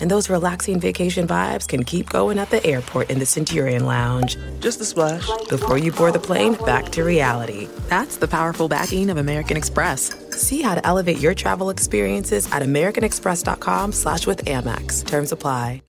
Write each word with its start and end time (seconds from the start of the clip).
And 0.00 0.10
those 0.10 0.30
relaxing 0.30 0.80
vacation 0.80 1.26
vibes 1.26 1.66
can 1.66 1.84
keep 1.84 2.08
going 2.10 2.38
at 2.38 2.50
the 2.50 2.64
airport 2.64 3.10
in 3.10 3.18
the 3.18 3.26
Centurion 3.26 3.86
Lounge. 3.86 4.36
Just 4.60 4.80
a 4.80 4.84
splash. 4.84 5.28
Before 5.48 5.78
you 5.78 5.92
board 5.92 6.12
the 6.12 6.18
plane, 6.18 6.54
back 6.64 6.90
to 6.90 7.04
reality. 7.04 7.68
That's 7.88 8.16
the 8.16 8.28
powerful 8.28 8.68
backing 8.68 9.10
of 9.10 9.16
American 9.16 9.56
Express. 9.56 10.14
See 10.30 10.62
how 10.62 10.74
to 10.74 10.86
elevate 10.86 11.18
your 11.18 11.34
travel 11.34 11.70
experiences 11.70 12.50
at 12.52 12.62
americanexpress.com 12.62 13.92
slash 13.92 14.26
with 14.26 14.44
Amex. 14.44 15.06
Terms 15.06 15.32
apply. 15.32 15.82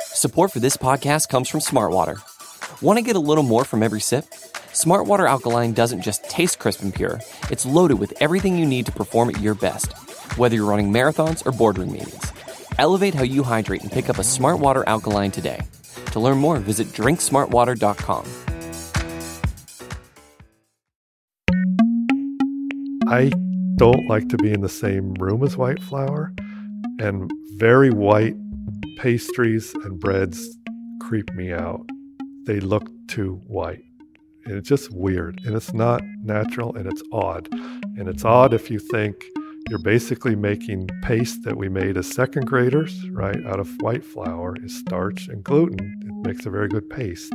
Support 0.00 0.52
for 0.52 0.60
this 0.60 0.78
podcast 0.78 1.28
comes 1.28 1.50
from 1.50 1.60
Smartwater. 1.60 2.16
Want 2.80 2.98
to 2.98 3.04
get 3.04 3.14
a 3.14 3.20
little 3.20 3.42
more 3.42 3.64
from 3.64 3.82
every 3.82 4.00
sip? 4.00 4.24
Smartwater 4.72 5.28
Alkaline 5.28 5.72
doesn't 5.72 6.02
just 6.02 6.24
taste 6.30 6.58
crisp 6.58 6.82
and 6.82 6.94
pure, 6.94 7.20
it's 7.50 7.66
loaded 7.66 7.98
with 7.98 8.14
everything 8.20 8.56
you 8.56 8.64
need 8.64 8.86
to 8.86 8.92
perform 8.92 9.28
at 9.28 9.40
your 9.40 9.54
best, 9.54 9.92
whether 10.38 10.54
you're 10.56 10.64
running 10.64 10.90
marathons 10.90 11.44
or 11.46 11.52
boardroom 11.52 11.92
meetings. 11.92 12.32
Elevate 12.78 13.14
how 13.14 13.22
you 13.22 13.42
hydrate 13.42 13.82
and 13.82 13.92
pick 13.92 14.10
up 14.10 14.18
a 14.18 14.24
Smart 14.24 14.58
Water 14.58 14.84
Alkaline 14.86 15.30
today. 15.30 15.60
To 16.12 16.20
learn 16.20 16.38
more, 16.38 16.58
visit 16.58 16.88
drinksmartwater.com. 16.88 18.24
I 23.06 23.30
don't 23.76 24.08
like 24.08 24.28
to 24.30 24.36
be 24.38 24.52
in 24.52 24.60
the 24.60 24.68
same 24.68 25.14
room 25.14 25.42
as 25.44 25.56
white 25.56 25.82
flour, 25.82 26.32
and 26.98 27.30
very 27.56 27.90
white 27.90 28.34
pastries 28.98 29.74
and 29.74 30.00
breads 30.00 30.48
creep 31.00 31.32
me 31.34 31.52
out. 31.52 31.84
They 32.46 32.60
look 32.60 32.88
too 33.08 33.40
white. 33.46 33.84
And 34.46 34.56
it's 34.56 34.68
just 34.68 34.92
weird, 34.92 35.40
and 35.44 35.54
it's 35.54 35.72
not 35.72 36.02
natural, 36.22 36.74
and 36.76 36.86
it's 36.86 37.02
odd. 37.12 37.48
And 37.52 38.08
it's 38.08 38.24
odd 38.24 38.52
if 38.52 38.70
you 38.70 38.78
think 38.78 39.24
you're 39.68 39.78
basically 39.78 40.36
making 40.36 40.88
paste 41.02 41.42
that 41.44 41.56
we 41.56 41.68
made 41.68 41.96
as 41.96 42.06
second 42.06 42.46
graders, 42.46 43.08
right, 43.10 43.44
out 43.46 43.60
of 43.60 43.68
white 43.80 44.04
flour, 44.04 44.56
is 44.62 44.78
starch 44.78 45.28
and 45.28 45.42
gluten. 45.42 45.78
It 46.02 46.26
makes 46.26 46.46
a 46.46 46.50
very 46.50 46.68
good 46.68 46.88
paste. 46.90 47.32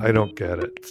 I 0.00 0.12
don't 0.12 0.36
get 0.36 0.58
it. 0.58 0.90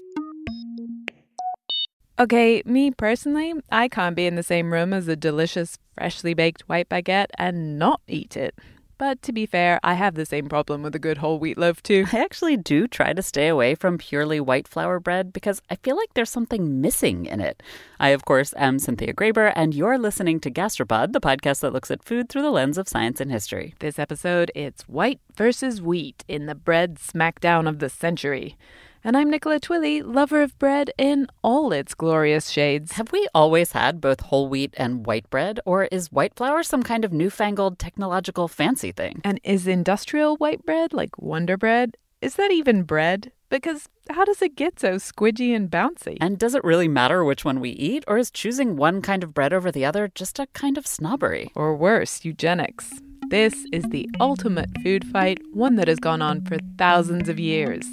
Okay, 2.17 2.63
me 2.65 2.91
personally, 2.91 3.53
I 3.71 3.89
can't 3.89 4.15
be 4.15 4.25
in 4.25 4.35
the 4.35 4.43
same 4.43 4.71
room 4.71 4.93
as 4.93 5.07
a 5.07 5.15
delicious, 5.15 5.77
freshly 5.93 6.33
baked 6.33 6.61
white 6.63 6.87
baguette 6.89 7.27
and 7.37 7.77
not 7.77 8.01
eat 8.07 8.37
it. 8.37 8.55
But 8.97 9.21
to 9.23 9.33
be 9.33 9.45
fair, 9.45 9.79
I 9.83 9.95
have 9.95 10.15
the 10.15 10.25
same 10.25 10.47
problem 10.47 10.81
with 10.81 10.95
a 10.95 10.99
good 10.99 11.17
whole 11.17 11.37
wheat 11.37 11.57
loaf 11.57 11.83
too. 11.83 12.05
I 12.13 12.19
actually 12.19 12.55
do 12.55 12.87
try 12.87 13.11
to 13.11 13.21
stay 13.21 13.49
away 13.49 13.75
from 13.75 13.97
purely 13.97 14.39
white 14.39 14.67
flour 14.67 14.99
bread 14.99 15.33
because 15.33 15.61
I 15.69 15.75
feel 15.75 15.97
like 15.97 16.13
there's 16.13 16.29
something 16.29 16.79
missing 16.79 17.25
in 17.25 17.41
it. 17.41 17.61
I, 17.99 18.09
of 18.09 18.23
course, 18.23 18.53
am 18.55 18.79
Cynthia 18.79 19.13
Graber, 19.13 19.51
and 19.55 19.73
you're 19.73 19.97
listening 19.97 20.39
to 20.41 20.51
Gastropod, 20.51 21.11
the 21.11 21.19
podcast 21.19 21.59
that 21.59 21.73
looks 21.73 21.91
at 21.91 22.03
food 22.03 22.29
through 22.29 22.43
the 22.43 22.51
lens 22.51 22.77
of 22.77 22.87
science 22.87 23.19
and 23.19 23.31
history. 23.31 23.73
This 23.79 23.99
episode, 23.99 24.51
it's 24.55 24.83
white 24.83 25.19
versus 25.35 25.81
wheat 25.81 26.23
in 26.27 26.45
the 26.45 26.55
bread 26.55 26.95
smackdown 26.95 27.67
of 27.67 27.79
the 27.79 27.89
century. 27.89 28.57
And 29.05 29.15
I'm 29.15 29.29
Nicola 29.29 29.59
Twilley, 29.59 30.01
lover 30.03 30.41
of 30.41 30.57
bread 30.57 30.89
in 30.97 31.27
all 31.43 31.71
its 31.71 31.93
glorious 31.93 32.49
shades. 32.49 32.93
Have 32.93 33.11
we 33.11 33.27
always 33.35 33.73
had 33.73 34.01
both 34.01 34.19
whole 34.19 34.49
wheat 34.49 34.73
and 34.77 35.05
white 35.05 35.29
bread, 35.29 35.59
or 35.63 35.83
is 35.91 36.11
white 36.11 36.33
flour 36.35 36.63
some 36.63 36.81
kind 36.81 37.05
of 37.05 37.13
newfangled 37.13 37.77
technological 37.77 38.47
fancy 38.47 38.91
thing? 38.91 39.21
And 39.23 39.39
is 39.43 39.67
industrial 39.67 40.37
white 40.37 40.65
bread, 40.65 40.91
like 40.91 41.21
Wonder 41.21 41.55
Bread, 41.55 41.95
is 42.19 42.33
that 42.37 42.51
even 42.51 42.81
bread? 42.81 43.31
Because 43.49 43.87
how 44.09 44.25
does 44.25 44.41
it 44.41 44.55
get 44.55 44.79
so 44.79 44.95
squidgy 44.95 45.55
and 45.55 45.69
bouncy? 45.69 46.17
And 46.19 46.39
does 46.39 46.55
it 46.55 46.63
really 46.63 46.87
matter 46.87 47.23
which 47.23 47.45
one 47.45 47.59
we 47.59 47.69
eat, 47.69 48.03
or 48.07 48.17
is 48.17 48.31
choosing 48.31 48.75
one 48.75 49.03
kind 49.03 49.23
of 49.23 49.35
bread 49.35 49.53
over 49.53 49.71
the 49.71 49.85
other 49.85 50.09
just 50.15 50.39
a 50.39 50.47
kind 50.53 50.79
of 50.79 50.87
snobbery? 50.87 51.51
Or 51.53 51.75
worse, 51.75 52.25
eugenics. 52.25 52.91
This 53.29 53.67
is 53.71 53.83
the 53.85 54.09
ultimate 54.19 54.69
food 54.83 55.05
fight, 55.05 55.39
one 55.51 55.75
that 55.75 55.87
has 55.87 55.99
gone 55.99 56.23
on 56.23 56.41
for 56.41 56.57
thousands 56.79 57.29
of 57.29 57.39
years. 57.39 57.85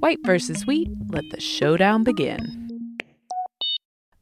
White 0.00 0.18
versus 0.24 0.66
wheat, 0.66 0.90
let 1.08 1.24
the 1.30 1.40
showdown 1.40 2.04
begin. 2.04 2.68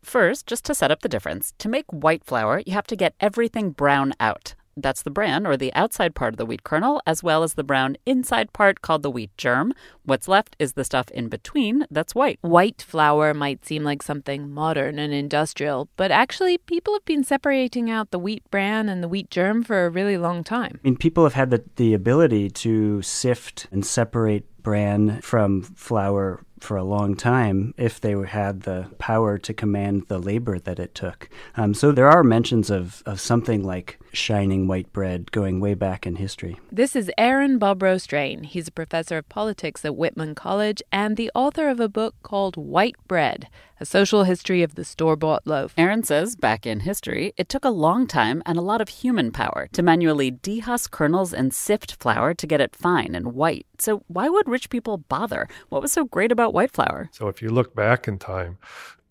First, 0.03 0.47
just 0.47 0.65
to 0.67 0.75
set 0.75 0.93
up 0.93 1.01
the 1.01 1.09
difference, 1.09 1.53
to 1.59 1.69
make 1.69 1.87
white 1.91 2.25
flour, 2.25 2.63
you 2.65 2.73
have 2.75 2.87
to 2.87 2.97
get 2.97 3.15
everything 3.19 3.71
brown 3.71 4.13
out. 4.21 4.55
That's 4.77 5.03
the 5.03 5.11
bran, 5.11 5.47
or 5.47 5.57
the 5.57 5.75
outside 5.75 6.15
part 6.15 6.35
of 6.35 6.39
the 6.39 6.47
wheat 6.47 6.63
kernel, 6.63 7.03
as 7.07 7.23
well 7.23 7.43
as 7.43 7.55
the 7.55 7.65
brown 7.65 7.97
inside 8.07 8.53
part 8.53 8.83
called 8.83 9.03
the 9.03 9.11
wheat 9.11 9.37
germ. 9.37 9.73
What's 10.05 10.29
left 10.29 10.55
is 10.59 10.75
the 10.75 10.85
stuff 10.85 11.11
in 11.11 11.29
between 11.29 11.87
that's 11.91 12.15
white. 12.15 12.39
White 12.43 12.83
flour 12.83 13.35
might 13.35 13.65
seem 13.65 13.83
like 13.83 14.03
something 14.03 14.51
modern 14.51 14.99
and 14.99 15.13
industrial, 15.13 15.89
but 15.97 16.11
actually, 16.11 16.59
people 16.59 16.95
have 16.95 17.05
been 17.05 17.25
separating 17.25 17.91
out 17.91 18.11
the 18.11 18.19
wheat 18.19 18.43
bran 18.51 18.89
and 18.89 19.03
the 19.03 19.09
wheat 19.09 19.31
germ 19.31 19.65
for 19.65 19.87
a 19.87 19.91
really 19.91 20.19
long 20.19 20.45
time. 20.45 20.81
I 20.85 20.89
mean, 20.89 20.97
people 20.97 21.25
have 21.25 21.35
had 21.35 21.51
the, 21.51 21.65
the 21.77 21.95
ability 21.95 22.51
to 22.51 23.03
sift 23.03 23.67
and 23.73 23.85
separate 23.85 24.45
bran 24.65 25.21
from 25.21 25.63
flour 25.63 26.45
for 26.59 26.77
a 26.77 26.83
long 26.83 27.15
time 27.15 27.75
if 27.77 28.01
they 28.01 28.13
had 28.13 28.63
the 28.63 28.91
power 28.99 29.39
to 29.39 29.55
command 29.55 30.09
the 30.09 30.19
labor 30.19 30.59
that 30.59 30.81
it 30.81 30.95
took. 30.95 31.29
Um, 31.57 31.75
so 31.75 31.93
there 31.93 32.09
are 32.09 32.25
mentions 32.25 32.71
of, 32.71 33.03
of 33.07 33.21
something 33.21 33.63
like 33.63 34.01
shining 34.15 34.67
white 34.67 34.93
bread 34.93 35.31
going 35.33 35.61
way 35.61 35.75
back 35.75 36.07
in 36.07 36.17
history. 36.17 36.59
This 36.73 36.97
is 36.97 37.11
Aaron 37.19 37.59
Bobrow 37.59 38.01
Strain. 38.01 38.45
He's 38.45 38.69
a 38.69 38.73
professor 38.73 39.19
of 39.19 39.29
politics 39.29 39.85
at 39.85 39.97
Whitman 39.97 40.35
College 40.35 40.83
and 40.91 41.17
the 41.17 41.31
author 41.35 41.69
of 41.69 41.81
a 41.81 41.89
book 41.89 42.15
called 42.23 42.57
White 42.57 42.97
Bread 43.07 43.49
A 43.81 43.85
Social 43.85 44.25
History 44.25 44.63
of 44.63 44.75
the 44.75 44.85
Store 44.85 45.17
Bought 45.17 45.47
Loaf. 45.47 45.75
Aaron 45.77 46.03
says 46.03 46.37
back 46.37 46.67
in 46.67 46.81
history, 46.81 47.35
it 47.37 47.49
took 47.49 47.65
a 47.65 47.71
long 47.71 48.07
time 48.07 48.43
and 48.47 48.57
a 48.57 48.63
lot 48.63 48.81
of 48.81 48.89
human 48.89 49.31
power 49.33 49.69
to 49.73 49.83
manually 49.83 50.31
dehusk 50.31 50.91
kernels 50.91 51.35
and 51.35 51.53
sift 51.53 51.97
flour 52.01 52.35
to 52.35 52.47
get 52.47 52.61
it 52.61 52.75
fine 52.75 53.15
and 53.15 53.35
white. 53.35 53.67
So 53.79 54.05
why 54.07 54.29
would 54.29 54.49
rich 54.49 54.71
people 54.71 54.99
bother? 54.99 55.49
What 55.69 55.83
was 55.83 55.93
so 55.93 56.05
great 56.05 56.33
about 56.33 56.55
white 56.55 56.73
flour? 56.73 57.11
So 57.13 57.29
if 57.29 57.43
you 57.43 57.51
look 57.51 57.75
back 57.75 58.07
in 58.07 58.19
time, 58.19 58.59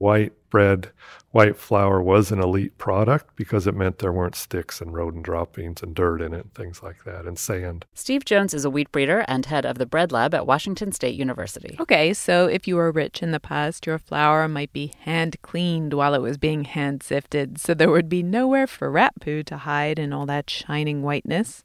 white 0.03 0.33
bread, 0.49 0.89
white 1.31 1.55
flour 1.55 2.01
was 2.01 2.29
an 2.29 2.39
elite 2.41 2.77
product 2.77 3.33
because 3.37 3.65
it 3.65 3.73
meant 3.73 3.99
there 3.99 4.11
weren't 4.11 4.35
sticks 4.35 4.81
and 4.81 4.93
rodent 4.93 5.23
droppings 5.23 5.81
and 5.81 5.95
dirt 5.95 6.21
in 6.21 6.33
it 6.33 6.41
and 6.41 6.53
things 6.53 6.83
like 6.83 7.05
that 7.05 7.25
and 7.25 7.39
sand. 7.39 7.85
Steve 7.93 8.25
Jones 8.25 8.53
is 8.53 8.65
a 8.65 8.69
wheat 8.69 8.91
breeder 8.91 9.23
and 9.29 9.45
head 9.45 9.65
of 9.65 9.77
the 9.77 9.85
bread 9.85 10.11
lab 10.11 10.35
at 10.35 10.45
Washington 10.45 10.91
State 10.91 11.15
University. 11.15 11.77
Okay, 11.79 12.13
so 12.13 12.47
if 12.47 12.67
you 12.67 12.75
were 12.75 12.91
rich 12.91 13.23
in 13.23 13.31
the 13.31 13.39
past, 13.39 13.87
your 13.87 13.97
flour 13.97 14.49
might 14.49 14.73
be 14.73 14.91
hand 14.99 15.41
cleaned 15.41 15.93
while 15.93 16.13
it 16.13 16.21
was 16.21 16.37
being 16.37 16.65
hand 16.65 17.01
sifted, 17.01 17.57
so 17.57 17.73
there 17.73 17.89
would 17.89 18.09
be 18.09 18.21
nowhere 18.21 18.67
for 18.67 18.91
rat 18.91 19.13
poo 19.21 19.41
to 19.43 19.55
hide 19.55 19.97
in 19.97 20.11
all 20.11 20.25
that 20.25 20.49
shining 20.49 21.01
whiteness. 21.01 21.63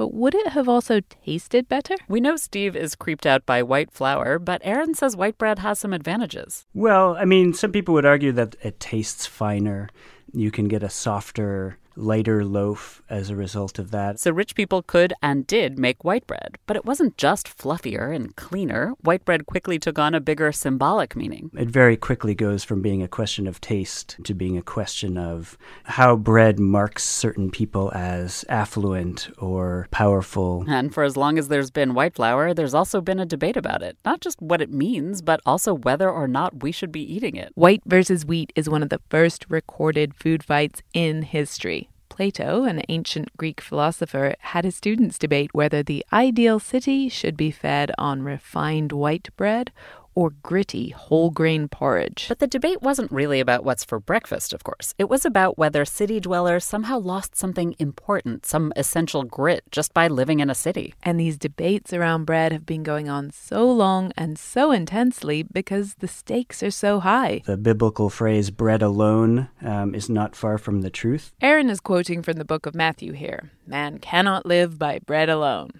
But 0.00 0.14
would 0.14 0.34
it 0.34 0.46
have 0.46 0.66
also 0.66 1.00
tasted 1.00 1.68
better? 1.68 1.94
We 2.08 2.22
know 2.22 2.36
Steve 2.36 2.74
is 2.74 2.94
creeped 2.94 3.26
out 3.26 3.44
by 3.44 3.62
white 3.62 3.90
flour, 3.90 4.38
but 4.38 4.62
Aaron 4.64 4.94
says 4.94 5.14
white 5.14 5.36
bread 5.36 5.58
has 5.58 5.78
some 5.78 5.92
advantages. 5.92 6.64
Well, 6.72 7.16
I 7.16 7.26
mean, 7.26 7.52
some 7.52 7.70
people 7.70 7.92
would 7.92 8.06
argue 8.06 8.32
that 8.32 8.56
it 8.62 8.80
tastes 8.80 9.26
finer. 9.26 9.90
You 10.32 10.50
can 10.50 10.68
get 10.68 10.82
a 10.82 10.88
softer, 10.88 11.76
lighter 11.96 12.44
loaf 12.44 13.02
as 13.08 13.30
a 13.30 13.36
result 13.36 13.78
of 13.78 13.90
that. 13.90 14.18
So 14.20 14.30
rich 14.30 14.54
people 14.54 14.82
could 14.82 15.12
and 15.22 15.46
did 15.46 15.78
make 15.78 16.04
white 16.04 16.26
bread, 16.26 16.58
but 16.66 16.76
it 16.76 16.84
wasn't 16.84 17.16
just 17.16 17.48
fluffier 17.48 18.14
and 18.14 18.34
cleaner. 18.36 18.94
White 19.00 19.24
bread 19.24 19.46
quickly 19.46 19.78
took 19.78 19.98
on 19.98 20.14
a 20.14 20.20
bigger 20.20 20.52
symbolic 20.52 21.16
meaning. 21.16 21.50
It 21.56 21.68
very 21.68 21.96
quickly 21.96 22.34
goes 22.34 22.64
from 22.64 22.82
being 22.82 23.02
a 23.02 23.08
question 23.08 23.46
of 23.46 23.60
taste 23.60 24.16
to 24.24 24.34
being 24.34 24.56
a 24.56 24.62
question 24.62 25.18
of 25.18 25.58
how 25.84 26.16
bread 26.16 26.58
marks 26.58 27.04
certain 27.04 27.50
people 27.50 27.90
as 27.94 28.44
affluent 28.48 29.28
or 29.38 29.88
powerful. 29.90 30.64
And 30.68 30.92
for 30.92 31.02
as 31.02 31.16
long 31.16 31.38
as 31.38 31.48
there's 31.48 31.70
been 31.70 31.94
white 31.94 32.14
flour, 32.14 32.54
there's 32.54 32.74
also 32.74 33.00
been 33.00 33.20
a 33.20 33.26
debate 33.26 33.56
about 33.56 33.82
it. 33.82 33.96
Not 34.04 34.20
just 34.20 34.40
what 34.40 34.60
it 34.60 34.70
means, 34.70 35.22
but 35.22 35.40
also 35.46 35.74
whether 35.74 36.10
or 36.10 36.28
not 36.28 36.62
we 36.62 36.72
should 36.72 36.92
be 36.92 37.14
eating 37.14 37.36
it. 37.36 37.52
White 37.54 37.82
versus 37.86 38.24
wheat 38.24 38.52
is 38.54 38.68
one 38.68 38.82
of 38.82 38.88
the 38.88 39.00
first 39.10 39.46
recorded 39.48 40.14
food 40.14 40.42
fights 40.42 40.82
in 40.92 41.22
history. 41.22 41.79
Plato, 42.20 42.64
an 42.64 42.82
ancient 42.90 43.34
Greek 43.38 43.62
philosopher, 43.62 44.34
had 44.40 44.66
his 44.66 44.76
students 44.76 45.18
debate 45.18 45.54
whether 45.54 45.82
the 45.82 46.04
ideal 46.12 46.60
city 46.60 47.08
should 47.08 47.34
be 47.34 47.50
fed 47.50 47.90
on 47.96 48.22
refined 48.22 48.92
white 48.92 49.30
bread 49.38 49.72
or 50.14 50.30
gritty 50.42 50.90
whole 50.90 51.30
grain 51.30 51.68
porridge. 51.68 52.26
But 52.28 52.38
the 52.38 52.46
debate 52.46 52.82
wasn't 52.82 53.12
really 53.12 53.40
about 53.40 53.64
what's 53.64 53.84
for 53.84 54.00
breakfast, 54.00 54.52
of 54.52 54.64
course. 54.64 54.94
It 54.98 55.08
was 55.08 55.24
about 55.24 55.58
whether 55.58 55.84
city 55.84 56.20
dwellers 56.20 56.64
somehow 56.64 56.98
lost 56.98 57.36
something 57.36 57.74
important, 57.78 58.46
some 58.46 58.72
essential 58.76 59.22
grit, 59.22 59.64
just 59.70 59.94
by 59.94 60.08
living 60.08 60.40
in 60.40 60.50
a 60.50 60.54
city. 60.54 60.94
And 61.02 61.18
these 61.18 61.38
debates 61.38 61.92
around 61.92 62.24
bread 62.24 62.52
have 62.52 62.66
been 62.66 62.82
going 62.82 63.08
on 63.08 63.30
so 63.30 63.70
long 63.70 64.12
and 64.16 64.38
so 64.38 64.72
intensely 64.72 65.42
because 65.42 65.94
the 65.96 66.08
stakes 66.08 66.62
are 66.62 66.70
so 66.70 67.00
high. 67.00 67.42
The 67.44 67.56
biblical 67.56 68.10
phrase 68.10 68.50
bread 68.50 68.82
alone 68.82 69.48
um, 69.62 69.94
is 69.94 70.08
not 70.08 70.36
far 70.36 70.58
from 70.58 70.80
the 70.82 70.90
truth. 70.90 71.32
Aaron 71.40 71.70
is 71.70 71.80
quoting 71.80 72.22
from 72.22 72.34
the 72.34 72.44
book 72.44 72.66
of 72.66 72.74
Matthew 72.74 73.12
here 73.12 73.50
Man 73.66 73.98
cannot 73.98 74.46
live 74.46 74.78
by 74.78 74.98
bread 74.98 75.28
alone. 75.28 75.70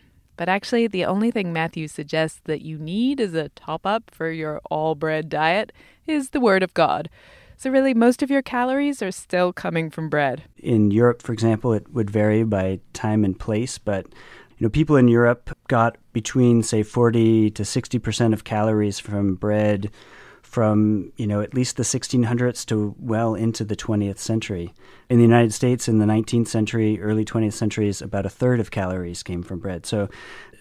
But 0.40 0.48
actually, 0.48 0.86
the 0.86 1.04
only 1.04 1.30
thing 1.30 1.52
Matthew 1.52 1.86
suggests 1.86 2.40
that 2.44 2.62
you 2.62 2.78
need 2.78 3.20
as 3.20 3.34
a 3.34 3.50
top 3.50 3.84
up 3.84 4.10
for 4.10 4.30
your 4.30 4.62
all 4.70 4.94
bread 4.94 5.28
diet 5.28 5.70
is 6.06 6.30
the 6.30 6.40
Word 6.40 6.62
of 6.62 6.72
God. 6.72 7.10
So, 7.58 7.68
really, 7.68 7.92
most 7.92 8.22
of 8.22 8.30
your 8.30 8.40
calories 8.40 9.02
are 9.02 9.12
still 9.12 9.52
coming 9.52 9.90
from 9.90 10.08
bread. 10.08 10.44
In 10.56 10.90
Europe, 10.90 11.20
for 11.20 11.34
example, 11.34 11.74
it 11.74 11.92
would 11.92 12.08
vary 12.08 12.42
by 12.42 12.80
time 12.94 13.22
and 13.22 13.38
place, 13.38 13.76
but 13.76 14.06
you 14.56 14.64
know, 14.64 14.70
people 14.70 14.96
in 14.96 15.08
Europe 15.08 15.54
got 15.68 15.98
between, 16.14 16.62
say, 16.62 16.84
40 16.84 17.50
to 17.50 17.62
60 17.62 17.98
percent 17.98 18.32
of 18.32 18.42
calories 18.42 18.98
from 18.98 19.34
bread 19.34 19.90
from 20.50 21.12
you 21.16 21.28
know 21.28 21.40
at 21.40 21.54
least 21.54 21.76
the 21.76 21.84
1600s 21.84 22.66
to 22.66 22.92
well 22.98 23.36
into 23.36 23.64
the 23.64 23.76
20th 23.76 24.18
century. 24.18 24.74
In 25.08 25.18
the 25.18 25.22
United 25.22 25.54
States, 25.54 25.86
in 25.86 25.98
the 25.98 26.06
19th 26.06 26.48
century, 26.48 27.00
early 27.00 27.24
20th 27.24 27.52
centuries, 27.52 28.02
about 28.02 28.26
a 28.26 28.30
third 28.30 28.58
of 28.58 28.72
calories 28.72 29.22
came 29.22 29.44
from 29.44 29.60
bread. 29.60 29.86
So 29.86 30.08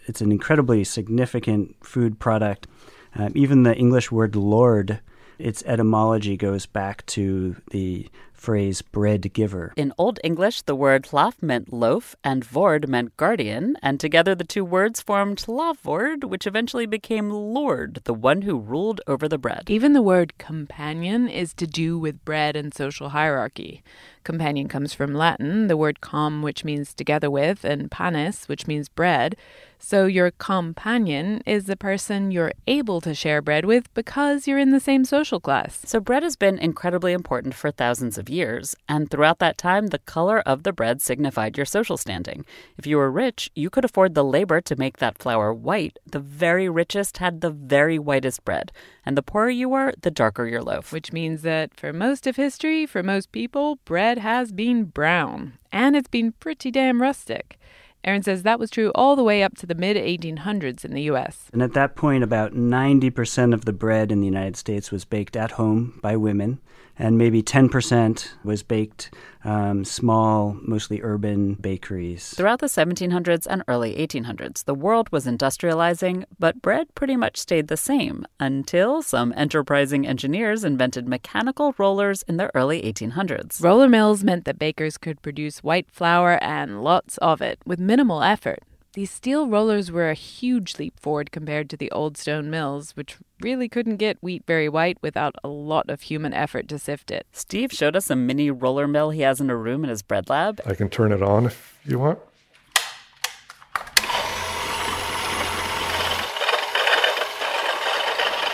it's 0.05 0.21
an 0.21 0.31
incredibly 0.31 0.83
significant 0.83 1.75
food 1.83 2.19
product. 2.19 2.67
Um, 3.15 3.31
even 3.33 3.63
the 3.63 3.75
English 3.75 4.11
word 4.11 4.35
"lord," 4.35 4.99
its 5.39 5.63
etymology 5.65 6.37
goes 6.37 6.67
back 6.67 7.03
to 7.07 7.55
the 7.71 8.09
phrase 8.39 8.81
bread 8.81 9.33
giver. 9.33 9.73
In 9.75 9.93
Old 9.97 10.19
English, 10.23 10.61
the 10.63 10.75
word 10.75 11.03
hlaf 11.03 11.41
meant 11.41 11.73
loaf 11.73 12.15
and 12.23 12.43
vord 12.43 12.87
meant 12.87 13.15
guardian, 13.17 13.75
and 13.81 13.99
together 13.99 14.33
the 14.33 14.43
two 14.43 14.63
words 14.63 15.01
formed 15.01 15.39
hlafvord, 15.39 16.23
which 16.23 16.47
eventually 16.47 16.85
became 16.85 17.29
lord, 17.29 18.01
the 18.05 18.13
one 18.13 18.43
who 18.43 18.57
ruled 18.57 19.01
over 19.07 19.27
the 19.27 19.37
bread. 19.37 19.63
Even 19.67 19.93
the 19.93 20.01
word 20.01 20.37
companion 20.37 21.27
is 21.27 21.53
to 21.55 21.67
do 21.67 21.99
with 21.99 22.23
bread 22.25 22.55
and 22.55 22.73
social 22.73 23.09
hierarchy. 23.09 23.83
Companion 24.23 24.67
comes 24.67 24.93
from 24.93 25.13
Latin, 25.13 25.67
the 25.67 25.77
word 25.77 26.01
com, 26.01 26.41
which 26.41 26.63
means 26.63 26.93
together 26.93 27.31
with, 27.31 27.63
and 27.63 27.89
panis, 27.89 28.47
which 28.47 28.67
means 28.67 28.89
bread. 28.89 29.35
So 29.79 30.05
your 30.05 30.31
companion 30.31 31.41
is 31.45 31.65
the 31.65 31.77
person 31.77 32.31
you're 32.31 32.51
able 32.67 32.99
to 33.01 33.15
share 33.15 33.41
bread 33.41 33.65
with 33.65 33.91
because 33.93 34.45
you're 34.45 34.59
in 34.59 34.71
the 34.71 34.79
same 34.79 35.05
social 35.05 35.39
class. 35.39 35.81
So 35.85 36.01
bread 36.01 36.21
has 36.21 36.35
been 36.35 36.59
incredibly 36.59 37.13
important 37.13 37.55
for 37.55 37.71
thousands 37.71 38.17
of 38.17 38.28
years, 38.29 38.75
and 38.87 39.09
throughout 39.09 39.39
that 39.39 39.57
time, 39.57 39.87
the 39.87 39.99
color 39.99 40.39
of 40.41 40.63
the 40.63 40.73
bread 40.73 41.01
signified 41.01 41.57
your 41.57 41.65
social 41.65 41.97
standing. 41.97 42.45
If 42.77 42.87
you 42.87 42.97
were 42.97 43.11
rich, 43.11 43.49
you 43.55 43.69
could 43.69 43.85
afford 43.85 44.13
the 44.13 44.23
labor 44.23 44.61
to 44.61 44.75
make 44.75 44.97
that 44.97 45.17
flour 45.17 45.53
white. 45.53 45.97
The 46.05 46.19
very 46.19 46.69
richest 46.69 47.17
had 47.17 47.41
the 47.41 47.51
very 47.51 47.99
whitest 47.99 48.45
bread, 48.45 48.71
and 49.05 49.17
the 49.17 49.23
poorer 49.23 49.49
you 49.49 49.69
were, 49.69 49.93
the 50.01 50.11
darker 50.11 50.45
your 50.45 50.61
loaf. 50.61 50.91
Which 50.91 51.11
means 51.11 51.41
that 51.41 51.73
for 51.73 51.91
most 51.91 52.27
of 52.27 52.35
history, 52.35 52.85
for 52.85 53.03
most 53.03 53.31
people, 53.31 53.77
bread 53.85 54.19
has 54.19 54.51
been 54.51 54.85
brown, 54.85 55.53
and 55.71 55.95
it's 55.95 56.09
been 56.09 56.31
pretty 56.33 56.71
damn 56.71 57.01
rustic. 57.01 57.57
Aaron 58.03 58.23
says 58.23 58.43
that 58.43 58.59
was 58.59 58.69
true 58.69 58.91
all 58.95 59.15
the 59.15 59.23
way 59.23 59.43
up 59.43 59.57
to 59.57 59.65
the 59.65 59.75
mid 59.75 59.97
1800s 59.97 60.85
in 60.85 60.93
the 60.93 61.01
US. 61.03 61.49
And 61.51 61.61
at 61.61 61.73
that 61.73 61.95
point, 61.95 62.23
about 62.23 62.53
90% 62.53 63.53
of 63.53 63.65
the 63.65 63.73
bread 63.73 64.11
in 64.11 64.21
the 64.21 64.25
United 64.25 64.55
States 64.55 64.91
was 64.91 65.03
baked 65.03 65.35
at 65.35 65.51
home 65.51 65.99
by 66.01 66.15
women 66.15 66.59
and 66.99 67.17
maybe 67.17 67.41
10% 67.41 68.27
was 68.43 68.61
baked 68.61 69.11
um, 69.45 69.85
small, 69.85 70.57
mostly 70.61 71.01
urban 71.01 71.53
bakeries. 71.55 72.33
Throughout 72.35 72.59
the 72.59 72.67
1700s 72.67 73.47
and 73.49 73.63
early 73.69 73.95
1800s, 73.95 74.65
the 74.65 74.75
world 74.75 75.09
was 75.09 75.25
industrializing, 75.25 76.25
but 76.37 76.61
bread 76.61 76.93
pretty 76.93 77.15
much 77.15 77.37
stayed 77.37 77.69
the 77.69 77.77
same 77.77 78.25
until 78.39 79.01
some 79.01 79.33
enterprising 79.37 80.05
engineers 80.05 80.65
invented 80.65 81.07
mechanical 81.07 81.73
rollers 81.77 82.23
in 82.23 82.35
the 82.35 82.53
early 82.53 82.81
1800s. 82.81 83.63
Roller 83.63 83.87
mills 83.87 84.23
meant 84.23 84.43
that 84.43 84.59
bakers 84.59 84.97
could 84.97 85.21
produce 85.21 85.63
white 85.63 85.89
flour 85.89 86.37
and 86.43 86.83
lots 86.83 87.17
of 87.19 87.41
it 87.41 87.59
with 87.65 87.79
minimal 87.79 88.21
effort. 88.21 88.59
These 88.99 89.11
steel 89.11 89.47
rollers 89.47 89.93
were 89.93 90.09
a 90.09 90.13
huge 90.13 90.77
leap 90.77 90.99
forward 90.99 91.31
compared 91.31 91.69
to 91.69 91.77
the 91.77 91.89
old 91.91 92.17
stone 92.17 92.49
mills, 92.49 92.97
which 92.97 93.15
really 93.39 93.69
couldn't 93.69 93.95
get 93.95 94.21
wheat 94.21 94.43
very 94.45 94.67
white 94.67 94.97
without 95.01 95.35
a 95.41 95.47
lot 95.47 95.89
of 95.89 96.01
human 96.01 96.33
effort 96.33 96.67
to 96.67 96.77
sift 96.77 97.09
it. 97.09 97.25
Steve 97.31 97.71
showed 97.71 97.95
us 97.95 98.09
a 98.09 98.15
mini 98.17 98.51
roller 98.51 98.89
mill 98.89 99.11
he 99.11 99.21
has 99.21 99.39
in 99.39 99.49
a 99.49 99.55
room 99.55 99.85
in 99.85 99.89
his 99.89 100.01
bread 100.01 100.27
lab. 100.27 100.59
I 100.65 100.75
can 100.75 100.89
turn 100.89 101.13
it 101.13 101.23
on 101.23 101.45
if 101.45 101.79
you 101.85 101.97
want. 101.97 102.19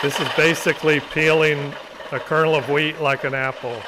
This 0.03 0.19
is 0.19 0.27
basically 0.37 0.99
peeling 1.11 1.73
a 2.11 2.19
kernel 2.19 2.53
of 2.53 2.69
wheat 2.69 3.01
like 3.01 3.23
an 3.23 3.33
apple. 3.33 3.81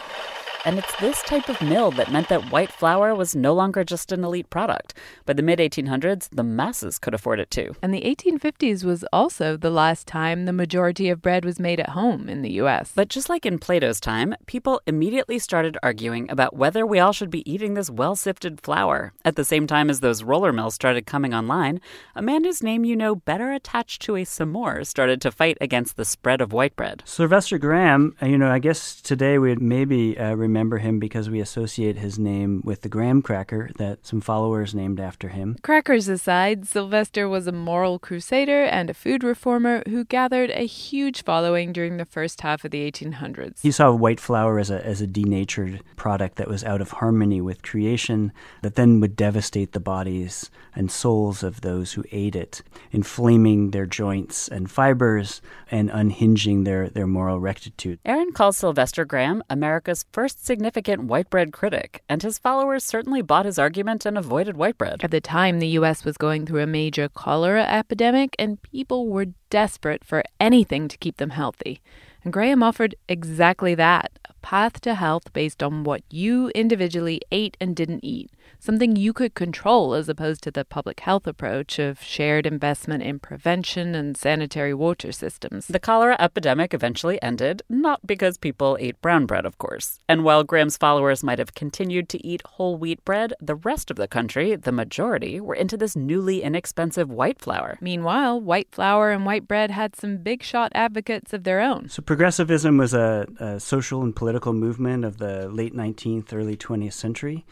And 0.67 0.79
it's 0.79 0.99
this 0.99 1.21
type 1.23 1.47
of 1.47 1.61
mill 1.61 1.91
that 1.91 2.11
meant 2.11 2.27
that 2.27 2.51
white 2.51 2.73
flour 2.73 3.15
was 3.15 3.33
no 3.33 3.53
longer 3.53 3.85
just 3.85 4.11
an 4.11 4.25
elite 4.25 4.49
product. 4.49 4.93
By 5.25 5.31
the 5.31 5.41
mid 5.41 5.59
1800s, 5.59 6.27
the 6.29 6.43
masses 6.43 6.99
could 6.99 7.13
afford 7.13 7.39
it 7.39 7.49
too. 7.49 7.73
And 7.81 7.93
the 7.93 8.01
1850s 8.01 8.83
was 8.83 9.05
also 9.13 9.55
the 9.55 9.69
last 9.69 10.07
time 10.07 10.43
the 10.43 10.51
majority 10.51 11.07
of 11.07 11.21
bread 11.21 11.45
was 11.45 11.57
made 11.57 11.79
at 11.79 11.91
home 11.91 12.27
in 12.27 12.41
the 12.41 12.51
US. 12.63 12.91
But 12.93 13.07
just 13.07 13.29
like 13.29 13.45
in 13.45 13.59
Plato's 13.59 14.01
time, 14.01 14.35
people 14.45 14.81
immediately 14.85 15.39
started 15.39 15.77
arguing 15.81 16.29
about 16.29 16.57
whether 16.57 16.85
we 16.85 16.99
all 16.99 17.13
should 17.13 17.31
be 17.31 17.49
eating 17.49 17.75
this 17.75 17.89
well 17.89 18.17
sifted 18.17 18.59
flour. 18.59 19.13
At 19.23 19.37
the 19.37 19.45
same 19.45 19.67
time 19.67 19.89
as 19.89 20.01
those 20.01 20.21
roller 20.21 20.51
mills 20.51 20.75
started 20.75 21.05
coming 21.05 21.33
online, 21.33 21.79
a 22.13 22.21
man 22.21 22.43
whose 22.43 22.61
name 22.61 22.83
you 22.83 22.97
know 22.97 23.15
better 23.15 23.53
attached 23.53 24.01
to 24.01 24.17
a 24.17 24.25
s'more 24.25 24.85
started 24.85 25.21
to 25.21 25.31
fight 25.31 25.57
against 25.61 25.95
the 25.95 26.03
spread 26.03 26.41
of 26.41 26.51
white 26.51 26.75
bread. 26.75 27.03
Sylvester 27.05 27.57
Graham, 27.57 28.17
uh, 28.21 28.25
you 28.25 28.37
know, 28.37 28.51
I 28.51 28.59
guess 28.59 28.99
today 29.01 29.37
we'd 29.37 29.61
maybe 29.61 30.19
uh, 30.19 30.35
remember 30.35 30.56
remember 30.57 30.79
him 30.79 30.97
because 30.97 31.29
we 31.29 31.39
associate 31.39 31.99
his 31.99 32.17
name 32.17 32.63
with 32.65 32.81
the 32.81 32.89
graham 32.89 33.21
cracker 33.21 33.69
that 33.77 34.03
some 34.03 34.19
followers 34.19 34.73
named 34.73 34.99
after 34.99 35.29
him. 35.29 35.55
Crackers 35.61 36.07
aside, 36.07 36.67
Sylvester 36.67 37.29
was 37.29 37.45
a 37.45 37.51
moral 37.51 37.99
crusader 37.99 38.63
and 38.63 38.89
a 38.89 38.95
food 38.95 39.23
reformer 39.23 39.83
who 39.87 40.03
gathered 40.03 40.49
a 40.49 40.65
huge 40.65 41.23
following 41.23 41.71
during 41.71 41.97
the 41.97 42.05
first 42.05 42.41
half 42.41 42.65
of 42.65 42.71
the 42.71 42.91
1800s. 42.91 43.61
He 43.61 43.69
saw 43.69 43.91
white 43.93 44.19
flour 44.19 44.57
as 44.57 44.71
a, 44.71 44.83
as 44.83 44.99
a 44.99 45.05
denatured 45.05 45.83
product 45.95 46.37
that 46.37 46.47
was 46.47 46.63
out 46.63 46.81
of 46.81 46.89
harmony 46.89 47.39
with 47.39 47.61
creation, 47.61 48.31
that 48.63 48.73
then 48.73 48.99
would 48.99 49.15
devastate 49.15 49.73
the 49.73 49.79
bodies 49.79 50.49
and 50.73 50.89
souls 50.89 51.43
of 51.43 51.61
those 51.61 51.93
who 51.93 52.03
ate 52.11 52.35
it, 52.35 52.63
inflaming 52.91 53.69
their 53.69 53.85
joints 53.85 54.47
and 54.47 54.71
fibers 54.71 55.39
and 55.69 55.91
unhinging 55.91 56.63
their, 56.63 56.89
their 56.89 57.05
moral 57.05 57.39
rectitude. 57.39 57.99
Aaron 58.03 58.31
calls 58.31 58.57
Sylvester 58.57 59.05
Graham 59.05 59.43
America's 59.51 60.03
first 60.11 60.36
significant 60.37 61.03
white 61.03 61.29
bread 61.29 61.51
critic, 61.51 62.03
and 62.07 62.23
his 62.23 62.37
followers 62.37 62.83
certainly 62.83 63.21
bought 63.21 63.45
his 63.45 63.59
argument 63.59 64.05
and 64.05 64.17
avoided 64.17 64.55
white 64.55 64.77
bread. 64.77 65.03
At 65.03 65.11
the 65.11 65.19
time, 65.19 65.59
the 65.59 65.67
U.S. 65.79 66.05
was 66.05 66.17
going 66.17 66.45
through 66.45 66.61
a 66.61 66.67
major 66.67 67.09
cholera 67.09 67.63
epidemic, 67.63 68.35
and 68.39 68.61
people 68.61 69.07
were 69.07 69.27
desperate 69.49 70.03
for 70.03 70.23
anything 70.39 70.87
to 70.87 70.97
keep 70.97 71.17
them 71.17 71.31
healthy. 71.31 71.81
And 72.23 72.31
Graham 72.31 72.63
offered 72.63 72.95
exactly 73.09 73.75
that 73.75 74.11
a 74.25 74.33
path 74.41 74.81
to 74.81 74.95
health 74.95 75.33
based 75.33 75.63
on 75.63 75.83
what 75.83 76.01
you 76.09 76.49
individually 76.49 77.21
ate 77.31 77.57
and 77.59 77.75
didn't 77.75 78.03
eat 78.03 78.31
something 78.59 78.95
you 78.95 79.13
could 79.13 79.33
control 79.33 79.93
as 79.93 80.09
opposed 80.09 80.43
to 80.43 80.51
the 80.51 80.65
public 80.65 80.99
health 81.01 81.27
approach 81.27 81.79
of 81.79 82.01
shared 82.01 82.45
investment 82.45 83.03
in 83.03 83.19
prevention 83.19 83.95
and 83.95 84.17
sanitary 84.17 84.73
water 84.73 85.11
systems. 85.11 85.67
The 85.67 85.79
cholera 85.79 86.15
epidemic 86.19 86.73
eventually 86.73 87.21
ended, 87.21 87.61
not 87.69 88.05
because 88.05 88.37
people 88.37 88.77
ate 88.79 89.01
brown 89.01 89.25
bread, 89.25 89.45
of 89.45 89.57
course. 89.57 89.99
And 90.07 90.23
while 90.23 90.43
Graham's 90.43 90.77
followers 90.77 91.23
might 91.23 91.39
have 91.39 91.53
continued 91.53 92.09
to 92.09 92.25
eat 92.25 92.41
whole 92.45 92.77
wheat 92.77 93.03
bread, 93.05 93.33
the 93.39 93.55
rest 93.55 93.91
of 93.91 93.97
the 93.97 94.07
country, 94.07 94.55
the 94.55 94.71
majority, 94.71 95.39
were 95.39 95.55
into 95.55 95.77
this 95.77 95.95
newly 95.95 96.41
inexpensive 96.43 97.09
white 97.09 97.39
flour. 97.39 97.77
Meanwhile, 97.81 98.41
white 98.41 98.69
flour 98.71 99.11
and 99.11 99.25
white 99.25 99.47
bread 99.47 99.71
had 99.71 99.95
some 99.95 100.17
big 100.17 100.43
shot 100.43 100.71
advocates 100.75 101.33
of 101.33 101.43
their 101.43 101.61
own. 101.61 101.89
So, 101.89 102.01
progressivism 102.01 102.77
was 102.77 102.93
a, 102.93 103.27
a 103.39 103.59
social 103.59 104.03
and 104.03 104.15
political 104.15 104.53
movement 104.53 105.05
of 105.05 105.17
the 105.17 105.47
late 105.49 105.75
19th, 105.75 106.33
early 106.33 106.57
20th 106.57 106.93
century 106.93 107.45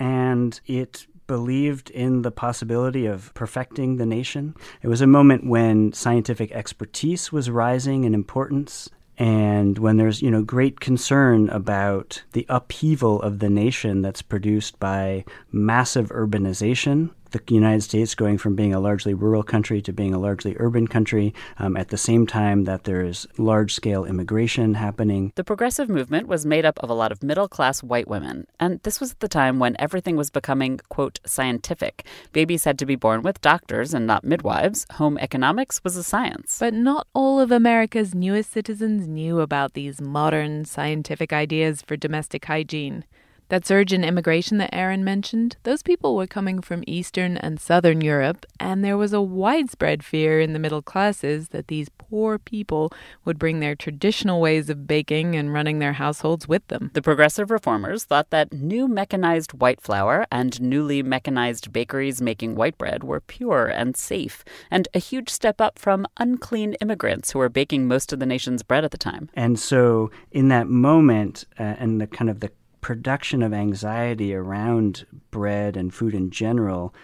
and 0.00 0.60
it 0.66 1.06
believed 1.28 1.90
in 1.90 2.22
the 2.22 2.32
possibility 2.32 3.06
of 3.06 3.32
perfecting 3.34 3.96
the 3.96 4.06
nation. 4.06 4.52
It 4.82 4.88
was 4.88 5.00
a 5.00 5.06
moment 5.06 5.46
when 5.46 5.92
scientific 5.92 6.50
expertise 6.50 7.30
was 7.30 7.48
rising 7.48 8.02
in 8.02 8.14
importance 8.14 8.90
and 9.16 9.78
when 9.78 9.98
there's 9.98 10.22
you 10.22 10.30
know 10.30 10.42
great 10.42 10.80
concern 10.80 11.48
about 11.50 12.24
the 12.32 12.46
upheaval 12.48 13.22
of 13.22 13.38
the 13.38 13.50
nation 13.50 14.02
that's 14.02 14.22
produced 14.22 14.80
by 14.80 15.24
massive 15.52 16.08
urbanization 16.08 17.10
the 17.32 17.42
United 17.48 17.82
States 17.82 18.14
going 18.14 18.38
from 18.38 18.54
being 18.54 18.74
a 18.74 18.80
largely 18.80 19.14
rural 19.14 19.42
country 19.42 19.80
to 19.82 19.92
being 19.92 20.14
a 20.14 20.18
largely 20.18 20.56
urban 20.58 20.86
country 20.86 21.34
um, 21.58 21.76
at 21.76 21.88
the 21.88 21.96
same 21.96 22.26
time 22.26 22.64
that 22.64 22.84
there 22.84 23.02
is 23.02 23.26
large 23.38 23.74
scale 23.74 24.04
immigration 24.04 24.74
happening. 24.74 25.32
The 25.34 25.44
progressive 25.44 25.88
movement 25.88 26.28
was 26.28 26.46
made 26.46 26.64
up 26.64 26.78
of 26.80 26.90
a 26.90 26.94
lot 26.94 27.12
of 27.12 27.22
middle 27.22 27.48
class 27.48 27.82
white 27.82 28.08
women, 28.08 28.46
and 28.58 28.80
this 28.82 29.00
was 29.00 29.12
at 29.12 29.20
the 29.20 29.28
time 29.28 29.58
when 29.58 29.76
everything 29.78 30.16
was 30.16 30.30
becoming, 30.30 30.80
quote, 30.88 31.20
scientific. 31.24 32.04
Babies 32.32 32.64
had 32.64 32.78
to 32.78 32.86
be 32.86 32.96
born 32.96 33.22
with 33.22 33.40
doctors 33.40 33.94
and 33.94 34.06
not 34.06 34.24
midwives. 34.24 34.86
Home 34.92 35.18
economics 35.18 35.82
was 35.84 35.96
a 35.96 36.02
science. 36.02 36.58
But 36.58 36.74
not 36.74 37.06
all 37.14 37.40
of 37.40 37.50
America's 37.50 38.14
newest 38.14 38.50
citizens 38.50 39.06
knew 39.06 39.40
about 39.40 39.74
these 39.74 40.00
modern 40.00 40.64
scientific 40.64 41.32
ideas 41.32 41.82
for 41.82 41.96
domestic 41.96 42.44
hygiene. 42.44 43.04
That 43.50 43.66
surge 43.66 43.92
in 43.92 44.04
immigration 44.04 44.58
that 44.58 44.72
Aaron 44.72 45.02
mentioned, 45.02 45.56
those 45.64 45.82
people 45.82 46.14
were 46.14 46.28
coming 46.28 46.60
from 46.60 46.84
Eastern 46.86 47.36
and 47.36 47.58
Southern 47.58 48.00
Europe, 48.00 48.46
and 48.60 48.84
there 48.84 48.96
was 48.96 49.12
a 49.12 49.20
widespread 49.20 50.04
fear 50.04 50.38
in 50.38 50.52
the 50.52 50.60
middle 50.60 50.82
classes 50.82 51.48
that 51.48 51.66
these 51.66 51.88
poor 51.98 52.38
people 52.38 52.92
would 53.24 53.40
bring 53.40 53.58
their 53.58 53.74
traditional 53.74 54.40
ways 54.40 54.70
of 54.70 54.86
baking 54.86 55.34
and 55.34 55.52
running 55.52 55.80
their 55.80 55.94
households 55.94 56.46
with 56.46 56.64
them. 56.68 56.92
The 56.94 57.02
progressive 57.02 57.50
reformers 57.50 58.04
thought 58.04 58.30
that 58.30 58.52
new 58.52 58.86
mechanized 58.86 59.50
white 59.54 59.80
flour 59.80 60.28
and 60.30 60.60
newly 60.60 61.02
mechanized 61.02 61.72
bakeries 61.72 62.22
making 62.22 62.54
white 62.54 62.78
bread 62.78 63.02
were 63.02 63.20
pure 63.20 63.66
and 63.66 63.96
safe, 63.96 64.44
and 64.70 64.86
a 64.94 65.00
huge 65.00 65.28
step 65.28 65.60
up 65.60 65.76
from 65.76 66.06
unclean 66.18 66.74
immigrants 66.74 67.32
who 67.32 67.40
were 67.40 67.48
baking 67.48 67.88
most 67.88 68.12
of 68.12 68.20
the 68.20 68.26
nation's 68.26 68.62
bread 68.62 68.84
at 68.84 68.92
the 68.92 68.96
time. 68.96 69.28
And 69.34 69.58
so, 69.58 70.12
in 70.30 70.46
that 70.50 70.68
moment, 70.68 71.46
uh, 71.58 71.74
and 71.80 72.00
the 72.00 72.06
kind 72.06 72.30
of 72.30 72.38
the 72.38 72.52
production 72.80 73.42
of 73.42 73.52
anxiety 73.52 74.34
around 74.34 75.06
bread 75.30 75.76
and 75.76 75.92
food 75.92 76.14
in 76.14 76.30
general, 76.30 76.94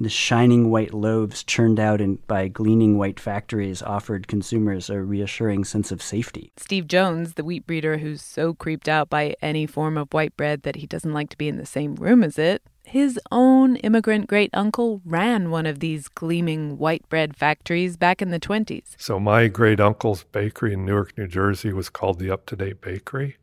the 0.00 0.08
shining 0.08 0.70
white 0.70 0.92
loaves 0.92 1.44
churned 1.44 1.78
out 1.78 2.00
in, 2.00 2.16
by 2.26 2.48
gleaming 2.48 2.98
white 2.98 3.20
factories 3.20 3.80
offered 3.82 4.26
consumers 4.26 4.90
a 4.90 5.00
reassuring 5.00 5.64
sense 5.64 5.92
of 5.92 6.02
safety. 6.02 6.52
Steve 6.56 6.88
Jones, 6.88 7.34
the 7.34 7.44
wheat 7.44 7.66
breeder 7.66 7.98
who's 7.98 8.20
so 8.20 8.54
creeped 8.54 8.88
out 8.88 9.08
by 9.08 9.36
any 9.40 9.66
form 9.66 9.96
of 9.96 10.12
white 10.12 10.36
bread 10.36 10.62
that 10.62 10.76
he 10.76 10.86
doesn't 10.86 11.12
like 11.12 11.30
to 11.30 11.38
be 11.38 11.48
in 11.48 11.58
the 11.58 11.66
same 11.66 11.94
room 11.94 12.24
as 12.24 12.38
it, 12.38 12.62
his 12.82 13.18
own 13.32 13.76
immigrant 13.76 14.26
great 14.26 14.50
uncle 14.52 15.00
ran 15.04 15.50
one 15.50 15.64
of 15.64 15.78
these 15.78 16.08
gleaming 16.08 16.76
white 16.76 17.08
bread 17.08 17.36
factories 17.36 17.96
back 17.96 18.20
in 18.20 18.30
the 18.30 18.40
20s. 18.40 18.94
So, 18.98 19.18
my 19.18 19.48
great 19.48 19.80
uncle's 19.80 20.24
bakery 20.24 20.74
in 20.74 20.84
Newark, 20.84 21.16
New 21.16 21.26
Jersey 21.26 21.72
was 21.72 21.88
called 21.88 22.18
the 22.18 22.30
Up 22.30 22.44
to 22.46 22.56
Date 22.56 22.82
Bakery 22.82 23.36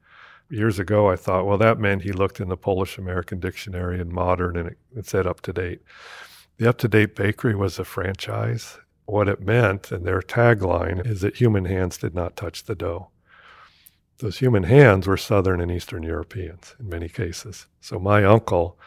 years 0.51 0.79
ago, 0.79 1.09
I 1.09 1.15
thought, 1.15 1.45
well, 1.45 1.57
that 1.57 1.79
meant 1.79 2.03
he 2.03 2.11
looked 2.11 2.39
in 2.39 2.49
the 2.49 2.57
Polish 2.57 2.97
American 2.97 3.39
Dictionary 3.39 3.99
and 3.99 4.11
modern 4.11 4.57
and 4.57 4.69
it, 4.69 4.77
it 4.95 5.07
said 5.07 5.25
up 5.25 5.41
to 5.41 5.53
date. 5.53 5.81
The 6.57 6.69
Up 6.69 6.77
to 6.79 6.87
Date 6.87 7.15
Bakery 7.15 7.55
was 7.55 7.79
a 7.79 7.85
franchise. 7.85 8.77
What 9.05 9.27
it 9.27 9.41
meant, 9.41 9.91
and 9.91 10.05
their 10.05 10.21
tagline, 10.21 11.05
is 11.05 11.21
that 11.21 11.37
human 11.37 11.65
hands 11.65 11.97
did 11.97 12.13
not 12.13 12.35
touch 12.35 12.65
the 12.65 12.75
dough. 12.75 13.09
Those 14.19 14.37
human 14.37 14.63
hands 14.63 15.07
were 15.07 15.17
Southern 15.17 15.59
and 15.59 15.71
Eastern 15.71 16.03
Europeans 16.03 16.75
in 16.79 16.87
many 16.87 17.09
cases. 17.09 17.65
So 17.79 17.97
my 17.97 18.23
uncle 18.23 18.77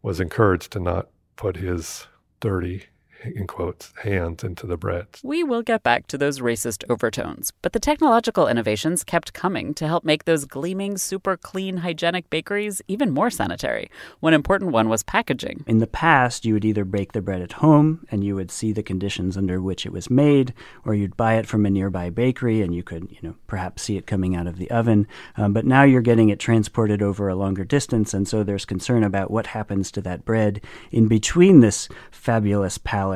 was 0.00 0.18
encouraged 0.18 0.72
to 0.72 0.80
not 0.80 1.08
put 1.36 1.56
his 1.56 2.06
dirty 2.40 2.86
in 3.24 3.46
quotes, 3.46 3.92
hands 4.02 4.44
into 4.44 4.66
the 4.66 4.76
bread. 4.76 5.06
We 5.22 5.44
will 5.44 5.62
get 5.62 5.82
back 5.82 6.06
to 6.08 6.18
those 6.18 6.40
racist 6.40 6.84
overtones, 6.88 7.52
but 7.62 7.72
the 7.72 7.80
technological 7.80 8.48
innovations 8.48 9.04
kept 9.04 9.32
coming 9.32 9.74
to 9.74 9.86
help 9.86 10.04
make 10.04 10.24
those 10.24 10.44
gleaming, 10.44 10.96
super 10.96 11.36
clean, 11.36 11.78
hygienic 11.78 12.30
bakeries 12.30 12.80
even 12.88 13.10
more 13.10 13.30
sanitary. 13.30 13.90
One 14.20 14.34
important 14.34 14.72
one 14.72 14.88
was 14.88 15.02
packaging. 15.02 15.64
In 15.66 15.78
the 15.78 15.86
past, 15.86 16.44
you 16.44 16.54
would 16.54 16.64
either 16.64 16.84
bake 16.84 17.12
the 17.12 17.22
bread 17.22 17.42
at 17.42 17.52
home 17.52 18.06
and 18.10 18.24
you 18.24 18.34
would 18.34 18.50
see 18.50 18.72
the 18.72 18.82
conditions 18.82 19.36
under 19.36 19.60
which 19.60 19.84
it 19.84 19.92
was 19.92 20.10
made, 20.10 20.54
or 20.84 20.94
you'd 20.94 21.16
buy 21.16 21.34
it 21.34 21.46
from 21.46 21.66
a 21.66 21.70
nearby 21.70 22.10
bakery 22.10 22.62
and 22.62 22.74
you 22.74 22.82
could, 22.82 23.10
you 23.10 23.18
know, 23.22 23.34
perhaps 23.46 23.82
see 23.82 23.96
it 23.96 24.06
coming 24.06 24.34
out 24.34 24.46
of 24.46 24.56
the 24.56 24.70
oven. 24.70 25.06
Um, 25.36 25.52
but 25.52 25.66
now 25.66 25.82
you're 25.82 26.00
getting 26.00 26.30
it 26.30 26.38
transported 26.38 27.02
over 27.02 27.28
a 27.28 27.34
longer 27.34 27.64
distance, 27.64 28.14
and 28.14 28.26
so 28.26 28.42
there's 28.42 28.64
concern 28.64 29.04
about 29.04 29.30
what 29.30 29.48
happens 29.48 29.90
to 29.92 30.00
that 30.02 30.24
bread 30.24 30.60
in 30.90 31.08
between 31.08 31.60
this 31.60 31.88
fabulous 32.10 32.78
palace 32.78 33.09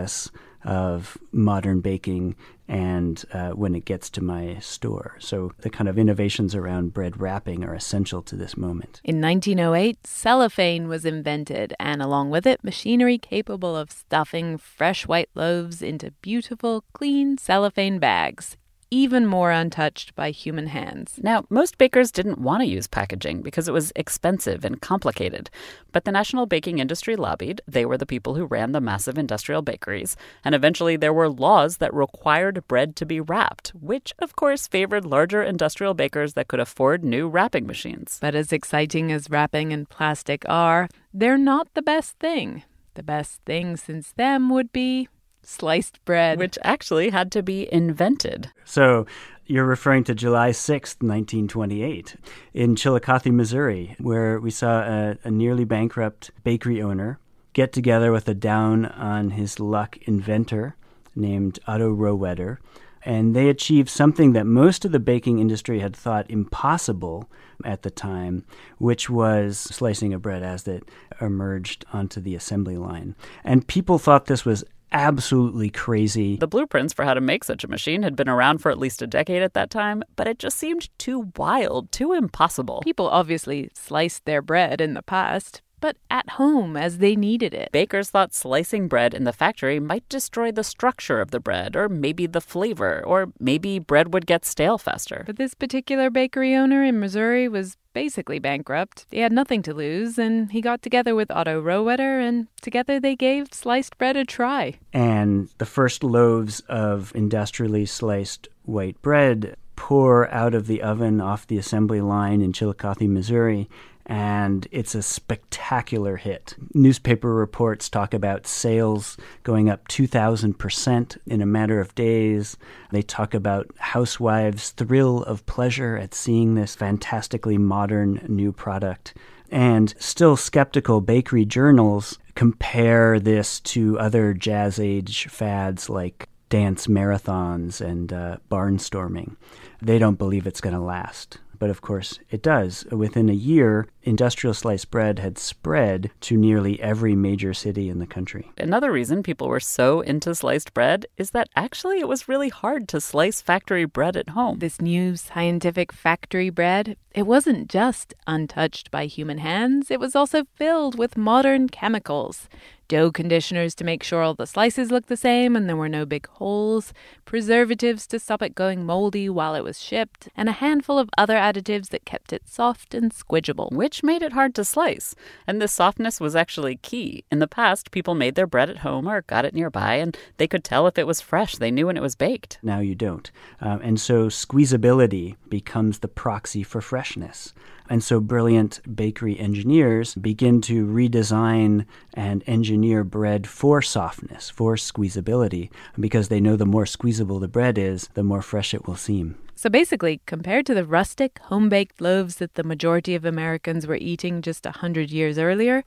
of 0.65 1.19
modern 1.31 1.81
baking 1.81 2.37
and 2.67 3.25
uh, 3.33 3.51
when 3.51 3.75
it 3.75 3.85
gets 3.85 4.09
to 4.09 4.23
my 4.23 4.59
store. 4.59 5.17
So 5.19 5.53
the 5.59 5.69
kind 5.69 5.89
of 5.89 5.99
innovations 5.99 6.55
around 6.55 6.95
bread 6.95 7.21
wrapping 7.21 7.63
are 7.65 7.75
essential 7.75 8.23
to 8.23 8.37
this 8.37 8.57
moment. 8.57 9.01
In 9.05 9.21
1908, 9.21 10.07
cellophane 10.07 10.89
was 10.89 11.05
invented, 11.05 11.75
and 11.79 12.01
along 12.01 12.31
with 12.31 12.47
it, 12.47 12.65
machinery 12.65 13.19
capable 13.19 13.77
of 13.77 13.93
stuffing 13.93 14.57
fresh 14.57 15.07
white 15.07 15.29
loaves 15.35 15.83
into 15.83 16.13
beautiful, 16.23 16.85
clean 16.95 17.37
cellophane 17.37 17.99
bags 17.99 18.57
even 18.95 19.27
more 19.27 19.51
untouched 19.51 20.15
by 20.15 20.31
human 20.31 20.69
hands. 20.69 21.19
Now, 21.21 21.45
most 21.51 21.79
bakers 21.79 22.13
didn't 22.13 22.39
want 22.39 22.63
to 22.63 22.69
use 22.69 22.87
packaging 22.87 23.43
because 23.43 23.67
it 23.67 23.73
was 23.73 23.93
expensive 23.97 24.65
and 24.65 24.81
complicated. 24.81 25.51
But 25.91 26.05
the 26.05 26.13
national 26.13 26.47
baking 26.47 26.79
industry 26.79 27.17
lobbied. 27.17 27.61
They 27.67 27.85
were 27.85 27.99
the 27.99 28.07
people 28.07 28.37
who 28.37 28.45
ran 28.45 28.71
the 28.71 28.81
massive 28.81 29.19
industrial 29.19 29.63
bakeries. 29.63 30.17
And 30.45 30.55
eventually, 30.55 30.97
there 30.97 31.13
were 31.13 31.29
laws 31.29 31.79
that 31.79 31.93
required 31.93 32.69
bread 32.69 32.95
to 32.95 33.05
be 33.05 33.21
wrapped, 33.21 33.71
which, 33.71 34.15
of 34.21 34.37
course, 34.37 34.69
favored 34.69 35.05
larger 35.05 35.43
industrial 35.43 35.95
bakers 35.95 36.35
that 36.35 36.47
could 36.47 36.61
afford 36.61 37.03
new 37.03 37.29
wrapping 37.29 37.67
machines. 37.67 38.19
But 38.21 38.37
as 38.37 38.53
exciting 38.53 39.11
as 39.11 39.29
wrapping 39.29 39.73
and 39.73 39.89
plastic 39.89 40.45
are, 40.49 40.89
they're 41.13 41.37
not 41.37 41.67
the 41.75 41.83
best 41.83 42.21
thing. 42.21 42.63
The 42.95 43.03
best 43.03 43.41
thing 43.45 43.77
since 43.77 44.13
them 44.13 44.51
would 44.51 44.73
be 44.73 45.09
sliced 45.45 46.05
bread. 46.05 46.39
Which 46.39 46.59
actually 46.63 47.11
had 47.11 47.31
to 47.33 47.43
be 47.43 47.73
invented. 47.73 48.51
So 48.65 49.07
you're 49.47 49.67
referring 49.67 50.05
to 50.05 50.15
July 50.15 50.51
6th, 50.51 51.03
1928, 51.03 52.17
in 52.55 52.77
Chillicothe, 52.77 53.27
Missouri, 53.27 53.95
where 53.99 54.41
we 54.41 54.51
saw 54.51 54.81
a, 54.81 55.19
a 55.23 55.31
nearly 55.31 55.65
bankrupt 55.65 56.31
bakery 56.43 56.81
owner 56.81 57.19
get 57.53 57.73
together 57.73 58.11
with 58.11 58.29
a 58.29 58.35
down 58.35 58.87
on 58.87 59.31
his 59.31 59.61
luck 59.61 59.97
inventor 60.03 60.77
named 61.15 61.59
Otto 61.67 61.95
Rohwedder. 61.95 62.59
And 63.07 63.37
they 63.37 63.51
achieved 63.51 63.91
something 63.91 64.33
that 64.33 64.47
most 64.47 64.87
of 64.87 64.93
the 64.93 64.99
baking 64.99 65.39
industry 65.39 65.81
had 65.81 65.95
thought 65.95 66.31
impossible 66.31 67.29
at 67.63 67.83
the 67.83 67.91
time, 67.91 68.45
which 68.79 69.11
was 69.11 69.59
slicing 69.59 70.15
a 70.15 70.19
bread 70.19 70.43
as 70.43 70.67
it 70.67 70.89
emerged 71.21 71.85
onto 71.93 72.19
the 72.19 72.35
assembly 72.35 72.79
line. 72.79 73.15
And 73.45 73.69
people 73.69 73.99
thought 73.99 74.25
this 74.25 74.47
was 74.47 74.65
absolutely 74.95 75.69
crazy. 75.69 76.37
The 76.37 76.47
blueprints 76.47 76.95
for 76.95 77.05
how 77.05 77.13
to 77.13 77.21
make 77.21 77.45
such 77.45 77.65
a 77.65 77.69
machine 77.69 78.03
had 78.03 78.17
been 78.17 78.29
around 78.29 78.59
for 78.59 78.71
at 78.71 78.79
least 78.79 79.03
a 79.03 79.07
decade 79.07 79.43
at 79.43 79.53
that 79.55 79.69
time, 79.69 80.03
but 80.17 80.27
it 80.27 80.39
just 80.39 80.57
seemed 80.57 80.89
too 80.99 81.33
wild, 81.37 81.93
too 81.93 82.13
impossible. 82.13 82.81
People 82.83 83.09
obviously 83.09 83.69
sliced 83.75 84.25
their 84.25 84.41
bread 84.41 84.81
in 84.81 84.95
the 84.95 85.03
past, 85.03 85.61
but 85.81 85.97
at 86.09 86.31
home 86.31 86.79
as 86.79 86.99
they 86.99 87.15
needed 87.15 87.53
it. 87.53 87.71
Bakers 87.73 88.09
thought 88.09 88.33
slicing 88.33 88.89
bread 88.89 89.13
in 89.13 89.25
the 89.25 89.35
factory 89.35 89.79
might 89.79 90.09
destroy 90.09 90.51
the 90.51 90.65
structure 90.65 91.21
of 91.21 91.31
the 91.31 91.41
bread, 91.41 91.77
or 91.77 91.91
maybe 91.91 92.27
the 92.27 92.41
flavor, 92.41 93.03
or 93.05 93.33
maybe 93.39 93.79
bread 93.79 94.15
would 94.15 94.27
get 94.27 94.47
stale 94.47 94.79
faster. 94.79 95.25
But 95.27 95.37
this 95.37 95.53
particular 95.53 96.09
bakery 96.09 96.55
owner 96.55 96.83
in 96.83 97.01
Missouri 97.01 97.49
was 97.49 97.77
basically 97.95 98.39
bankrupt. 98.39 99.07
He 99.11 99.21
had 99.21 99.33
nothing 99.33 99.63
to 99.63 99.73
lose, 99.73 100.19
and 100.19 100.53
he 100.53 100.61
got 100.61 100.83
together 100.83 101.15
with 101.15 101.31
Otto 101.31 101.63
Rohwedder, 101.63 102.21
and 102.21 102.49
together 102.61 103.01
they 103.01 103.17
gave 103.17 103.55
sliced 103.55 103.97
bread 103.97 104.17
a 104.17 104.25
try. 104.25 104.75
And 104.93 105.49
the 105.57 105.65
first 105.67 106.05
loaves 106.05 106.61
of 106.69 107.13
industrially 107.15 107.87
sliced 107.87 108.49
white 108.65 109.01
bread 109.01 109.57
pour 109.77 110.31
out 110.31 110.55
of 110.55 110.67
the 110.67 110.83
oven 110.83 111.21
off 111.21 111.47
the 111.47 111.59
assembly 111.59 112.01
line 112.01 112.41
in 112.41 112.53
Chillicothe, 112.53 113.09
Missouri, 113.09 113.69
and 114.07 114.69
it's 114.71 114.95
a 114.95 115.03
spectacular 115.03 116.17
hit. 116.17 116.55
Newspaper 116.75 117.33
reports 117.35 117.89
talk 117.89 118.13
about 118.13 118.47
sales 118.47 119.17
going 119.43 119.71
up 119.71 119.89
2,000% 119.89 121.19
in 121.27 121.41
a 121.41 121.47
matter 121.47 121.81
of 121.81 121.95
days. 121.95 122.57
They 122.91 123.03
talk 123.03 123.33
about 123.33 123.71
housewives' 123.79 124.71
thrill 124.71 125.23
of 125.23 125.47
pleasure 125.47 125.97
at 125.97 126.15
seeing 126.15 126.55
this 126.55 126.75
fantastically 126.75 127.57
modern 127.57 128.25
new 128.29 128.53
product. 128.53 129.15
And 129.51 129.95
still 129.99 130.37
skeptical 130.37 131.01
bakery 131.01 131.45
journals 131.45 132.19
compare 132.35 133.21
this 133.21 133.61
to 133.61 133.99
other 133.99 134.35
jazz 134.35 134.79
age 134.79 135.29
fads 135.29 135.89
like 135.89 136.29
dance 136.49 136.87
marathons 136.89 137.81
and 137.81 138.13
uh, 138.13 138.37
barnstorming. 138.51 139.37
They 139.81 139.99
don't 139.99 140.19
believe 140.19 140.47
it's 140.47 140.61
going 140.61 140.75
to 140.75 140.81
last. 140.81 141.39
But 141.65 141.71
of 141.71 141.81
course, 141.81 142.19
it 142.29 142.43
does. 142.43 142.85
Within 142.91 143.31
a 143.31 143.33
year, 143.33 143.89
industrial 144.03 144.53
sliced 144.53 144.91
bread 144.91 145.19
had 145.19 145.39
spread 145.39 146.11
to 146.21 146.37
nearly 146.37 146.79
every 146.79 147.17
major 147.17 147.55
city 147.55 147.89
in 147.89 148.01
the 148.01 148.07
country. 148.07 148.51
Another 148.59 148.93
reason 148.93 149.23
people 149.23 149.49
were 149.49 149.61
so 149.61 150.03
into 150.03 150.35
sliced 150.35 150.75
bread 150.75 151.07
is 151.17 151.31
that 151.31 151.49
actually 151.57 152.01
it 152.01 152.07
was 152.07 152.29
really 152.29 152.51
hard 152.51 152.87
to 152.89 153.01
slice 153.01 153.41
factory 153.41 153.87
bread 153.87 154.15
at 154.15 154.29
home. 154.29 154.59
This 154.59 154.79
new 154.79 155.17
scientific 155.17 155.91
factory 155.91 156.51
bread, 156.51 156.99
it 157.13 157.27
wasn't 157.27 157.71
just 157.71 158.13
untouched 158.27 158.91
by 158.91 159.07
human 159.07 159.39
hands, 159.39 159.91
it 159.91 159.99
was 159.99 160.15
also 160.15 160.45
filled 160.57 160.99
with 160.99 161.17
modern 161.17 161.71
chemicals 161.71 162.47
dough 162.89 163.11
conditioners 163.11 163.75
to 163.75 163.85
make 163.85 164.03
sure 164.03 164.23
all 164.23 164.35
the 164.35 164.47
slices 164.47 164.91
looked 164.91 165.09
the 165.09 165.17
same 165.17 165.57
and 165.57 165.69
there 165.69 165.77
were 165.77 165.89
no 165.89 166.05
big 166.05 166.27
holes, 166.29 166.93
preservatives 167.25 168.07
to 168.07 168.19
stop 168.19 168.43
it 168.43 168.55
going 168.55 168.85
moldy 168.85 169.29
while 169.29 169.55
it 169.55 169.65
was 169.65 169.81
shipped, 169.81 170.29
and 170.37 170.49
a 170.49 170.53
handful 170.53 170.99
of 170.99 171.11
other 171.17 171.37
additives 171.37 171.89
that 171.89 172.05
kept 172.05 172.33
it 172.33 172.49
soft 172.49 172.95
and 172.95 173.13
squidgeable. 173.13 173.73
Which 173.73 174.03
made 174.03 174.23
it 174.23 174.33
hard 174.33 174.55
to 174.57 174.65
slice. 174.65 175.15
And 175.47 175.61
this 175.61 175.73
softness 175.73 176.21
was 176.21 176.37
actually 176.37 176.77
key. 176.77 177.25
In 177.31 177.39
the 177.39 177.49
past, 177.49 177.91
people 177.91 178.15
made 178.15 178.35
their 178.35 178.47
bread 178.47 178.71
at 178.71 178.79
home 178.79 179.09
or 179.09 179.23
got 179.23 179.45
it 179.45 179.55
nearby, 179.55 179.95
and 179.97 180.17
they 180.37 180.47
could 180.47 180.65
tell 180.65 180.87
if 180.87 180.99
it 180.99 181.07
was 181.07 181.21
fresh. 181.21 181.57
They 181.57 181.71
knew 181.71 181.87
when 181.87 181.97
it 181.97 182.03
was 182.03 182.15
baked. 182.15 182.59
Now 182.63 182.81
you 182.81 182.95
don't. 182.95 183.31
Um, 183.61 183.81
and 183.83 184.01
so 184.01 184.29
squeezability 184.29 185.37
becomes 185.49 186.01
the 186.01 186.09
proxy 186.09 186.63
for 186.63 186.81
freshness. 186.81 187.53
And 187.91 188.03
so 188.03 188.19
brilliant 188.19 188.81
bakery 188.97 189.39
engineers 189.39 190.15
begin 190.15 190.61
to 190.63 190.87
redesign 190.87 191.85
and 192.15 192.43
engineer 192.47 193.05
bread 193.05 193.47
for 193.47 193.83
softness, 193.83 194.49
for 194.49 194.77
squeezability, 194.77 195.71
because 196.01 196.29
they 196.29 196.41
know 196.41 196.57
the 196.57 196.65
more 196.65 196.87
squeezable 196.87 197.41
the 197.41 197.49
bread 197.49 197.77
is, 197.77 198.09
the 198.15 198.23
more 198.23 198.43
fresh 198.43 198.73
it 198.73 198.87
will 198.87 198.97
seem. 198.97 199.37
So 199.55 199.71
basically, 199.71 200.21
compared 200.27 200.67
to 200.67 200.75
the 200.75 200.85
rustic, 200.85 201.39
home 201.45 201.69
baked 201.69 202.01
loaves 202.01 202.37
that 202.37 202.55
the 202.55 202.65
majority 202.65 203.15
of 203.15 203.25
Americans 203.25 203.87
were 203.87 203.97
eating 203.97 204.43
just 204.43 204.67
a 204.67 204.73
hundred 204.73 205.11
years 205.11 205.39
earlier, 205.39 205.85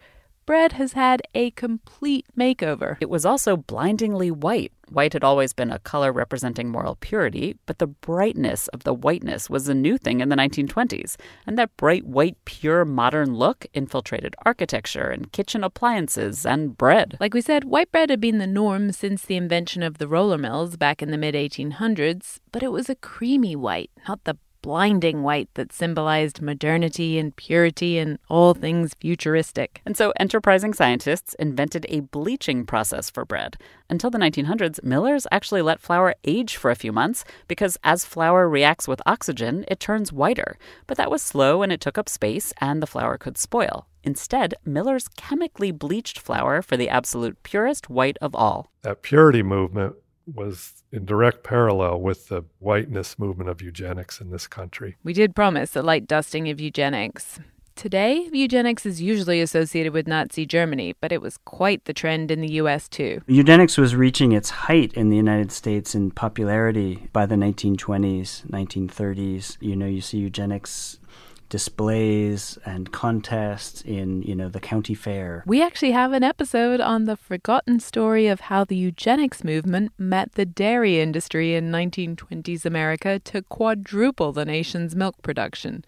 bread 0.47 0.71
has 0.71 0.93
had 0.93 1.21
a 1.35 1.51
complete 1.51 2.25
makeover. 2.35 2.97
It 2.99 3.09
was 3.09 3.25
also 3.25 3.57
blindingly 3.57 4.31
white. 4.31 4.71
White 4.87 5.11
had 5.11 5.23
always 5.23 5.51
been 5.51 5.69
a 5.69 5.79
color 5.79 6.13
representing 6.13 6.69
moral 6.69 6.95
purity, 6.95 7.57
but 7.65 7.79
the 7.79 7.87
brightness 7.87 8.69
of 8.69 8.85
the 8.85 8.93
whiteness 8.93 9.49
was 9.49 9.67
a 9.67 9.73
new 9.73 9.97
thing 9.97 10.21
in 10.21 10.29
the 10.29 10.37
1920s. 10.37 11.17
And 11.45 11.57
that 11.59 11.75
bright, 11.75 12.05
white, 12.05 12.37
pure, 12.45 12.85
modern 12.85 13.35
look 13.35 13.65
infiltrated 13.73 14.35
architecture 14.45 15.09
and 15.09 15.31
kitchen 15.33 15.65
appliances 15.65 16.45
and 16.45 16.77
bread. 16.77 17.17
Like 17.19 17.33
we 17.33 17.41
said, 17.41 17.65
white 17.65 17.91
bread 17.91 18.09
had 18.09 18.21
been 18.21 18.37
the 18.37 18.47
norm 18.47 18.93
since 18.93 19.23
the 19.25 19.35
invention 19.35 19.83
of 19.83 19.97
the 19.97 20.07
roller 20.07 20.37
mills 20.37 20.77
back 20.77 21.01
in 21.01 21.11
the 21.11 21.17
mid 21.17 21.35
1800s, 21.35 22.39
but 22.53 22.63
it 22.63 22.71
was 22.71 22.89
a 22.89 22.95
creamy 22.95 23.57
white, 23.57 23.91
not 24.07 24.23
the 24.23 24.37
blinding 24.67 25.23
white 25.23 25.47
that 25.53 25.71
symbolized 25.71 26.41
modernity 26.41 27.17
and 27.17 27.33
purity 27.37 27.97
and 27.97 28.19
all 28.27 28.53
things 28.53 28.93
futuristic. 28.99 29.79
And 29.85 29.95
so 29.95 30.11
enterprising 30.19 30.73
scientists 30.73 31.33
invented 31.35 31.85
a 31.87 32.01
bleaching 32.01 32.65
process 32.65 33.09
for 33.09 33.23
bread. 33.23 33.55
Until 33.89 34.09
the 34.09 34.17
1900s, 34.17 34.83
millers 34.83 35.25
actually 35.31 35.61
let 35.61 35.79
flour 35.79 36.15
age 36.25 36.57
for 36.57 36.69
a 36.69 36.75
few 36.75 36.91
months 36.91 37.23
because 37.47 37.77
as 37.85 38.03
flour 38.03 38.49
reacts 38.49 38.89
with 38.89 39.01
oxygen, 39.05 39.63
it 39.69 39.79
turns 39.79 40.11
whiter. 40.11 40.57
But 40.85 40.97
that 40.97 41.09
was 41.09 41.21
slow 41.21 41.61
and 41.61 41.71
it 41.71 41.79
took 41.79 41.97
up 41.97 42.09
space, 42.09 42.51
and 42.59 42.83
the 42.83 42.87
flour 42.87 43.17
could 43.17 43.37
spoil. 43.37 43.87
Instead, 44.03 44.53
millers 44.65 45.07
chemically 45.15 45.71
bleached 45.71 46.19
flour 46.19 46.61
for 46.61 46.75
the 46.75 46.89
absolute 46.89 47.41
purest 47.41 47.89
white 47.89 48.17
of 48.19 48.35
all. 48.35 48.69
That 48.81 49.01
purity 49.01 49.43
movement 49.43 49.95
was 50.33 50.83
in 50.91 51.05
direct 51.05 51.43
parallel 51.43 52.01
with 52.01 52.27
the 52.27 52.43
whiteness 52.59 53.17
movement 53.17 53.49
of 53.49 53.61
eugenics 53.61 54.19
in 54.19 54.31
this 54.31 54.47
country. 54.47 54.97
We 55.03 55.13
did 55.13 55.35
promise 55.35 55.75
a 55.75 55.81
light 55.81 56.07
dusting 56.07 56.49
of 56.49 56.59
eugenics. 56.59 57.39
Today, 57.75 58.27
eugenics 58.33 58.87
is 58.87 59.03
usually 59.03 59.39
associated 59.39 59.93
with 59.93 60.07
Nazi 60.07 60.47
Germany, 60.47 60.95
but 60.99 61.11
it 61.11 61.21
was 61.21 61.37
quite 61.37 61.85
the 61.85 61.93
trend 61.93 62.31
in 62.31 62.41
the 62.41 62.53
US 62.53 62.87
too. 62.89 63.21
Eugenics 63.27 63.77
was 63.77 63.95
reaching 63.95 64.31
its 64.31 64.49
height 64.49 64.91
in 64.93 65.09
the 65.09 65.15
United 65.15 65.51
States 65.51 65.93
in 65.93 66.09
popularity 66.09 67.07
by 67.13 67.27
the 67.27 67.35
1920s, 67.35 68.47
1930s. 68.47 69.57
You 69.61 69.75
know, 69.75 69.85
you 69.85 70.01
see 70.01 70.17
eugenics 70.17 70.97
displays 71.49 72.57
and 72.65 72.91
contests 72.91 73.81
in, 73.81 74.21
you 74.23 74.35
know, 74.35 74.49
the 74.49 74.59
county 74.59 74.93
fair. 74.93 75.43
We 75.45 75.63
actually 75.63 75.91
have 75.91 76.13
an 76.13 76.23
episode 76.23 76.81
on 76.81 77.05
the 77.05 77.15
forgotten 77.15 77.79
story 77.79 78.27
of 78.27 78.41
how 78.41 78.63
the 78.63 78.75
eugenics 78.75 79.43
movement 79.43 79.91
met 79.97 80.33
the 80.33 80.45
dairy 80.45 80.99
industry 80.99 81.55
in 81.55 81.71
1920s 81.71 82.65
America 82.65 83.19
to 83.19 83.41
quadruple 83.41 84.31
the 84.31 84.45
nation's 84.45 84.95
milk 84.95 85.21
production. 85.21 85.85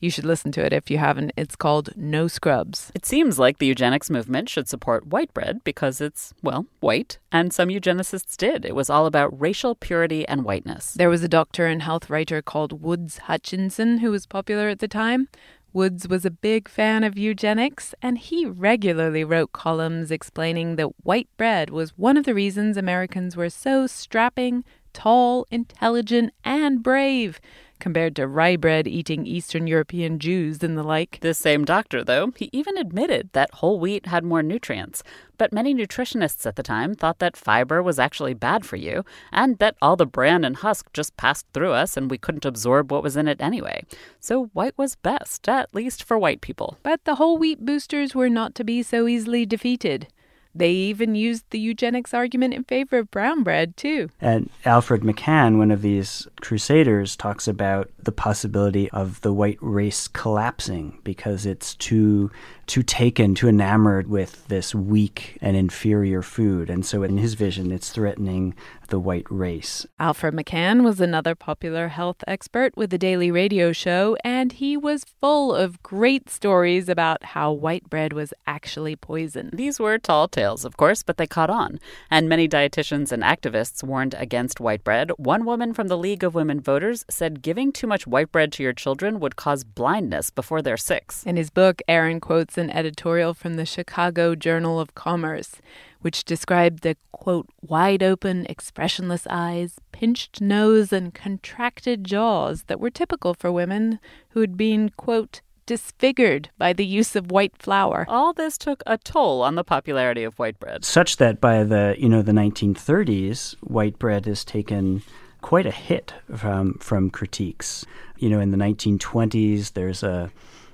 You 0.00 0.10
should 0.10 0.24
listen 0.24 0.50
to 0.52 0.64
it 0.64 0.72
if 0.72 0.90
you 0.90 0.96
haven't. 0.96 1.32
It's 1.36 1.56
called 1.56 1.90
No 1.94 2.26
Scrubs. 2.26 2.90
It 2.94 3.04
seems 3.04 3.38
like 3.38 3.58
the 3.58 3.66
eugenics 3.66 4.08
movement 4.08 4.48
should 4.48 4.66
support 4.66 5.06
white 5.08 5.32
bread 5.34 5.62
because 5.62 6.00
it's, 6.00 6.32
well, 6.42 6.64
white, 6.80 7.18
and 7.30 7.52
some 7.52 7.68
eugenicists 7.68 8.34
did. 8.38 8.64
It 8.64 8.74
was 8.74 8.88
all 8.88 9.04
about 9.04 9.38
racial 9.38 9.74
purity 9.74 10.26
and 10.26 10.42
whiteness. 10.42 10.94
There 10.94 11.10
was 11.10 11.22
a 11.22 11.28
doctor 11.28 11.66
and 11.66 11.82
health 11.82 12.08
writer 12.08 12.40
called 12.40 12.82
Woods 12.82 13.18
Hutchinson 13.18 13.98
who 13.98 14.10
was 14.10 14.24
popular 14.24 14.70
at 14.70 14.78
the 14.78 14.88
time. 14.88 15.28
Woods 15.74 16.08
was 16.08 16.24
a 16.24 16.30
big 16.30 16.66
fan 16.66 17.04
of 17.04 17.18
eugenics, 17.18 17.94
and 18.00 18.18
he 18.18 18.46
regularly 18.46 19.22
wrote 19.22 19.52
columns 19.52 20.10
explaining 20.10 20.76
that 20.76 21.04
white 21.04 21.28
bread 21.36 21.68
was 21.68 21.98
one 21.98 22.16
of 22.16 22.24
the 22.24 22.34
reasons 22.34 22.78
Americans 22.78 23.36
were 23.36 23.50
so 23.50 23.86
strapping, 23.86 24.64
tall, 24.94 25.46
intelligent, 25.50 26.32
and 26.42 26.82
brave 26.82 27.38
compared 27.80 28.14
to 28.16 28.28
rye 28.28 28.56
bread 28.56 28.86
eating 28.86 29.26
Eastern 29.26 29.66
European 29.66 30.18
Jews 30.18 30.62
and 30.62 30.78
the 30.78 30.82
like. 30.82 31.18
This 31.20 31.38
same 31.38 31.64
doctor, 31.64 32.04
though, 32.04 32.32
he 32.36 32.50
even 32.52 32.78
admitted 32.78 33.30
that 33.32 33.54
whole 33.54 33.80
wheat 33.80 34.06
had 34.06 34.22
more 34.22 34.42
nutrients. 34.42 35.02
But 35.38 35.52
many 35.52 35.74
nutritionists 35.74 36.44
at 36.44 36.56
the 36.56 36.62
time 36.62 36.94
thought 36.94 37.18
that 37.18 37.36
fiber 37.36 37.82
was 37.82 37.98
actually 37.98 38.34
bad 38.34 38.66
for 38.66 38.76
you, 38.76 39.04
and 39.32 39.58
that 39.58 39.76
all 39.80 39.96
the 39.96 40.06
bran 40.06 40.44
and 40.44 40.56
husk 40.56 40.92
just 40.92 41.16
passed 41.16 41.46
through 41.52 41.72
us 41.72 41.96
and 41.96 42.10
we 42.10 42.18
couldn't 42.18 42.44
absorb 42.44 42.92
what 42.92 43.02
was 43.02 43.16
in 43.16 43.26
it 43.26 43.40
anyway. 43.40 43.82
So 44.20 44.46
white 44.52 44.76
was 44.76 44.96
best, 44.96 45.48
at 45.48 45.74
least 45.74 46.04
for 46.04 46.18
white 46.18 46.42
people. 46.42 46.76
But 46.82 47.04
the 47.04 47.14
whole 47.14 47.38
wheat 47.38 47.64
boosters 47.64 48.14
were 48.14 48.28
not 48.28 48.54
to 48.56 48.64
be 48.64 48.82
so 48.82 49.08
easily 49.08 49.46
defeated. 49.46 50.08
They 50.54 50.72
even 50.72 51.14
used 51.14 51.44
the 51.50 51.60
eugenics 51.60 52.12
argument 52.12 52.54
in 52.54 52.64
favor 52.64 52.98
of 52.98 53.10
brown 53.10 53.42
bread, 53.42 53.76
too. 53.76 54.10
And 54.20 54.50
Alfred 54.64 55.02
McCann, 55.02 55.58
one 55.58 55.70
of 55.70 55.82
these 55.82 56.26
crusaders, 56.40 57.16
talks 57.16 57.46
about 57.46 57.90
the 58.02 58.12
possibility 58.12 58.90
of 58.90 59.20
the 59.20 59.32
white 59.32 59.58
race 59.60 60.08
collapsing 60.08 60.98
because 61.04 61.46
it's 61.46 61.74
too 61.76 62.30
too 62.70 62.82
taken, 62.84 63.34
too 63.34 63.48
enamored 63.48 64.08
with 64.08 64.46
this 64.46 64.74
weak 64.74 65.36
and 65.40 65.56
inferior 65.56 66.22
food. 66.22 66.70
And 66.70 66.86
so 66.86 67.02
in 67.02 67.18
his 67.18 67.34
vision 67.34 67.72
it's 67.72 67.90
threatening 67.90 68.54
the 68.90 68.98
white 69.00 69.26
race. 69.30 69.86
Alfred 69.98 70.34
McCann 70.34 70.82
was 70.82 71.00
another 71.00 71.34
popular 71.34 71.88
health 71.88 72.22
expert 72.26 72.76
with 72.76 72.90
the 72.90 72.98
Daily 72.98 73.30
Radio 73.30 73.72
Show, 73.72 74.16
and 74.24 74.52
he 74.52 74.76
was 74.76 75.04
full 75.20 75.54
of 75.54 75.82
great 75.82 76.28
stories 76.28 76.88
about 76.88 77.22
how 77.22 77.52
white 77.52 77.88
bread 77.88 78.12
was 78.12 78.34
actually 78.46 78.96
poison. 78.96 79.50
These 79.52 79.80
were 79.80 79.98
tall 79.98 80.28
tales, 80.28 80.64
of 80.64 80.76
course, 80.76 81.02
but 81.02 81.16
they 81.16 81.26
caught 81.26 81.50
on. 81.50 81.78
And 82.10 82.28
many 82.28 82.48
dietitians 82.48 83.12
and 83.12 83.22
activists 83.22 83.82
warned 83.82 84.14
against 84.18 84.60
white 84.60 84.84
bread. 84.84 85.10
One 85.16 85.44
woman 85.44 85.72
from 85.72 85.88
the 85.88 85.98
League 85.98 86.24
of 86.24 86.34
Women 86.34 86.60
Voters 86.60 87.04
said 87.08 87.42
giving 87.42 87.72
too 87.72 87.86
much 87.86 88.06
white 88.06 88.32
bread 88.32 88.52
to 88.52 88.62
your 88.62 88.72
children 88.72 89.20
would 89.20 89.36
cause 89.36 89.64
blindness 89.64 90.30
before 90.30 90.62
they're 90.62 90.76
six. 90.76 91.24
In 91.24 91.36
his 91.36 91.50
book, 91.50 91.80
Aaron 91.86 92.20
quotes 92.20 92.58
an 92.60 92.70
editorial 92.70 93.34
from 93.34 93.56
the 93.56 93.66
Chicago 93.66 94.36
Journal 94.36 94.78
of 94.78 94.94
Commerce 94.94 95.56
which 96.00 96.24
described 96.24 96.82
the 96.82 96.96
quote, 97.12 97.48
wide 97.60 98.02
open, 98.02 98.46
expressionless 98.48 99.26
eyes, 99.28 99.76
pinched 99.92 100.40
nose, 100.40 100.92
and 100.92 101.14
contracted 101.14 102.04
jaws 102.04 102.64
that 102.64 102.80
were 102.80 102.90
typical 102.90 103.34
for 103.34 103.52
women 103.52 103.98
who 104.30 104.40
had 104.40 104.56
been, 104.56 104.88
quote, 104.90 105.42
disfigured 105.66 106.50
by 106.58 106.72
the 106.72 106.86
use 106.86 107.14
of 107.14 107.30
white 107.30 107.56
flour. 107.56 108.04
All 108.08 108.32
this 108.32 108.58
took 108.58 108.82
a 108.86 108.98
toll 108.98 109.42
on 109.42 109.54
the 109.54 109.62
popularity 109.62 110.24
of 110.24 110.38
white 110.38 110.58
bread. 110.58 110.84
Such 110.84 111.18
that 111.18 111.40
by 111.40 111.62
the, 111.62 111.94
you 111.98 112.08
know, 112.08 112.22
the 112.22 112.32
1930s, 112.32 113.54
white 113.60 113.98
bread 113.98 114.26
has 114.26 114.44
taken 114.44 115.02
quite 115.42 115.66
a 115.66 115.70
hit 115.70 116.12
from 116.36 116.74
from 116.80 117.08
critiques. 117.08 117.86
You 118.18 118.28
know, 118.30 118.40
in 118.40 118.50
the 118.50 118.58
1920s, 118.58 119.72
there's 119.74 120.02
a 120.02 120.30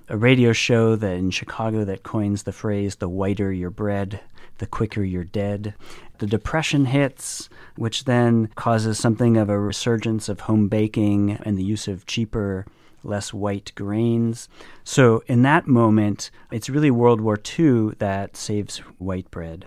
a 0.08 0.16
radio 0.16 0.52
show 0.52 0.96
that 0.96 1.16
in 1.16 1.30
Chicago 1.30 1.84
that 1.84 2.02
coins 2.02 2.42
the 2.44 2.52
phrase 2.52 2.96
"the 2.96 3.08
whiter 3.08 3.52
your 3.52 3.70
bread." 3.70 4.20
the 4.58 4.66
quicker 4.66 5.02
you're 5.02 5.24
dead. 5.24 5.74
The 6.18 6.26
depression 6.26 6.86
hits, 6.86 7.48
which 7.76 8.04
then 8.04 8.48
causes 8.54 8.98
something 8.98 9.36
of 9.36 9.48
a 9.48 9.58
resurgence 9.58 10.28
of 10.28 10.40
home 10.40 10.68
baking 10.68 11.32
and 11.42 11.58
the 11.58 11.64
use 11.64 11.88
of 11.88 12.06
cheaper 12.06 12.66
less 13.02 13.32
white 13.32 13.72
grains. 13.74 14.48
So, 14.82 15.22
in 15.26 15.42
that 15.42 15.66
moment, 15.66 16.30
it's 16.50 16.70
really 16.70 16.90
World 16.90 17.20
War 17.20 17.38
II 17.58 17.90
that 17.98 18.36
saves 18.36 18.78
white 18.98 19.30
bread. 19.30 19.66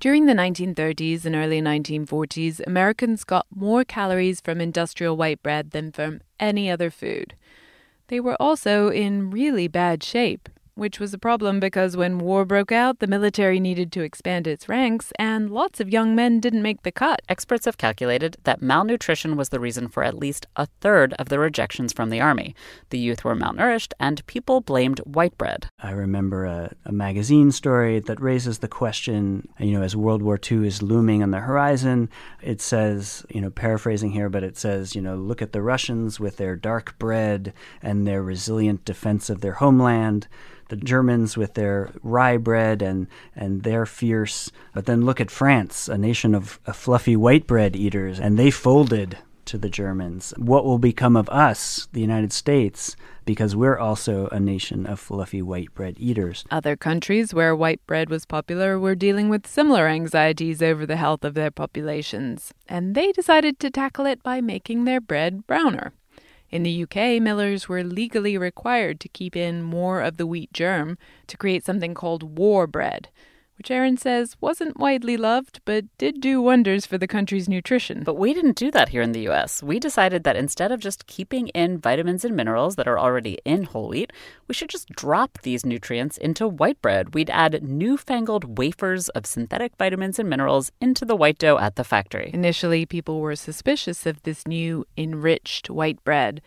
During 0.00 0.24
the 0.24 0.32
1930s 0.32 1.26
and 1.26 1.36
early 1.36 1.60
1940s, 1.60 2.66
Americans 2.66 3.22
got 3.22 3.44
more 3.54 3.84
calories 3.84 4.40
from 4.40 4.58
industrial 4.58 5.14
white 5.14 5.42
bread 5.42 5.72
than 5.72 5.92
from 5.92 6.22
any 6.40 6.70
other 6.70 6.88
food. 6.88 7.34
They 8.08 8.18
were 8.18 8.40
also 8.40 8.88
in 8.88 9.30
really 9.30 9.68
bad 9.68 10.02
shape 10.02 10.48
which 10.80 10.98
was 10.98 11.12
a 11.12 11.18
problem 11.18 11.60
because 11.60 11.94
when 11.94 12.16
war 12.16 12.46
broke 12.46 12.72
out, 12.72 13.00
the 13.00 13.06
military 13.06 13.60
needed 13.60 13.92
to 13.92 14.00
expand 14.00 14.46
its 14.46 14.66
ranks, 14.66 15.12
and 15.18 15.50
lots 15.50 15.78
of 15.78 15.90
young 15.90 16.14
men 16.14 16.40
didn't 16.40 16.62
make 16.62 16.84
the 16.84 16.90
cut. 16.90 17.20
Experts 17.28 17.66
have 17.66 17.76
calculated 17.76 18.38
that 18.44 18.62
malnutrition 18.62 19.36
was 19.36 19.50
the 19.50 19.60
reason 19.60 19.88
for 19.88 20.02
at 20.02 20.16
least 20.16 20.46
a 20.56 20.64
third 20.80 21.12
of 21.18 21.28
the 21.28 21.38
rejections 21.38 21.92
from 21.92 22.08
the 22.08 22.18
army. 22.18 22.54
The 22.88 22.98
youth 22.98 23.24
were 23.24 23.36
malnourished, 23.36 23.92
and 24.00 24.26
people 24.26 24.62
blamed 24.62 25.00
white 25.00 25.36
bread. 25.36 25.66
I 25.80 25.90
remember 25.90 26.46
a, 26.46 26.74
a 26.86 26.92
magazine 26.92 27.52
story 27.52 28.00
that 28.00 28.18
raises 28.18 28.60
the 28.60 28.68
question, 28.68 29.48
you 29.58 29.72
know, 29.72 29.82
as 29.82 29.94
World 29.94 30.22
War 30.22 30.40
II 30.50 30.66
is 30.66 30.80
looming 30.80 31.22
on 31.22 31.30
the 31.30 31.40
horizon, 31.40 32.08
it 32.40 32.62
says, 32.62 33.26
you 33.28 33.42
know, 33.42 33.50
paraphrasing 33.50 34.12
here, 34.12 34.30
but 34.30 34.42
it 34.42 34.56
says, 34.56 34.94
you 34.94 35.02
know, 35.02 35.16
look 35.16 35.42
at 35.42 35.52
the 35.52 35.60
Russians 35.60 36.18
with 36.18 36.38
their 36.38 36.56
dark 36.56 36.98
bread 36.98 37.52
and 37.82 38.06
their 38.06 38.22
resilient 38.22 38.86
defense 38.86 39.28
of 39.28 39.42
their 39.42 39.52
homeland 39.52 40.26
the 40.70 40.76
Germans 40.76 41.36
with 41.36 41.54
their 41.54 41.92
rye 42.02 42.38
bread 42.38 42.80
and, 42.80 43.06
and 43.36 43.62
their 43.62 43.84
fierce. 43.84 44.50
But 44.74 44.86
then 44.86 45.04
look 45.04 45.20
at 45.20 45.30
France, 45.30 45.88
a 45.88 45.98
nation 45.98 46.34
of, 46.34 46.58
of 46.66 46.76
fluffy 46.76 47.16
white 47.16 47.46
bread 47.46 47.76
eaters, 47.76 48.18
and 48.18 48.38
they 48.38 48.50
folded 48.50 49.18
to 49.46 49.58
the 49.58 49.68
Germans. 49.68 50.32
What 50.36 50.64
will 50.64 50.78
become 50.78 51.16
of 51.16 51.28
us, 51.28 51.88
the 51.92 52.00
United 52.00 52.32
States, 52.32 52.94
because 53.24 53.56
we're 53.56 53.78
also 53.78 54.28
a 54.28 54.38
nation 54.38 54.86
of 54.86 55.00
fluffy 55.00 55.42
white 55.42 55.74
bread 55.74 55.96
eaters. 55.98 56.44
Other 56.50 56.76
countries 56.76 57.34
where 57.34 57.54
white 57.56 57.84
bread 57.86 58.10
was 58.10 58.26
popular 58.26 58.78
were 58.78 58.94
dealing 58.94 59.28
with 59.28 59.46
similar 59.46 59.88
anxieties 59.88 60.62
over 60.62 60.86
the 60.86 60.96
health 60.96 61.24
of 61.24 61.34
their 61.34 61.50
populations, 61.50 62.52
and 62.68 62.94
they 62.94 63.12
decided 63.12 63.58
to 63.58 63.70
tackle 63.70 64.06
it 64.06 64.22
by 64.22 64.40
making 64.40 64.84
their 64.84 65.00
bread 65.00 65.46
browner. 65.46 65.92
In 66.50 66.64
the 66.64 66.82
UK, 66.82 67.22
millers 67.22 67.68
were 67.68 67.84
legally 67.84 68.36
required 68.36 68.98
to 69.00 69.08
keep 69.08 69.36
in 69.36 69.62
more 69.62 70.00
of 70.00 70.16
the 70.16 70.26
wheat 70.26 70.52
germ 70.52 70.98
to 71.28 71.36
create 71.36 71.64
something 71.64 71.94
called 71.94 72.38
war 72.38 72.66
bread, 72.66 73.08
which 73.60 73.70
Aaron 73.70 73.98
says 73.98 74.38
wasn't 74.40 74.78
widely 74.78 75.18
loved 75.18 75.60
but 75.66 75.84
did 75.98 76.18
do 76.18 76.40
wonders 76.40 76.86
for 76.86 76.96
the 76.96 77.06
country's 77.06 77.46
nutrition. 77.46 78.02
But 78.04 78.14
we 78.14 78.32
didn't 78.32 78.56
do 78.56 78.70
that 78.70 78.88
here 78.88 79.02
in 79.02 79.12
the 79.12 79.28
US. 79.28 79.62
We 79.62 79.78
decided 79.78 80.24
that 80.24 80.34
instead 80.34 80.72
of 80.72 80.80
just 80.80 81.06
keeping 81.06 81.48
in 81.48 81.76
vitamins 81.76 82.24
and 82.24 82.34
minerals 82.34 82.76
that 82.76 82.88
are 82.88 82.98
already 82.98 83.36
in 83.44 83.64
whole 83.64 83.88
wheat, 83.88 84.14
we 84.48 84.54
should 84.54 84.70
just 84.70 84.88
drop 84.88 85.42
these 85.42 85.66
nutrients 85.66 86.16
into 86.16 86.48
white 86.48 86.80
bread. 86.80 87.14
We'd 87.14 87.28
add 87.28 87.62
newfangled 87.62 88.56
wafers 88.56 89.10
of 89.10 89.26
synthetic 89.26 89.76
vitamins 89.76 90.18
and 90.18 90.30
minerals 90.30 90.72
into 90.80 91.04
the 91.04 91.14
white 91.14 91.36
dough 91.36 91.58
at 91.58 91.76
the 91.76 91.84
factory. 91.84 92.30
Initially, 92.32 92.86
people 92.86 93.20
were 93.20 93.36
suspicious 93.36 94.06
of 94.06 94.22
this 94.22 94.48
new 94.48 94.86
enriched 94.96 95.68
white 95.68 96.02
bread. 96.02 96.40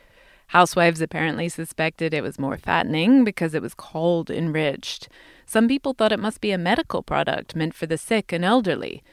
Housewives 0.48 1.00
apparently 1.00 1.48
suspected 1.48 2.12
it 2.12 2.24
was 2.24 2.40
more 2.40 2.58
fattening 2.58 3.24
because 3.24 3.54
it 3.54 3.62
was 3.62 3.76
called 3.76 4.32
enriched. 4.32 5.10
Some 5.46 5.68
people 5.68 5.94
thought 5.94 6.12
it 6.12 6.20
must 6.20 6.42
be 6.42 6.52
a 6.52 6.58
medical 6.58 7.04
product 7.04 7.56
meant 7.56 7.74
for 7.74 7.86
the 7.86 7.98
sick 7.98 8.32
and 8.32 8.44
elderly. 8.46 9.04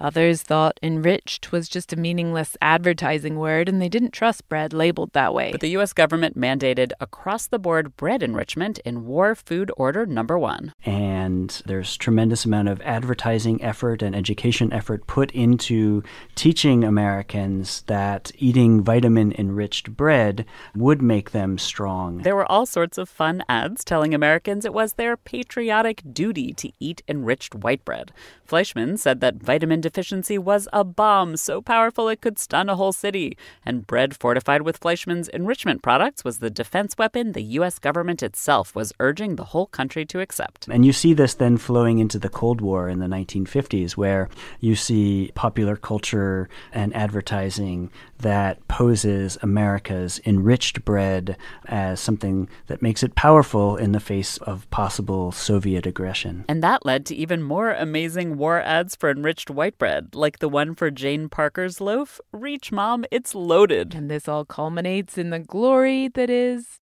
Others 0.00 0.42
thought 0.42 0.80
enriched 0.82 1.52
was 1.52 1.68
just 1.68 1.92
a 1.92 1.96
meaningless 1.96 2.56
advertising 2.62 3.38
word 3.38 3.68
and 3.68 3.82
they 3.82 3.88
didn't 3.88 4.12
trust 4.12 4.48
bread 4.48 4.72
labeled 4.72 5.12
that 5.12 5.34
way. 5.34 5.52
But 5.52 5.60
the 5.60 5.70
U.S. 5.70 5.92
government 5.92 6.38
mandated 6.38 6.92
across 7.00 7.46
the 7.46 7.58
board 7.58 7.96
bread 7.96 8.22
enrichment 8.22 8.78
in 8.80 9.04
War 9.04 9.34
Food 9.34 9.70
Order 9.76 10.06
Number 10.06 10.38
One. 10.38 10.72
And 10.86 11.62
there's 11.66 11.96
tremendous 11.96 12.44
amount 12.44 12.68
of 12.68 12.80
advertising 12.80 13.62
effort 13.62 14.00
and 14.00 14.16
education 14.16 14.72
effort 14.72 15.06
put 15.06 15.30
into 15.32 16.02
teaching 16.34 16.82
Americans 16.82 17.82
that 17.86 18.32
eating 18.38 18.82
vitamin 18.82 19.34
enriched 19.36 19.96
bread 19.96 20.46
would 20.74 21.02
make 21.02 21.32
them 21.32 21.58
strong. 21.58 22.18
There 22.18 22.36
were 22.36 22.50
all 22.50 22.64
sorts 22.64 22.96
of 22.96 23.08
fun 23.08 23.44
ads 23.48 23.84
telling 23.84 24.14
Americans 24.14 24.64
it 24.64 24.72
was 24.72 24.94
their 24.94 25.16
patriotic 25.16 26.02
duty 26.12 26.54
to 26.54 26.72
eat 26.80 27.02
enriched 27.06 27.54
white 27.54 27.84
bread. 27.84 28.12
Fleischmann 28.44 28.96
said 28.96 29.20
that 29.20 29.36
vitamin 29.36 29.80
deficiency 29.90 30.38
was 30.38 30.68
a 30.72 30.84
bomb 30.84 31.36
so 31.36 31.60
powerful 31.60 32.08
it 32.08 32.20
could 32.20 32.38
stun 32.38 32.68
a 32.68 32.76
whole 32.76 32.92
city, 32.92 33.36
and 33.66 33.86
bread 33.88 34.16
fortified 34.16 34.62
with 34.62 34.78
Fleischmann's 34.78 35.28
enrichment 35.28 35.82
products 35.82 36.24
was 36.24 36.38
the 36.38 36.48
defense 36.48 36.94
weapon 36.96 37.32
the 37.32 37.42
U.S. 37.58 37.80
government 37.80 38.22
itself 38.22 38.74
was 38.76 38.92
urging 39.00 39.34
the 39.34 39.46
whole 39.46 39.66
country 39.66 40.06
to 40.06 40.20
accept. 40.20 40.68
And 40.68 40.86
you 40.86 40.92
see 40.92 41.12
this 41.12 41.34
then 41.34 41.56
flowing 41.56 41.98
into 41.98 42.20
the 42.20 42.28
Cold 42.28 42.60
War 42.60 42.88
in 42.88 43.00
the 43.00 43.06
1950s, 43.06 43.92
where 43.96 44.28
you 44.60 44.76
see 44.76 45.32
popular 45.34 45.74
culture 45.74 46.48
and 46.72 46.94
advertising 46.94 47.90
that 48.20 48.66
poses 48.68 49.38
America's 49.42 50.20
enriched 50.24 50.84
bread 50.84 51.36
as 51.66 52.00
something 52.00 52.48
that 52.66 52.82
makes 52.82 53.02
it 53.02 53.14
powerful 53.14 53.76
in 53.76 53.92
the 53.92 54.00
face 54.00 54.36
of 54.38 54.68
possible 54.70 55.32
Soviet 55.32 55.86
aggression. 55.86 56.44
And 56.48 56.62
that 56.62 56.84
led 56.86 57.06
to 57.06 57.14
even 57.14 57.42
more 57.42 57.70
amazing 57.70 58.36
war 58.36 58.60
ads 58.60 58.96
for 58.96 59.10
enriched 59.10 59.50
white 59.50 59.78
bread, 59.78 60.14
like 60.14 60.38
the 60.38 60.48
one 60.48 60.74
for 60.74 60.90
Jane 60.90 61.28
Parker's 61.28 61.80
loaf. 61.80 62.20
Reach, 62.32 62.70
Mom, 62.72 63.04
it's 63.10 63.34
loaded. 63.34 63.94
And 63.94 64.10
this 64.10 64.28
all 64.28 64.44
culminates 64.44 65.18
in 65.18 65.30
the 65.30 65.38
glory 65.38 66.08
that 66.08 66.30
is. 66.30 66.78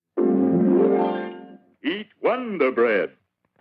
Eat 1.84 2.08
Wonder 2.22 2.70
Bread. 2.72 3.10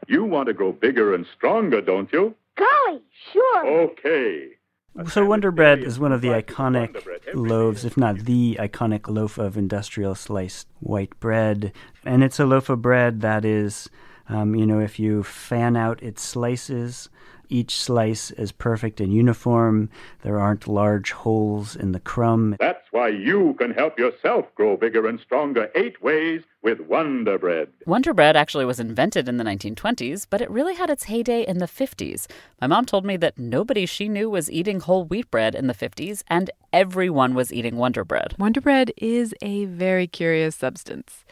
You 0.08 0.24
want 0.24 0.48
to 0.48 0.54
grow 0.54 0.72
bigger 0.72 1.14
and 1.14 1.26
stronger, 1.36 1.82
don't 1.82 2.12
you? 2.12 2.36
Golly, 2.56 3.02
sure. 3.32 3.68
Okay. 3.68 4.57
So 5.06 5.24
Wonder 5.26 5.52
Bread 5.52 5.80
is 5.84 6.00
one 6.00 6.12
of 6.12 6.22
the 6.22 6.30
iconic 6.30 7.06
loaves, 7.36 7.86
if 7.86 7.98
not 7.98 8.20
the 8.20 8.58
iconic 8.60 9.08
loaf 9.08 9.38
of 9.38 9.56
industrial 9.56 10.16
sliced 10.16 10.68
white 10.80 11.18
bread. 11.20 11.72
And 12.04 12.24
it's 12.24 12.40
a 12.40 12.46
loaf 12.48 12.68
of 12.70 12.82
bread 12.82 13.22
that 13.22 13.46
is, 13.46 13.90
um, 14.28 14.56
you 14.56 14.66
know, 14.66 14.80
if 14.80 14.98
you 14.98 15.22
fan 15.22 15.78
out 15.78 16.02
its 16.02 16.24
slices, 16.24 17.10
each 17.50 17.76
slice 17.76 18.32
is 18.32 18.52
perfect 18.52 19.00
and 19.00 19.14
uniform. 19.14 19.90
There 20.24 20.40
aren't 20.40 20.68
large 20.68 21.12
holes 21.12 21.76
in 21.76 21.92
the 21.92 22.00
crumb. 22.00 22.56
That's 22.60 22.86
why 22.92 23.10
you 23.10 23.56
can 23.58 23.72
help 23.72 23.98
yourself 23.98 24.46
grow 24.56 24.78
bigger 24.78 25.08
and 25.08 25.20
stronger 25.20 25.70
eight 25.76 26.02
ways 26.02 26.44
with 26.62 26.82
Wonder 26.82 27.38
Bread. 27.38 27.70
Wonder 27.86 28.14
Bread 28.14 28.36
actually 28.36 28.66
was 28.66 28.80
invented 28.80 29.30
in 29.30 29.38
the 29.38 29.44
1920s, 29.44 30.26
but 30.30 30.42
it 30.42 30.50
really 30.50 30.76
had 30.76 30.90
its 30.90 31.06
heyday 31.06 31.46
in 31.46 31.60
the 31.60 31.66
50s. 31.66 32.28
My 32.60 32.68
mom 32.68 32.86
told 32.86 33.06
me 33.06 33.16
that 33.18 33.38
nobody 33.38 33.86
she 33.86 34.10
knew 34.10 34.30
was 34.30 34.52
eating 34.52 34.80
whole 34.80 35.06
wheat 35.06 35.30
bread 35.32 35.56
in 35.56 35.68
the 35.68 35.74
50s, 35.74 36.24
and 36.28 36.50
everyone 36.74 37.36
was 37.36 37.54
eating 37.54 37.78
Wonder 37.78 38.04
Bread. 38.04 38.36
Wonder 38.38 38.62
Bread 38.62 38.92
is 38.98 39.34
a 39.42 39.66
very 39.66 40.08
curious 40.08 40.56
substance. 40.56 41.24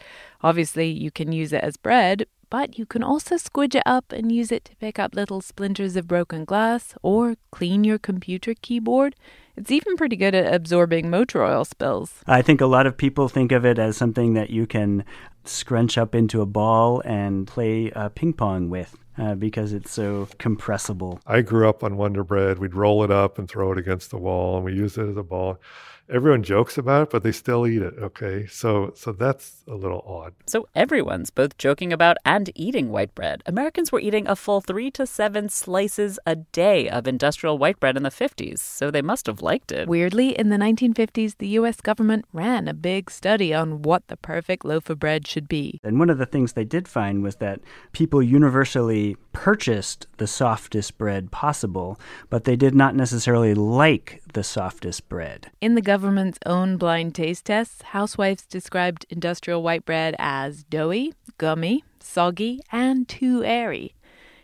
Obviously, 0.42 0.88
you 0.88 1.10
can 1.10 1.32
use 1.32 1.52
it 1.52 1.62
as 1.62 1.76
bread, 1.76 2.26
but 2.50 2.78
you 2.78 2.86
can 2.86 3.02
also 3.02 3.36
squidge 3.36 3.74
it 3.74 3.82
up 3.86 4.12
and 4.12 4.30
use 4.32 4.52
it 4.52 4.64
to 4.66 4.76
pick 4.76 4.98
up 4.98 5.14
little 5.14 5.40
splinters 5.40 5.96
of 5.96 6.06
broken 6.06 6.44
glass 6.44 6.94
or 7.02 7.36
clean 7.50 7.84
your 7.84 7.98
computer 7.98 8.54
keyboard. 8.60 9.14
It's 9.56 9.70
even 9.70 9.96
pretty 9.96 10.16
good 10.16 10.34
at 10.34 10.52
absorbing 10.52 11.08
motor 11.08 11.42
oil 11.42 11.64
spills. 11.64 12.22
I 12.26 12.42
think 12.42 12.60
a 12.60 12.66
lot 12.66 12.86
of 12.86 12.96
people 12.96 13.28
think 13.28 13.52
of 13.52 13.64
it 13.64 13.78
as 13.78 13.96
something 13.96 14.34
that 14.34 14.50
you 14.50 14.66
can 14.66 15.04
scrunch 15.44 15.96
up 15.96 16.14
into 16.14 16.40
a 16.40 16.46
ball 16.46 17.00
and 17.04 17.46
play 17.46 17.90
uh, 17.92 18.10
ping 18.10 18.32
pong 18.32 18.68
with. 18.68 18.96
Uh, 19.18 19.34
because 19.34 19.72
it's 19.72 19.90
so 19.92 20.28
compressible. 20.36 21.18
I 21.26 21.40
grew 21.40 21.70
up 21.70 21.82
on 21.82 21.96
Wonder 21.96 22.22
Bread. 22.22 22.58
We'd 22.58 22.74
roll 22.74 23.02
it 23.02 23.10
up 23.10 23.38
and 23.38 23.48
throw 23.48 23.72
it 23.72 23.78
against 23.78 24.10
the 24.10 24.18
wall, 24.18 24.56
and 24.56 24.64
we 24.66 24.74
used 24.74 24.98
it 24.98 25.08
as 25.08 25.16
a 25.16 25.22
ball 25.22 25.58
everyone 26.08 26.42
jokes 26.42 26.78
about 26.78 27.02
it, 27.04 27.10
but 27.10 27.22
they 27.22 27.32
still 27.32 27.66
eat 27.66 27.82
it. 27.82 27.94
Okay, 27.98 28.46
so 28.46 28.92
so 28.94 29.12
that's 29.12 29.62
a 29.68 29.74
little 29.74 30.02
odd. 30.06 30.34
So 30.46 30.68
everyone's 30.74 31.30
both 31.30 31.58
joking 31.58 31.92
about 31.92 32.16
and 32.24 32.50
eating 32.54 32.90
white 32.90 33.14
bread. 33.14 33.42
Americans 33.46 33.92
were 33.92 34.00
eating 34.00 34.26
a 34.26 34.36
full 34.36 34.60
three 34.60 34.90
to 34.92 35.06
seven 35.06 35.48
slices 35.48 36.18
a 36.26 36.36
day 36.36 36.88
of 36.88 37.06
industrial 37.06 37.58
white 37.58 37.80
bread 37.80 37.96
in 37.96 38.02
the 38.02 38.10
50s, 38.10 38.58
so 38.58 38.90
they 38.90 39.02
must 39.02 39.26
have 39.26 39.42
liked 39.42 39.72
it. 39.72 39.88
Weirdly, 39.88 40.30
in 40.38 40.48
the 40.48 40.56
1950s, 40.56 41.38
the 41.38 41.48
U.S. 41.48 41.80
government 41.80 42.24
ran 42.32 42.68
a 42.68 42.74
big 42.74 43.10
study 43.10 43.52
on 43.52 43.82
what 43.82 44.06
the 44.08 44.16
perfect 44.16 44.64
loaf 44.64 44.90
of 44.90 44.98
bread 44.98 45.26
should 45.26 45.48
be. 45.48 45.80
And 45.82 45.98
one 45.98 46.10
of 46.10 46.18
the 46.18 46.26
things 46.26 46.52
they 46.52 46.64
did 46.64 46.88
find 46.88 47.22
was 47.22 47.36
that 47.36 47.60
people 47.92 48.22
universally 48.22 49.16
purchased 49.32 50.06
the 50.16 50.26
softest 50.26 50.96
bread 50.98 51.30
possible, 51.30 51.98
but 52.30 52.44
they 52.44 52.56
did 52.56 52.74
not 52.74 52.94
necessarily 52.94 53.54
like 53.54 54.22
the 54.32 54.44
softest 54.44 55.08
bread. 55.08 55.50
In 55.60 55.74
the 55.74 55.82
government's 55.96 56.38
own 56.44 56.76
blind 56.76 57.14
taste 57.14 57.46
tests, 57.46 57.80
housewives 57.80 58.44
described 58.44 59.06
industrial 59.08 59.62
white 59.62 59.86
bread 59.86 60.14
as 60.18 60.62
doughy, 60.64 61.14
gummy, 61.38 61.82
soggy, 62.00 62.60
and 62.70 63.08
too 63.08 63.42
airy. 63.42 63.94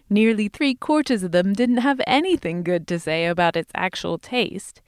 Nearly 0.09 0.49
three 0.49 0.75
quarters 0.75 1.23
of 1.23 1.33
them 1.33 1.53
didn't 1.53 1.85
have 1.88 2.01
anything 2.07 2.62
good 2.62 2.88
to 2.88 2.99
say 2.99 3.27
about 3.27 3.55
its 3.55 3.71
actual 3.75 4.17
taste. 4.17 4.81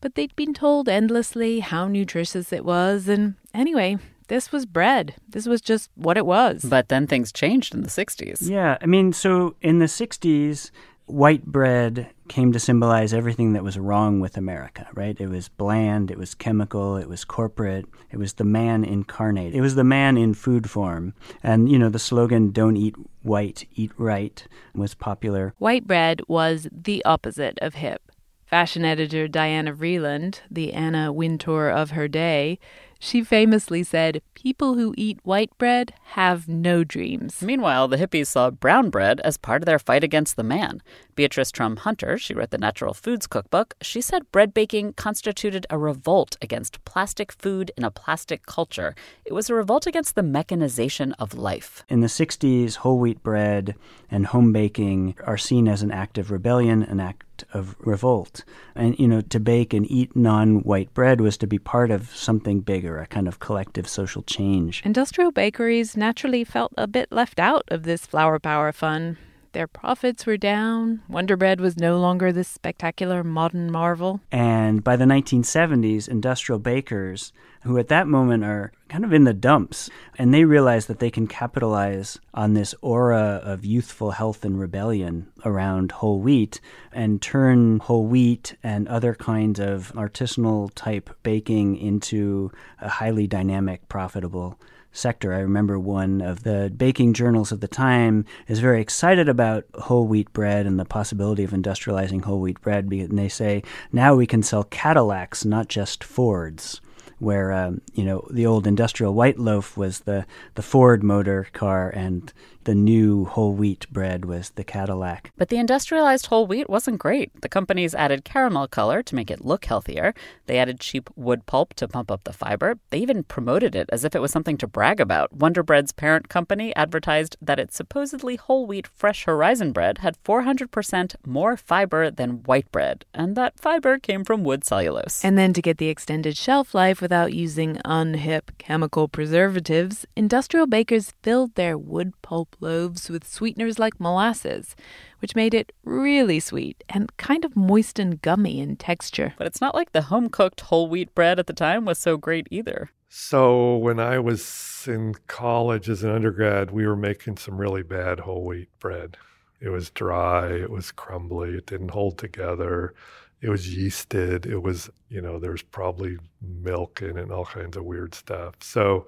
but 0.00 0.14
they'd 0.14 0.34
been 0.36 0.54
told 0.54 0.88
endlessly 0.88 1.60
how 1.60 1.86
nutritious 1.86 2.50
it 2.50 2.64
was, 2.64 3.08
and 3.08 3.34
anyway, 3.52 3.98
this 4.28 4.52
was 4.52 4.64
bread. 4.64 5.14
This 5.28 5.46
was 5.46 5.60
just 5.60 5.90
what 5.96 6.16
it 6.16 6.24
was. 6.26 6.64
But 6.64 6.88
then 6.88 7.06
things 7.06 7.30
changed 7.32 7.74
in 7.74 7.82
the 7.82 7.88
60s. 7.88 8.48
Yeah, 8.48 8.78
I 8.80 8.86
mean, 8.86 9.12
so 9.12 9.54
in 9.60 9.80
the 9.80 9.86
60s, 9.86 10.70
white 11.06 11.46
bread 11.46 12.10
came 12.28 12.52
to 12.52 12.60
symbolize 12.60 13.14
everything 13.14 13.52
that 13.52 13.64
was 13.64 13.78
wrong 13.78 14.20
with 14.20 14.36
America, 14.36 14.88
right? 14.94 15.18
It 15.20 15.28
was 15.28 15.48
bland, 15.48 16.10
it 16.10 16.18
was 16.18 16.34
chemical, 16.34 16.96
it 16.96 17.08
was 17.08 17.24
corporate, 17.24 17.86
it 18.10 18.18
was 18.18 18.34
the 18.34 18.44
man 18.44 18.84
incarnate. 18.84 19.54
It 19.54 19.60
was 19.60 19.76
the 19.76 19.84
man 19.84 20.16
in 20.16 20.34
food 20.34 20.68
form. 20.68 21.14
And, 21.42 21.70
you 21.70 21.78
know, 21.78 21.88
the 21.88 21.98
slogan, 21.98 22.50
don't 22.50 22.76
eat 22.76 22.96
white, 23.22 23.66
eat 23.74 23.92
right, 23.96 24.46
was 24.74 24.94
popular. 24.94 25.54
White 25.58 25.86
bread 25.86 26.20
was 26.28 26.68
the 26.72 27.04
opposite 27.04 27.58
of 27.62 27.74
hip. 27.74 28.02
Fashion 28.44 28.84
editor 28.84 29.26
Diana 29.26 29.72
Vreeland, 29.72 30.40
the 30.50 30.72
Anna 30.72 31.12
Wintour 31.12 31.68
of 31.68 31.90
her 31.90 32.06
day, 32.06 32.58
she 32.98 33.22
famously 33.22 33.82
said, 33.82 34.22
People 34.34 34.74
who 34.74 34.94
eat 34.96 35.18
white 35.22 35.50
bread 35.58 35.94
have 36.12 36.48
no 36.48 36.84
dreams. 36.84 37.42
Meanwhile, 37.42 37.88
the 37.88 37.96
hippies 37.96 38.28
saw 38.28 38.50
brown 38.50 38.90
bread 38.90 39.20
as 39.20 39.36
part 39.36 39.62
of 39.62 39.66
their 39.66 39.78
fight 39.78 40.04
against 40.04 40.36
the 40.36 40.42
man. 40.42 40.82
Beatrice 41.14 41.50
Trum 41.50 41.76
Hunter, 41.76 42.18
she 42.18 42.34
wrote 42.34 42.50
the 42.50 42.58
Natural 42.58 42.94
Foods 42.94 43.26
Cookbook, 43.26 43.74
she 43.80 44.00
said 44.00 44.30
bread 44.32 44.52
baking 44.52 44.92
constituted 44.94 45.66
a 45.70 45.78
revolt 45.78 46.36
against 46.42 46.84
plastic 46.84 47.32
food 47.32 47.70
in 47.76 47.84
a 47.84 47.90
plastic 47.90 48.46
culture. 48.46 48.94
It 49.24 49.32
was 49.32 49.50
a 49.50 49.54
revolt 49.54 49.86
against 49.86 50.14
the 50.14 50.22
mechanization 50.22 51.12
of 51.14 51.34
life. 51.34 51.84
In 51.88 52.00
the 52.00 52.06
60s, 52.06 52.76
whole 52.76 52.98
wheat 52.98 53.22
bread 53.22 53.74
and 54.10 54.26
home 54.26 54.52
baking 54.52 55.14
are 55.24 55.38
seen 55.38 55.68
as 55.68 55.82
an 55.82 55.90
act 55.90 56.18
of 56.18 56.30
rebellion, 56.30 56.82
an 56.82 57.00
act 57.36 57.54
of 57.54 57.76
revolt. 57.80 58.44
And, 58.74 58.98
you 58.98 59.08
know, 59.08 59.20
to 59.20 59.40
bake 59.40 59.74
and 59.74 59.90
eat 59.90 60.14
non 60.14 60.62
white 60.62 60.92
bread 60.94 61.20
was 61.20 61.36
to 61.38 61.46
be 61.46 61.58
part 61.58 61.90
of 61.90 62.14
something 62.14 62.60
bigger, 62.60 62.98
a 62.98 63.06
kind 63.06 63.28
of 63.28 63.38
collective 63.38 63.88
social 63.88 64.22
change. 64.22 64.82
Industrial 64.84 65.32
bakeries 65.32 65.96
naturally 65.96 66.44
felt 66.44 66.72
a 66.76 66.86
bit 66.86 67.10
left 67.10 67.38
out 67.38 67.64
of 67.68 67.82
this 67.82 68.06
flour 68.06 68.38
power 68.38 68.72
fun. 68.72 69.16
Their 69.56 69.66
profits 69.66 70.26
were 70.26 70.36
down. 70.36 71.00
Wonder 71.08 71.34
Bread 71.34 71.62
was 71.62 71.78
no 71.78 71.98
longer 71.98 72.30
this 72.30 72.46
spectacular 72.46 73.24
modern 73.24 73.72
marvel. 73.72 74.20
And 74.30 74.84
by 74.84 74.96
the 74.96 75.06
1970s, 75.06 76.10
industrial 76.10 76.58
bakers, 76.58 77.32
who 77.62 77.78
at 77.78 77.88
that 77.88 78.06
moment 78.06 78.44
are 78.44 78.70
kind 78.90 79.02
of 79.02 79.14
in 79.14 79.24
the 79.24 79.32
dumps, 79.32 79.88
and 80.18 80.34
they 80.34 80.44
realize 80.44 80.88
that 80.88 80.98
they 80.98 81.10
can 81.10 81.26
capitalize 81.26 82.18
on 82.34 82.52
this 82.52 82.74
aura 82.82 83.40
of 83.42 83.64
youthful 83.64 84.10
health 84.10 84.44
and 84.44 84.60
rebellion 84.60 85.28
around 85.42 85.90
whole 85.90 86.20
wheat 86.20 86.60
and 86.92 87.22
turn 87.22 87.78
whole 87.78 88.06
wheat 88.06 88.56
and 88.62 88.86
other 88.88 89.14
kinds 89.14 89.58
of 89.58 89.90
artisanal 89.94 90.70
type 90.74 91.08
baking 91.22 91.78
into 91.78 92.52
a 92.78 92.90
highly 92.90 93.26
dynamic, 93.26 93.88
profitable 93.88 94.60
sector. 94.96 95.32
I 95.32 95.40
remember 95.40 95.78
one 95.78 96.20
of 96.20 96.42
the 96.42 96.72
baking 96.76 97.14
journals 97.14 97.52
of 97.52 97.60
the 97.60 97.68
time 97.68 98.24
is 98.48 98.58
very 98.60 98.80
excited 98.80 99.28
about 99.28 99.64
whole 99.74 100.06
wheat 100.06 100.32
bread 100.32 100.66
and 100.66 100.78
the 100.78 100.84
possibility 100.84 101.44
of 101.44 101.50
industrializing 101.50 102.24
whole 102.24 102.40
wheat 102.40 102.60
bread. 102.60 102.86
And 102.86 103.18
they 103.18 103.28
say 103.28 103.62
now 103.92 104.14
we 104.14 104.26
can 104.26 104.42
sell 104.42 104.64
Cadillacs, 104.64 105.44
not 105.44 105.68
just 105.68 106.02
Fords 106.02 106.80
where 107.18 107.50
um, 107.52 107.80
you 107.94 108.04
know 108.04 108.26
the 108.30 108.46
old 108.46 108.66
industrial 108.66 109.14
white 109.14 109.38
loaf 109.38 109.76
was 109.76 110.00
the 110.00 110.26
the 110.54 110.62
Ford 110.62 111.02
motor 111.02 111.48
car, 111.52 111.88
and 111.90 112.32
the 112.66 112.74
new 112.74 113.24
whole 113.26 113.52
wheat 113.52 113.88
bread 113.92 114.24
was 114.24 114.50
the 114.50 114.64
Cadillac. 114.64 115.30
But 115.36 115.50
the 115.50 115.56
industrialized 115.56 116.26
whole 116.26 116.48
wheat 116.48 116.68
wasn't 116.68 116.98
great. 116.98 117.30
The 117.40 117.48
companies 117.48 117.94
added 117.94 118.24
caramel 118.24 118.66
color 118.66 119.04
to 119.04 119.14
make 119.14 119.30
it 119.30 119.44
look 119.44 119.66
healthier. 119.66 120.14
They 120.46 120.58
added 120.58 120.80
cheap 120.80 121.08
wood 121.14 121.46
pulp 121.46 121.74
to 121.74 121.86
pump 121.86 122.10
up 122.10 122.24
the 122.24 122.32
fiber. 122.32 122.74
They 122.90 122.98
even 122.98 123.22
promoted 123.22 123.76
it 123.76 123.88
as 123.92 124.02
if 124.02 124.16
it 124.16 124.20
was 124.20 124.32
something 124.32 124.58
to 124.58 124.66
brag 124.66 125.00
about. 125.00 125.32
Wonder 125.32 125.62
Bread's 125.62 125.92
parent 125.92 126.28
company 126.28 126.74
advertised 126.74 127.36
that 127.40 127.60
its 127.60 127.76
supposedly 127.76 128.34
whole 128.34 128.66
wheat 128.66 128.88
fresh 128.88 129.26
horizon 129.26 129.70
bread 129.70 129.98
had 129.98 130.20
400% 130.24 131.14
more 131.24 131.56
fiber 131.56 132.10
than 132.10 132.42
white 132.46 132.70
bread, 132.72 133.04
and 133.14 133.36
that 133.36 133.60
fiber 133.60 134.00
came 134.00 134.24
from 134.24 134.42
wood 134.42 134.64
cellulose. 134.64 135.24
And 135.24 135.38
then 135.38 135.52
to 135.52 135.62
get 135.62 135.78
the 135.78 135.88
extended 135.88 136.36
shelf 136.36 136.74
life 136.74 137.00
without 137.00 137.32
using 137.32 137.76
unhip 137.84 138.58
chemical 138.58 139.06
preservatives, 139.06 140.04
industrial 140.16 140.66
bakers 140.66 141.12
filled 141.22 141.54
their 141.54 141.78
wood 141.78 142.12
pulp 142.22 142.55
loaves 142.60 143.08
with 143.08 143.26
sweeteners 143.26 143.78
like 143.78 144.00
molasses, 144.00 144.76
which 145.20 145.34
made 145.34 145.54
it 145.54 145.72
really 145.84 146.40
sweet 146.40 146.82
and 146.88 147.16
kind 147.16 147.44
of 147.44 147.56
moist 147.56 147.98
and 147.98 148.20
gummy 148.22 148.60
in 148.60 148.76
texture. 148.76 149.34
But 149.38 149.46
it's 149.46 149.60
not 149.60 149.74
like 149.74 149.92
the 149.92 150.02
home 150.02 150.28
cooked 150.28 150.62
whole 150.62 150.88
wheat 150.88 151.14
bread 151.14 151.38
at 151.38 151.46
the 151.46 151.52
time 151.52 151.84
was 151.84 151.98
so 151.98 152.16
great 152.16 152.46
either. 152.50 152.90
So 153.08 153.76
when 153.76 154.00
I 154.00 154.18
was 154.18 154.84
in 154.88 155.14
college 155.26 155.88
as 155.88 156.02
an 156.02 156.10
undergrad, 156.10 156.70
we 156.70 156.86
were 156.86 156.96
making 156.96 157.36
some 157.38 157.56
really 157.56 157.82
bad 157.82 158.20
whole 158.20 158.44
wheat 158.44 158.68
bread. 158.78 159.16
It 159.60 159.70
was 159.70 159.90
dry, 159.90 160.52
it 160.52 160.70
was 160.70 160.92
crumbly, 160.92 161.56
it 161.56 161.66
didn't 161.66 161.90
hold 161.90 162.18
together. 162.18 162.94
It 163.42 163.50
was 163.50 163.66
yeasted. 163.66 164.46
It 164.46 164.58
was, 164.58 164.90
you 165.08 165.20
know, 165.20 165.38
there's 165.38 165.62
probably 165.62 166.16
milk 166.40 167.02
in 167.02 167.18
it 167.18 167.22
and 167.22 167.32
all 167.32 167.44
kinds 167.44 167.76
of 167.76 167.84
weird 167.84 168.14
stuff. 168.14 168.54
So 168.60 169.06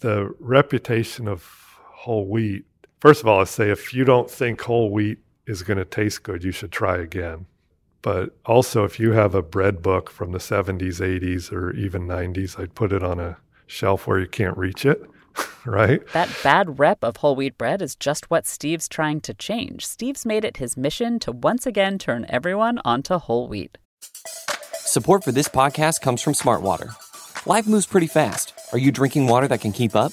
the 0.00 0.34
reputation 0.38 1.28
of 1.28 1.40
whole 2.04 2.26
wheat, 2.26 2.66
first 3.00 3.22
of 3.22 3.28
all, 3.28 3.40
I 3.40 3.44
say 3.44 3.70
if 3.70 3.94
you 3.94 4.04
don't 4.04 4.30
think 4.30 4.60
whole 4.60 4.90
wheat 4.90 5.18
is 5.46 5.62
going 5.62 5.78
to 5.78 5.86
taste 5.86 6.22
good, 6.22 6.44
you 6.44 6.52
should 6.52 6.70
try 6.70 6.98
again. 6.98 7.46
But 8.02 8.36
also, 8.44 8.84
if 8.84 9.00
you 9.00 9.12
have 9.12 9.34
a 9.34 9.40
bread 9.40 9.80
book 9.80 10.10
from 10.10 10.32
the 10.32 10.38
70s, 10.38 11.00
80s, 11.00 11.50
or 11.50 11.72
even 11.72 12.06
90s, 12.06 12.60
I'd 12.60 12.74
put 12.74 12.92
it 12.92 13.02
on 13.02 13.18
a 13.18 13.38
shelf 13.66 14.06
where 14.06 14.20
you 14.20 14.26
can't 14.26 14.58
reach 14.58 14.84
it, 14.84 15.02
right? 15.64 16.06
That 16.12 16.28
bad 16.42 16.78
rep 16.78 17.02
of 17.02 17.16
whole 17.16 17.34
wheat 17.36 17.56
bread 17.56 17.80
is 17.80 17.96
just 17.96 18.30
what 18.30 18.46
Steve's 18.46 18.86
trying 18.86 19.22
to 19.22 19.32
change. 19.32 19.86
Steve's 19.86 20.26
made 20.26 20.44
it 20.44 20.58
his 20.58 20.76
mission 20.76 21.18
to 21.20 21.32
once 21.32 21.66
again 21.66 21.98
turn 21.98 22.26
everyone 22.28 22.78
onto 22.84 23.16
whole 23.16 23.48
wheat. 23.48 23.78
Support 24.74 25.24
for 25.24 25.32
this 25.32 25.48
podcast 25.48 26.02
comes 26.02 26.20
from 26.20 26.34
Smartwater. 26.34 26.94
Life 27.46 27.66
moves 27.66 27.86
pretty 27.86 28.06
fast. 28.08 28.52
Are 28.72 28.78
you 28.78 28.92
drinking 28.92 29.26
water 29.26 29.48
that 29.48 29.62
can 29.62 29.72
keep 29.72 29.96
up? 29.96 30.12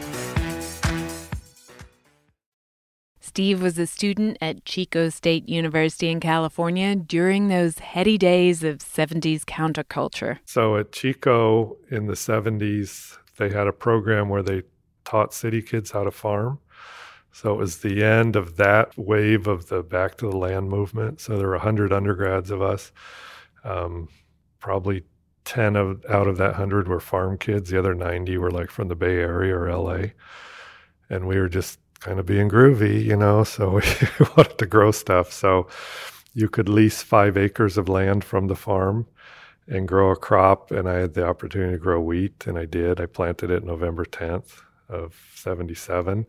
Steve 3.31 3.61
was 3.61 3.79
a 3.79 3.87
student 3.87 4.37
at 4.41 4.65
Chico 4.65 5.07
State 5.07 5.47
University 5.47 6.09
in 6.09 6.19
California 6.19 6.97
during 6.97 7.47
those 7.47 7.79
heady 7.79 8.17
days 8.17 8.61
of 8.61 8.79
70s 8.79 9.45
counterculture. 9.45 10.39
So 10.43 10.75
at 10.75 10.91
Chico 10.91 11.77
in 11.89 12.07
the 12.07 12.15
70s, 12.15 13.17
they 13.37 13.47
had 13.47 13.67
a 13.67 13.71
program 13.71 14.27
where 14.27 14.43
they 14.43 14.63
taught 15.05 15.33
city 15.33 15.61
kids 15.61 15.91
how 15.91 16.03
to 16.03 16.11
farm. 16.11 16.59
So 17.31 17.53
it 17.53 17.57
was 17.57 17.77
the 17.77 18.03
end 18.03 18.35
of 18.35 18.57
that 18.57 18.97
wave 18.97 19.47
of 19.47 19.69
the 19.69 19.81
back 19.81 20.17
to 20.17 20.29
the 20.29 20.35
land 20.35 20.67
movement. 20.67 21.21
So 21.21 21.37
there 21.37 21.47
were 21.47 21.53
100 21.53 21.93
undergrads 21.93 22.51
of 22.51 22.61
us. 22.61 22.91
Um, 23.63 24.09
probably 24.59 25.05
10 25.45 25.77
of, 25.77 26.03
out 26.09 26.27
of 26.27 26.35
that 26.35 26.51
100 26.51 26.89
were 26.89 26.99
farm 26.99 27.37
kids. 27.37 27.69
The 27.69 27.79
other 27.79 27.95
90 27.95 28.37
were 28.39 28.51
like 28.51 28.71
from 28.71 28.89
the 28.89 28.95
Bay 28.95 29.15
Area 29.19 29.57
or 29.57 29.73
LA. 29.73 30.07
And 31.09 31.27
we 31.27 31.39
were 31.39 31.47
just 31.47 31.79
kind 32.01 32.19
of 32.19 32.25
being 32.25 32.49
groovy, 32.49 33.03
you 33.03 33.15
know, 33.15 33.43
so 33.55 33.75
we 34.19 34.25
wanted 34.37 34.57
to 34.57 34.65
grow 34.65 34.91
stuff. 34.91 35.31
So 35.31 35.67
you 36.33 36.49
could 36.49 36.69
lease 36.69 37.01
five 37.01 37.37
acres 37.37 37.77
of 37.77 37.89
land 37.89 38.23
from 38.23 38.47
the 38.47 38.55
farm 38.55 39.07
and 39.67 39.87
grow 39.87 40.11
a 40.11 40.15
crop. 40.17 40.71
And 40.71 40.89
I 40.89 40.95
had 40.95 41.13
the 41.13 41.25
opportunity 41.25 41.73
to 41.73 41.79
grow 41.79 42.01
wheat, 42.01 42.45
and 42.47 42.57
I 42.57 42.65
did. 42.65 42.99
I 42.99 43.05
planted 43.05 43.49
it 43.51 43.63
November 43.63 44.05
10th 44.05 44.61
of 44.89 45.15
77. 45.35 46.25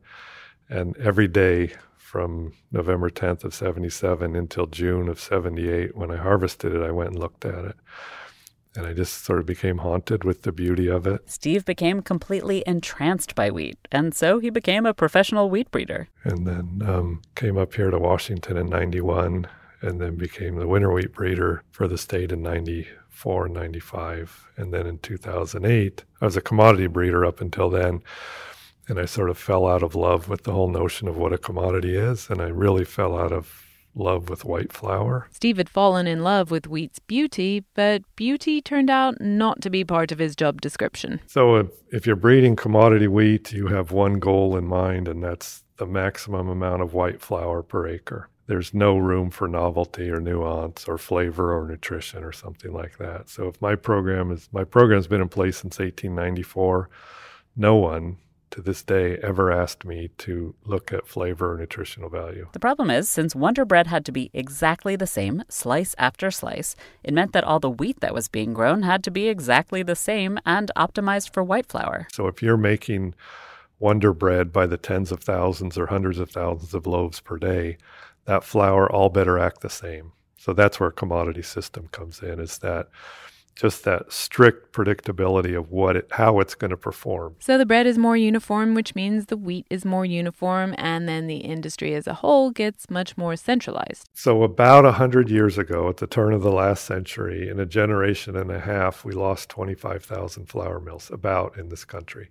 And 0.68 0.96
every 0.98 1.28
day 1.28 1.72
from 1.98 2.52
November 2.70 3.11
10th 3.11 3.44
of 3.44 3.54
77 3.54 4.37
until 4.37 4.66
June 4.66 5.08
of 5.08 5.18
78, 5.18 5.96
when 5.96 6.11
I 6.11 6.16
harvested 6.16 6.74
it, 6.74 6.82
I 6.82 6.90
went 6.90 7.11
and 7.11 7.18
looked 7.18 7.44
at 7.44 7.64
it 7.64 7.76
and 8.74 8.87
I 8.87 8.92
just 8.92 9.24
sort 9.24 9.38
of 9.38 9.46
became 9.46 9.78
haunted 9.78 10.24
with 10.24 10.42
the 10.42 10.52
beauty 10.52 10.88
of 10.88 11.06
it. 11.06 11.28
Steve 11.30 11.64
became 11.64 12.00
completely 12.00 12.62
entranced 12.66 13.35
by 13.35 13.50
wheat, 13.50 13.78
and 13.90 14.14
so 14.14 14.38
he 14.38 14.50
became 14.50 14.87
a 14.87 14.94
professional 14.94 15.50
wheat 15.50 15.70
breeder. 15.70 16.08
And 16.24 16.46
then 16.46 16.82
um, 16.85 17.22
came 17.35 17.58
up 17.58 17.74
here 17.74 17.90
to 17.90 17.98
Washington 17.98 18.56
in 18.56 18.68
91, 18.68 19.46
and 19.82 20.00
then 20.00 20.14
became 20.14 20.56
the 20.56 20.68
winter 20.68 20.92
wheat 20.92 21.12
breeder 21.12 21.62
for 21.70 21.87
the 21.88 21.98
state 21.98 22.32
in 22.32 22.42
94 22.42 23.46
and 23.46 23.54
95. 23.54 24.46
And 24.56 24.72
then 24.72 24.87
in 24.87 24.98
2008, 24.98 26.04
I 26.20 26.24
was 26.24 26.37
a 26.37 26.40
commodity 26.40 26.87
breeder 26.87 27.26
up 27.26 27.40
until 27.40 27.68
then. 27.68 28.02
And 28.88 28.98
I 28.98 29.04
sort 29.04 29.30
of 29.30 29.38
fell 29.38 29.66
out 29.66 29.82
of 29.82 29.94
love 29.94 30.28
with 30.28 30.44
the 30.44 30.52
whole 30.52 30.68
notion 30.68 31.08
of 31.08 31.16
what 31.16 31.32
a 31.32 31.38
commodity 31.38 31.96
is. 31.96 32.30
And 32.30 32.40
I 32.40 32.48
really 32.48 32.85
fell 32.85 33.18
out 33.18 33.32
of 33.32 33.71
love 33.94 34.28
with 34.28 34.44
white 34.44 34.72
flour. 34.72 35.28
Steve 35.33 35.57
had 35.57 35.68
fallen 35.68 36.07
in 36.07 36.22
love 36.22 36.50
with 36.50 36.66
wheat's 36.66 36.98
beauty, 36.98 37.64
but 37.74 38.02
beauty 38.16 38.61
turned 38.61 38.90
out 38.90 39.20
not 39.20 39.61
to 39.62 39.70
be 39.70 39.85
part 39.85 40.12
of 40.12 40.18
his 40.18 40.35
job 40.35 40.61
description. 40.61 41.20
So 41.26 41.57
if, 41.57 41.66
if 41.90 42.07
you're 42.07 42.16
breeding 42.16 42.57
commodity 42.57 43.09
wheat, 43.09 43.52
you 43.52 43.66
have 43.68 43.92
one 43.92 44.18
goal 44.18 44.57
in 44.57 44.64
mind, 44.66 45.09
and 45.09 45.22
that's 45.22 45.64
the 45.76 45.87
maximum 45.87 46.48
amount 46.48 46.83
of 46.83 46.94
white 46.94 47.20
flour 47.20 47.62
per 47.62 47.87
acre. 47.87 48.28
There's 48.46 48.74
no 48.74 48.96
room 48.96 49.31
for 49.31 49.46
novelty 49.46 50.11
or 50.11 50.20
nuance 50.20 50.87
or 50.88 50.98
flavor 50.98 51.57
or 51.57 51.66
nutrition 51.66 52.24
or 52.24 52.33
something 52.33 52.72
like 52.72 52.98
that. 52.98 53.28
So 53.28 53.46
if 53.48 53.61
my 53.62 53.76
program 53.76 54.31
is 54.31 54.48
my 54.52 54.64
program's 54.64 55.07
been 55.07 55.20
in 55.20 55.28
place 55.28 55.59
since 55.59 55.78
1894, 55.78 56.90
no 57.57 57.76
one 57.76 58.18
to 58.52 58.62
this 58.62 58.82
day 58.82 59.16
ever 59.22 59.50
asked 59.50 59.84
me 59.84 60.10
to 60.18 60.54
look 60.64 60.92
at 60.92 61.06
flavor 61.06 61.52
or 61.52 61.58
nutritional 61.58 62.08
value. 62.08 62.48
The 62.52 62.60
problem 62.60 62.90
is, 62.90 63.10
since 63.10 63.34
Wonder 63.34 63.64
Bread 63.64 63.88
had 63.88 64.04
to 64.06 64.12
be 64.12 64.30
exactly 64.32 64.94
the 64.94 65.06
same, 65.06 65.42
slice 65.48 65.94
after 65.98 66.30
slice, 66.30 66.76
it 67.02 67.12
meant 67.12 67.32
that 67.32 67.44
all 67.44 67.60
the 67.60 67.70
wheat 67.70 68.00
that 68.00 68.14
was 68.14 68.28
being 68.28 68.52
grown 68.52 68.82
had 68.82 69.02
to 69.04 69.10
be 69.10 69.28
exactly 69.28 69.82
the 69.82 69.96
same 69.96 70.38
and 70.46 70.70
optimized 70.76 71.32
for 71.32 71.42
white 71.42 71.66
flour. 71.66 72.06
So 72.12 72.26
if 72.28 72.42
you're 72.42 72.56
making 72.56 73.14
Wonder 73.78 74.12
Bread 74.12 74.52
by 74.52 74.66
the 74.66 74.76
tens 74.76 75.10
of 75.10 75.20
thousands 75.20 75.76
or 75.76 75.86
hundreds 75.86 76.18
of 76.18 76.30
thousands 76.30 76.72
of 76.72 76.86
loaves 76.86 77.20
per 77.20 77.38
day, 77.38 77.78
that 78.26 78.44
flour 78.44 78.90
all 78.90 79.08
better 79.08 79.38
act 79.38 79.60
the 79.60 79.70
same. 79.70 80.12
So 80.36 80.52
that's 80.52 80.78
where 80.78 80.90
commodity 80.90 81.42
system 81.42 81.88
comes 81.92 82.20
in 82.20 82.40
is 82.40 82.58
that 82.58 82.88
just 83.54 83.84
that 83.84 84.10
strict 84.10 84.72
predictability 84.72 85.56
of 85.56 85.70
what 85.70 85.96
it, 85.96 86.08
how 86.12 86.40
it's 86.40 86.54
going 86.54 86.70
to 86.70 86.76
perform. 86.76 87.36
So 87.38 87.58
the 87.58 87.66
bread 87.66 87.86
is 87.86 87.98
more 87.98 88.16
uniform, 88.16 88.74
which 88.74 88.94
means 88.94 89.26
the 89.26 89.36
wheat 89.36 89.66
is 89.68 89.84
more 89.84 90.04
uniform, 90.04 90.74
and 90.78 91.08
then 91.08 91.26
the 91.26 91.38
industry 91.38 91.94
as 91.94 92.06
a 92.06 92.14
whole 92.14 92.50
gets 92.50 92.88
much 92.90 93.16
more 93.16 93.36
centralized. 93.36 94.08
So 94.14 94.42
about 94.42 94.86
a 94.86 94.92
hundred 94.92 95.30
years 95.30 95.58
ago, 95.58 95.88
at 95.88 95.98
the 95.98 96.06
turn 96.06 96.32
of 96.32 96.42
the 96.42 96.52
last 96.52 96.84
century, 96.84 97.48
in 97.48 97.60
a 97.60 97.66
generation 97.66 98.36
and 98.36 98.50
a 98.50 98.60
half, 98.60 99.04
we 99.04 99.12
lost 99.12 99.50
25,000 99.50 100.46
flour 100.46 100.80
mills 100.80 101.10
about 101.12 101.58
in 101.58 101.68
this 101.68 101.84
country. 101.84 102.30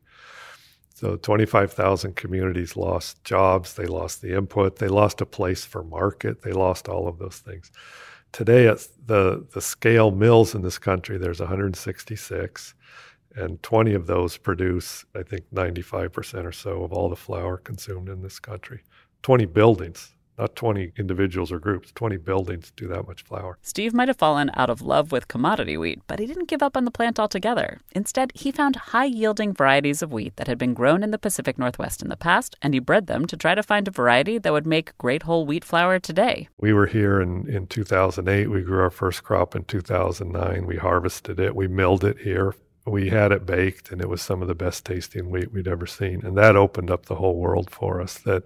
So 0.93 1.15
25,000 1.15 2.15
communities 2.15 2.75
lost 2.75 3.23
jobs, 3.23 3.73
they 3.73 3.86
lost 3.86 4.21
the 4.21 4.36
input, 4.36 4.77
they 4.77 4.88
lost 4.88 5.21
a 5.21 5.25
place 5.25 5.65
for 5.65 5.84
market, 5.84 6.43
they 6.43 6.51
lost 6.51 6.88
all 6.88 7.07
of 7.07 7.17
those 7.17 7.38
things 7.38 7.71
today 8.32 8.65
it's 8.65 8.88
the 9.06 9.46
the 9.54 9.62
scale 9.62 10.12
mills 10.12 10.56
in 10.56 10.62
this 10.62 10.78
country 10.78 11.17
there's 11.17 11.39
166 11.39 12.74
and 13.36 13.62
20 13.63 13.94
of 13.94 14.08
those 14.08 14.38
produce 14.38 15.06
i 15.15 15.24
think 15.24 15.44
95% 15.54 16.46
or 16.46 16.52
so 16.52 16.84
of 16.84 16.91
all 16.94 17.10
the 17.10 17.15
flour 17.15 17.58
consumed 17.58 18.10
in 18.10 18.22
this 18.22 18.39
country. 18.39 18.82
20 19.24 19.46
buildings 19.46 20.15
not 20.38 20.56
20 20.56 20.94
individuals 20.98 21.52
or 21.52 21.60
groups, 21.60 21.91
20 21.94 22.17
buildings 22.17 22.72
do 22.76 22.88
that 22.88 23.08
much 23.08 23.24
flour. 23.24 23.58
Steve 23.62 23.94
might 23.94 24.08
have 24.08 24.17
fallen 24.17 24.50
out 24.56 24.70
of 24.70 24.82
love 24.82 25.12
with 25.12 25.28
commodity 25.28 25.78
wheat, 25.78 26.02
but 26.08 26.20
he 26.20 26.26
didn't 26.26 26.48
give 26.48 26.63
up 26.63 26.76
on 26.76 26.86
the 26.86 26.91
plant 26.91 27.20
altogether. 27.20 27.80
Instead, 27.91 28.32
he 28.34 28.52
found 28.52 28.76
high 28.76 29.06
yielding 29.06 29.54
varieties 29.54 30.02
of 30.02 30.12
wheat 30.12 30.36
that 30.38 30.48
had 30.48 30.58
been 30.58 30.74
grown 30.74 31.04
in 31.04 31.12
the 31.12 31.17
Pacific 31.17 31.58
Northwest 31.58 32.02
in 32.02 32.10
the 32.10 32.17
past, 32.17 32.56
and 32.62 32.74
he 32.74 32.80
bred 32.80 33.08
them 33.08 33.26
to 33.28 33.38
try 33.38 33.56
to 33.56 33.63
find 33.63 33.88
a 33.88 33.91
variety 33.91 34.38
that 34.38 34.54
would 34.54 34.65
make 34.65 34.98
great 34.98 35.24
whole 35.24 35.46
wheat 35.46 35.63
flour 35.63 36.00
today. 36.00 36.48
We 36.60 36.74
were 36.74 36.88
here 36.88 37.22
in, 37.22 37.48
in 37.48 37.67
2008. 37.67 38.48
We 38.48 38.62
grew 38.62 38.82
our 38.82 38.89
first 38.89 39.24
crop 39.24 39.56
in 39.56 39.65
2009. 39.65 40.65
We 40.65 40.78
harvested 40.78 41.39
it, 41.39 41.56
we 41.56 41.67
milled 41.67 42.04
it 42.04 42.20
here 42.20 42.56
we 42.86 43.10
had 43.10 43.32
it 43.32 43.46
baked 43.46 43.91
and 43.91 44.02
it 44.02 44.10
was 44.10 44.22
some 44.22 44.41
of 44.41 44.48
the 44.48 44.56
best 44.56 44.86
tasting 44.86 45.30
wheat 45.30 45.52
we'd 45.52 45.67
ever 45.67 45.86
seen 45.86 46.26
and 46.26 46.36
that 46.36 46.56
opened 46.56 46.89
up 46.89 47.06
the 47.06 47.15
whole 47.15 47.36
world 47.36 47.70
for 47.70 48.02
us 48.02 48.17
that 48.17 48.44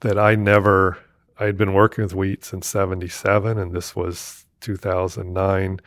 that 0.00 0.18
I 0.18 0.34
never 0.34 0.98
I 1.38 1.44
had 1.44 1.56
been 1.56 1.74
working 1.74 2.02
with 2.02 2.14
wheat 2.14 2.44
since 2.44 2.66
77, 2.66 3.58
and 3.58 3.72
this 3.72 3.94
was 3.94 4.46
2009. 4.60 5.80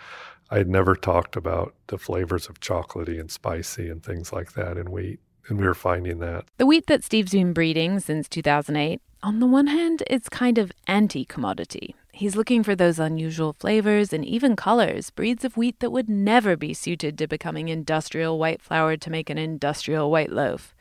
I 0.51 0.57
had 0.57 0.67
never 0.67 0.95
talked 0.95 1.35
about 1.35 1.73
the 1.87 1.97
flavors 1.97 2.47
of 2.47 2.59
chocolatey 2.59 3.19
and 3.19 3.31
spicy 3.31 3.89
and 3.89 4.03
things 4.03 4.31
like 4.31 4.53
that 4.53 4.77
in 4.77 4.91
wheat, 4.91 5.19
and 5.47 5.59
we 5.59 5.65
were 5.65 5.73
finding 5.73 6.19
that. 6.19 6.45
The 6.57 6.65
wheat 6.65 6.87
that 6.87 7.03
Steve's 7.03 7.31
been 7.31 7.53
breeding 7.53 7.99
since 7.99 8.29
2008, 8.29 9.01
on 9.21 9.39
the 9.39 9.47
one 9.47 9.67
hand, 9.67 10.03
it's 10.07 10.29
kind 10.29 10.57
of 10.57 10.71
anti 10.87 11.25
commodity. 11.25 11.93
He's 12.13 12.35
looking 12.35 12.63
for 12.63 12.75
those 12.75 12.99
unusual 12.99 13.53
flavors 13.53 14.13
and 14.13 14.23
even 14.23 14.55
colors, 14.55 15.09
breeds 15.09 15.43
of 15.43 15.57
wheat 15.57 15.79
that 15.79 15.91
would 15.91 16.09
never 16.09 16.55
be 16.55 16.73
suited 16.73 17.17
to 17.17 17.27
becoming 17.27 17.69
industrial 17.69 18.39
white 18.39 18.61
flour 18.61 18.97
to 18.97 19.09
make 19.09 19.29
an 19.29 19.37
industrial 19.37 20.09
white 20.09 20.31
loaf. 20.31 20.73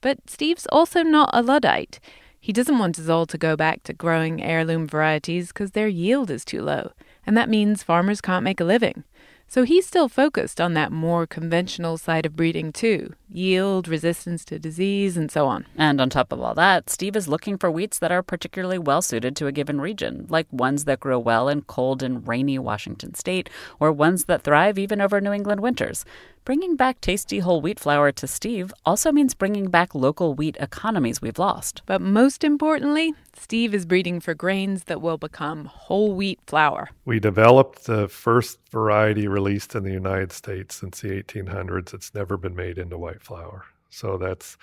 But 0.00 0.28
Steve's 0.28 0.66
also 0.70 1.02
not 1.02 1.30
a 1.32 1.42
Luddite. 1.42 1.98
He 2.44 2.52
doesn't 2.52 2.80
want 2.80 2.98
us 2.98 3.08
all 3.08 3.24
to 3.26 3.38
go 3.38 3.54
back 3.54 3.84
to 3.84 3.92
growing 3.92 4.42
heirloom 4.42 4.88
varieties 4.88 5.48
because 5.48 5.70
their 5.70 5.86
yield 5.86 6.28
is 6.28 6.44
too 6.44 6.60
low, 6.60 6.90
and 7.24 7.36
that 7.36 7.48
means 7.48 7.84
farmers 7.84 8.20
can't 8.20 8.42
make 8.42 8.58
a 8.58 8.64
living. 8.64 9.04
So 9.46 9.62
he's 9.62 9.86
still 9.86 10.08
focused 10.08 10.60
on 10.60 10.74
that 10.74 10.90
more 10.90 11.24
conventional 11.24 11.98
side 11.98 12.26
of 12.26 12.34
breeding 12.34 12.72
too 12.72 13.14
yield, 13.28 13.86
resistance 13.86 14.44
to 14.46 14.58
disease, 14.58 15.16
and 15.16 15.30
so 15.30 15.46
on. 15.46 15.66
And 15.76 16.00
on 16.00 16.10
top 16.10 16.32
of 16.32 16.40
all 16.40 16.54
that, 16.54 16.90
Steve 16.90 17.16
is 17.16 17.28
looking 17.28 17.56
for 17.56 17.70
wheats 17.70 17.98
that 17.98 18.10
are 18.10 18.22
particularly 18.22 18.78
well 18.78 19.02
suited 19.02 19.36
to 19.36 19.46
a 19.46 19.52
given 19.52 19.80
region, 19.80 20.26
like 20.28 20.46
ones 20.50 20.84
that 20.86 21.00
grow 21.00 21.18
well 21.18 21.48
in 21.48 21.62
cold 21.62 22.02
and 22.02 22.26
rainy 22.26 22.58
Washington 22.58 23.14
state, 23.14 23.48
or 23.78 23.92
ones 23.92 24.24
that 24.24 24.42
thrive 24.42 24.78
even 24.78 25.00
over 25.00 25.20
New 25.20 25.32
England 25.32 25.60
winters. 25.60 26.04
Bringing 26.44 26.74
back 26.74 27.00
tasty 27.00 27.38
whole 27.38 27.60
wheat 27.60 27.78
flour 27.78 28.10
to 28.10 28.26
Steve 28.26 28.74
also 28.84 29.12
means 29.12 29.32
bringing 29.32 29.70
back 29.70 29.94
local 29.94 30.34
wheat 30.34 30.56
economies 30.58 31.22
we've 31.22 31.38
lost. 31.38 31.82
But 31.86 32.00
most 32.00 32.42
importantly, 32.42 33.14
Steve 33.32 33.72
is 33.72 33.86
breeding 33.86 34.18
for 34.18 34.34
grains 34.34 34.84
that 34.84 35.00
will 35.00 35.18
become 35.18 35.66
whole 35.66 36.16
wheat 36.16 36.40
flour. 36.48 36.90
We 37.04 37.20
developed 37.20 37.84
the 37.84 38.08
first 38.08 38.58
variety 38.72 39.28
released 39.28 39.76
in 39.76 39.84
the 39.84 39.92
United 39.92 40.32
States 40.32 40.74
since 40.74 41.00
the 41.00 41.22
1800s. 41.22 41.94
It's 41.94 42.12
never 42.12 42.36
been 42.36 42.56
made 42.56 42.76
into 42.76 42.98
white 42.98 43.22
flour. 43.22 43.66
So 43.90 44.18
that's, 44.18 44.56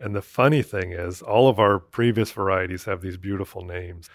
and 0.00 0.14
the 0.16 0.22
funny 0.22 0.62
thing 0.62 0.92
is, 0.92 1.20
all 1.20 1.48
of 1.48 1.58
our 1.58 1.78
previous 1.78 2.32
varieties 2.32 2.84
have 2.84 3.02
these 3.02 3.18
beautiful 3.18 3.62
names. 3.62 4.08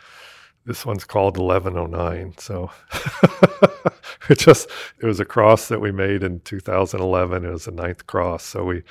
This 0.65 0.85
one's 0.85 1.05
called 1.05 1.37
1109. 1.37 2.35
So 2.37 2.71
it 4.29 4.37
just, 4.37 4.69
it 4.99 5.05
was 5.05 5.19
a 5.19 5.25
cross 5.25 5.67
that 5.69 5.81
we 5.81 5.91
made 5.91 6.23
in 6.23 6.39
2011. 6.41 7.45
It 7.45 7.49
was 7.49 7.67
a 7.67 7.71
ninth 7.71 8.05
cross. 8.05 8.43
So 8.43 8.63
we, 8.63 8.83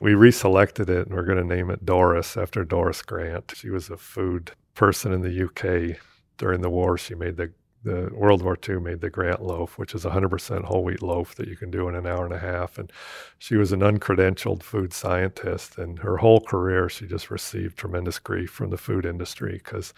we 0.00 0.12
reselected 0.12 0.88
it 0.88 1.06
and 1.06 1.14
we're 1.14 1.24
going 1.24 1.38
to 1.38 1.56
name 1.56 1.70
it 1.70 1.84
Doris 1.84 2.36
after 2.36 2.64
Doris 2.64 3.02
Grant. 3.02 3.52
She 3.56 3.70
was 3.70 3.90
a 3.90 3.96
food 3.96 4.52
person 4.74 5.12
in 5.12 5.22
the 5.22 5.44
UK 5.44 5.98
during 6.36 6.60
the 6.60 6.70
war. 6.70 6.96
She 6.96 7.14
made 7.14 7.36
the 7.36 7.52
the 7.84 8.10
World 8.12 8.42
War 8.42 8.58
II 8.68 8.80
made 8.80 9.00
the 9.00 9.10
Grant 9.10 9.42
loaf, 9.42 9.78
which 9.78 9.94
is 9.94 10.04
a 10.04 10.10
100% 10.10 10.64
whole 10.64 10.84
wheat 10.84 11.02
loaf 11.02 11.34
that 11.36 11.48
you 11.48 11.56
can 11.56 11.70
do 11.70 11.88
in 11.88 11.94
an 11.94 12.06
hour 12.06 12.24
and 12.24 12.34
a 12.34 12.38
half. 12.38 12.78
And 12.78 12.92
she 13.38 13.56
was 13.56 13.72
an 13.72 13.80
uncredentialed 13.80 14.62
food 14.62 14.92
scientist, 14.92 15.78
and 15.78 15.98
her 16.00 16.18
whole 16.18 16.40
career 16.40 16.88
she 16.88 17.06
just 17.06 17.30
received 17.30 17.76
tremendous 17.76 18.18
grief 18.18 18.50
from 18.50 18.70
the 18.70 18.78
food 18.78 19.06
industry 19.06 19.60
because 19.62 19.94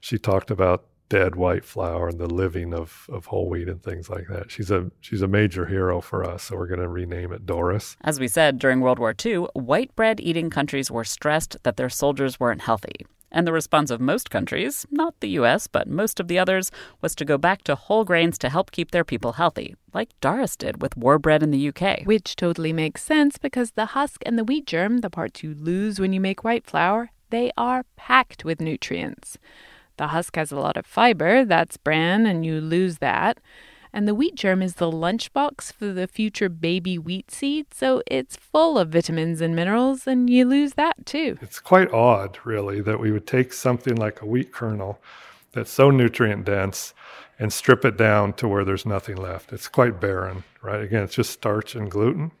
she 0.00 0.18
talked 0.18 0.50
about 0.50 0.86
dead 1.08 1.36
white 1.36 1.64
flour 1.64 2.08
and 2.08 2.18
the 2.18 2.26
living 2.26 2.74
of, 2.74 3.06
of 3.12 3.26
whole 3.26 3.48
wheat 3.48 3.68
and 3.68 3.82
things 3.82 4.10
like 4.10 4.26
that. 4.28 4.50
She's 4.50 4.70
a 4.70 4.90
she's 5.00 5.22
a 5.22 5.28
major 5.28 5.66
hero 5.66 6.00
for 6.00 6.24
us, 6.24 6.44
so 6.44 6.56
we're 6.56 6.66
going 6.66 6.80
to 6.80 6.88
rename 6.88 7.32
it 7.32 7.46
Doris. 7.46 7.96
As 8.02 8.18
we 8.18 8.28
said 8.28 8.58
during 8.58 8.80
World 8.80 8.98
War 8.98 9.14
II, 9.24 9.46
white 9.54 9.94
bread 9.94 10.20
eating 10.20 10.50
countries 10.50 10.90
were 10.90 11.04
stressed 11.04 11.56
that 11.62 11.76
their 11.76 11.88
soldiers 11.88 12.40
weren't 12.40 12.62
healthy. 12.62 13.06
And 13.36 13.46
the 13.46 13.52
response 13.52 13.90
of 13.90 14.00
most 14.00 14.30
countries, 14.30 14.86
not 14.90 15.20
the 15.20 15.28
US, 15.40 15.66
but 15.66 15.86
most 15.86 16.20
of 16.20 16.26
the 16.26 16.38
others, 16.38 16.70
was 17.02 17.14
to 17.16 17.24
go 17.26 17.36
back 17.36 17.64
to 17.64 17.74
whole 17.74 18.02
grains 18.02 18.38
to 18.38 18.48
help 18.48 18.70
keep 18.70 18.92
their 18.92 19.04
people 19.04 19.32
healthy, 19.32 19.76
like 19.92 20.18
Doris 20.22 20.56
did 20.56 20.80
with 20.80 20.96
war 20.96 21.18
bread 21.18 21.42
in 21.42 21.50
the 21.50 21.68
UK. 21.68 22.06
Which 22.06 22.34
totally 22.34 22.72
makes 22.72 23.02
sense 23.02 23.36
because 23.36 23.72
the 23.72 23.92
husk 23.92 24.22
and 24.24 24.38
the 24.38 24.44
wheat 24.44 24.66
germ, 24.66 25.02
the 25.02 25.10
parts 25.10 25.42
you 25.42 25.52
lose 25.52 26.00
when 26.00 26.14
you 26.14 26.20
make 26.20 26.44
white 26.44 26.64
flour, 26.64 27.10
they 27.28 27.52
are 27.58 27.84
packed 27.94 28.46
with 28.46 28.58
nutrients. 28.58 29.36
The 29.98 30.06
husk 30.06 30.34
has 30.36 30.50
a 30.50 30.58
lot 30.58 30.78
of 30.78 30.86
fiber, 30.86 31.44
that's 31.44 31.76
bran, 31.76 32.24
and 32.24 32.46
you 32.46 32.58
lose 32.58 33.00
that. 33.00 33.38
And 33.96 34.06
the 34.06 34.14
wheat 34.14 34.34
germ 34.34 34.60
is 34.60 34.74
the 34.74 34.92
lunchbox 34.92 35.72
for 35.72 35.90
the 35.90 36.06
future 36.06 36.50
baby 36.50 36.98
wheat 36.98 37.30
seed, 37.30 37.72
so 37.72 38.02
it's 38.06 38.36
full 38.36 38.78
of 38.78 38.90
vitamins 38.90 39.40
and 39.40 39.56
minerals, 39.56 40.06
and 40.06 40.28
you 40.28 40.44
lose 40.44 40.74
that 40.74 41.06
too. 41.06 41.38
It's 41.40 41.60
quite 41.60 41.90
odd, 41.94 42.38
really, 42.44 42.82
that 42.82 43.00
we 43.00 43.10
would 43.10 43.26
take 43.26 43.54
something 43.54 43.96
like 43.96 44.20
a 44.20 44.26
wheat 44.26 44.52
kernel 44.52 45.00
that's 45.52 45.70
so 45.70 45.90
nutrient 45.90 46.44
dense 46.44 46.92
and 47.38 47.50
strip 47.50 47.86
it 47.86 47.96
down 47.96 48.34
to 48.34 48.46
where 48.46 48.66
there's 48.66 48.84
nothing 48.84 49.16
left. 49.16 49.50
It's 49.50 49.66
quite 49.66 49.98
barren, 49.98 50.44
right? 50.60 50.82
Again, 50.82 51.02
it's 51.02 51.14
just 51.14 51.30
starch 51.30 51.74
and 51.74 51.90
gluten. 51.90 52.32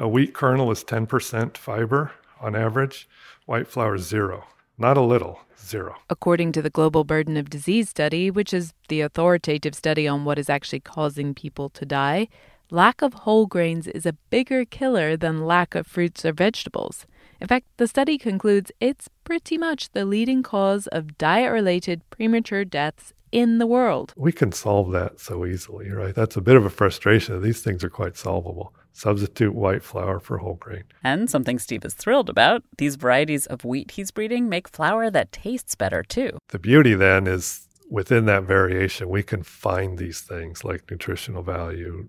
A 0.00 0.08
wheat 0.08 0.34
kernel 0.34 0.72
is 0.72 0.82
10% 0.82 1.56
fiber 1.56 2.10
on 2.40 2.56
average, 2.56 3.08
white 3.46 3.68
flour 3.68 3.94
is 3.94 4.08
zero. 4.08 4.48
Not 4.76 4.96
a 4.96 5.02
little, 5.02 5.38
zero. 5.56 5.94
According 6.10 6.50
to 6.52 6.62
the 6.62 6.70
Global 6.70 7.04
Burden 7.04 7.36
of 7.36 7.48
Disease 7.48 7.88
Study, 7.88 8.28
which 8.30 8.52
is 8.52 8.74
the 8.88 9.02
authoritative 9.02 9.74
study 9.74 10.08
on 10.08 10.24
what 10.24 10.38
is 10.38 10.50
actually 10.50 10.80
causing 10.80 11.32
people 11.32 11.68
to 11.70 11.86
die, 11.86 12.26
lack 12.70 13.00
of 13.00 13.14
whole 13.14 13.46
grains 13.46 13.86
is 13.86 14.04
a 14.04 14.14
bigger 14.30 14.64
killer 14.64 15.16
than 15.16 15.46
lack 15.46 15.76
of 15.76 15.86
fruits 15.86 16.24
or 16.24 16.32
vegetables. 16.32 17.06
In 17.40 17.46
fact, 17.46 17.66
the 17.76 17.86
study 17.86 18.18
concludes 18.18 18.72
it's 18.80 19.08
pretty 19.22 19.56
much 19.56 19.90
the 19.92 20.04
leading 20.04 20.42
cause 20.42 20.88
of 20.88 21.18
diet 21.18 21.52
related 21.52 22.02
premature 22.10 22.64
deaths 22.64 23.12
in 23.30 23.58
the 23.58 23.66
world. 23.66 24.12
We 24.16 24.32
can 24.32 24.50
solve 24.50 24.90
that 24.92 25.20
so 25.20 25.46
easily, 25.46 25.90
right? 25.90 26.14
That's 26.14 26.36
a 26.36 26.40
bit 26.40 26.56
of 26.56 26.64
a 26.64 26.70
frustration. 26.70 27.40
These 27.42 27.62
things 27.62 27.84
are 27.84 27.90
quite 27.90 28.16
solvable. 28.16 28.74
Substitute 28.96 29.54
white 29.54 29.82
flour 29.82 30.20
for 30.20 30.38
whole 30.38 30.54
grain. 30.54 30.84
And 31.02 31.28
something 31.28 31.58
Steve 31.58 31.84
is 31.84 31.94
thrilled 31.94 32.30
about 32.30 32.62
these 32.78 32.94
varieties 32.94 33.44
of 33.46 33.64
wheat 33.64 33.90
he's 33.90 34.12
breeding 34.12 34.48
make 34.48 34.68
flour 34.68 35.10
that 35.10 35.32
tastes 35.32 35.74
better 35.74 36.04
too. 36.04 36.38
The 36.48 36.60
beauty 36.60 36.94
then 36.94 37.26
is 37.26 37.66
within 37.90 38.26
that 38.26 38.44
variation, 38.44 39.08
we 39.08 39.22
can 39.22 39.42
find 39.42 39.98
these 39.98 40.20
things 40.20 40.64
like 40.64 40.90
nutritional 40.90 41.42
value, 41.42 42.08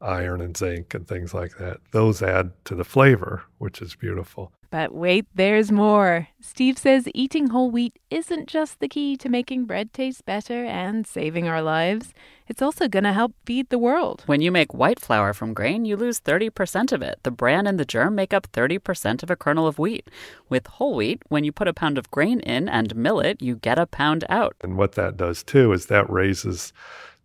iron 0.00 0.40
and 0.40 0.56
zinc, 0.56 0.92
and 0.92 1.06
things 1.06 1.32
like 1.32 1.56
that. 1.58 1.78
Those 1.92 2.20
add 2.20 2.52
to 2.64 2.74
the 2.74 2.84
flavor, 2.84 3.44
which 3.58 3.80
is 3.80 3.94
beautiful. 3.94 4.52
But 4.74 4.92
wait, 4.92 5.26
there's 5.32 5.70
more. 5.70 6.26
Steve 6.40 6.78
says 6.78 7.06
eating 7.14 7.50
whole 7.50 7.70
wheat 7.70 7.96
isn't 8.10 8.48
just 8.48 8.80
the 8.80 8.88
key 8.88 9.16
to 9.18 9.28
making 9.28 9.66
bread 9.66 9.92
taste 9.92 10.24
better 10.24 10.64
and 10.64 11.06
saving 11.06 11.46
our 11.46 11.62
lives. 11.62 12.12
It's 12.48 12.60
also 12.60 12.88
going 12.88 13.04
to 13.04 13.12
help 13.12 13.34
feed 13.46 13.68
the 13.68 13.78
world. 13.78 14.24
When 14.26 14.40
you 14.40 14.50
make 14.50 14.74
white 14.74 14.98
flour 14.98 15.32
from 15.32 15.54
grain, 15.54 15.84
you 15.84 15.96
lose 15.96 16.18
30% 16.18 16.90
of 16.90 17.02
it. 17.02 17.20
The 17.22 17.30
bran 17.30 17.68
and 17.68 17.78
the 17.78 17.84
germ 17.84 18.16
make 18.16 18.34
up 18.34 18.50
30% 18.50 19.22
of 19.22 19.30
a 19.30 19.36
kernel 19.36 19.68
of 19.68 19.78
wheat. 19.78 20.10
With 20.48 20.66
whole 20.66 20.96
wheat, 20.96 21.22
when 21.28 21.44
you 21.44 21.52
put 21.52 21.68
a 21.68 21.72
pound 21.72 21.96
of 21.96 22.10
grain 22.10 22.40
in 22.40 22.68
and 22.68 22.96
mill 22.96 23.20
it, 23.20 23.40
you 23.40 23.54
get 23.54 23.78
a 23.78 23.86
pound 23.86 24.24
out. 24.28 24.56
And 24.60 24.76
what 24.76 24.96
that 24.96 25.16
does 25.16 25.44
too 25.44 25.72
is 25.72 25.86
that 25.86 26.10
raises 26.10 26.72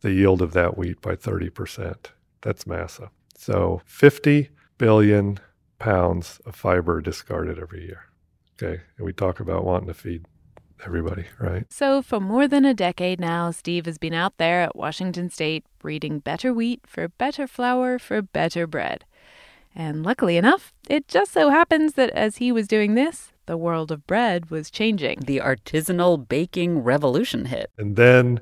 the 0.02 0.12
yield 0.12 0.44
of 0.44 0.54
that 0.54 0.78
wheat 0.78 1.02
by 1.02 1.16
30%. 1.16 1.96
That's 2.42 2.68
massive. 2.68 3.10
So 3.36 3.82
50 3.86 4.50
billion 4.78 5.40
pounds 5.80 6.40
of 6.46 6.56
fiber 6.56 7.02
discarded 7.02 7.58
every 7.58 7.86
year. 7.86 8.06
Okay. 8.62 8.82
And 8.98 9.06
we 9.06 9.14
talk 9.14 9.40
about 9.40 9.64
wanting 9.64 9.88
to 9.88 9.94
feed 9.94 10.26
everybody, 10.86 11.26
right? 11.40 11.66
So, 11.72 12.02
for 12.02 12.20
more 12.20 12.48
than 12.48 12.66
a 12.66 12.74
decade 12.74 13.20
now, 13.20 13.52
Steve 13.52 13.86
has 13.86 13.98
been 13.98 14.14
out 14.14 14.38
there 14.38 14.62
at 14.62 14.76
Washington 14.76 15.30
State 15.30 15.66
breeding 15.80 16.20
better 16.20 16.54
wheat 16.54 16.82
for 16.86 17.08
better 17.08 17.48
flour 17.48 18.00
for 18.00 18.22
better 18.22 18.68
bread. 18.68 19.06
And 19.76 20.04
luckily 20.04 20.36
enough, 20.36 20.74
it 20.90 21.08
just 21.08 21.32
so 21.32 21.50
happens 21.50 21.94
that 21.94 22.10
as 22.12 22.38
he 22.38 22.52
was 22.52 22.68
doing 22.68 22.96
this, 22.96 23.32
the 23.46 23.58
world 23.58 23.92
of 23.92 24.06
bread 24.06 24.50
was 24.50 24.70
changing. 24.70 25.20
The 25.26 25.38
artisanal 25.38 26.28
baking 26.28 26.80
revolution 26.80 27.46
hit. 27.46 27.72
And 27.78 27.96
then 27.96 28.42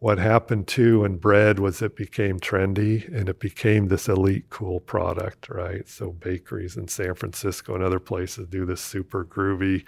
what 0.00 0.18
happened 0.18 0.68
to 0.68 1.04
in 1.04 1.16
bread 1.16 1.58
was 1.58 1.82
it 1.82 1.96
became 1.96 2.38
trendy 2.38 3.12
and 3.12 3.28
it 3.28 3.40
became 3.40 3.88
this 3.88 4.08
elite 4.08 4.48
cool 4.48 4.78
product, 4.78 5.48
right? 5.48 5.88
So 5.88 6.12
bakeries 6.12 6.76
in 6.76 6.86
San 6.86 7.14
Francisco 7.14 7.74
and 7.74 7.82
other 7.82 7.98
places 7.98 8.46
do 8.46 8.64
this 8.64 8.80
super 8.80 9.24
groovy 9.24 9.84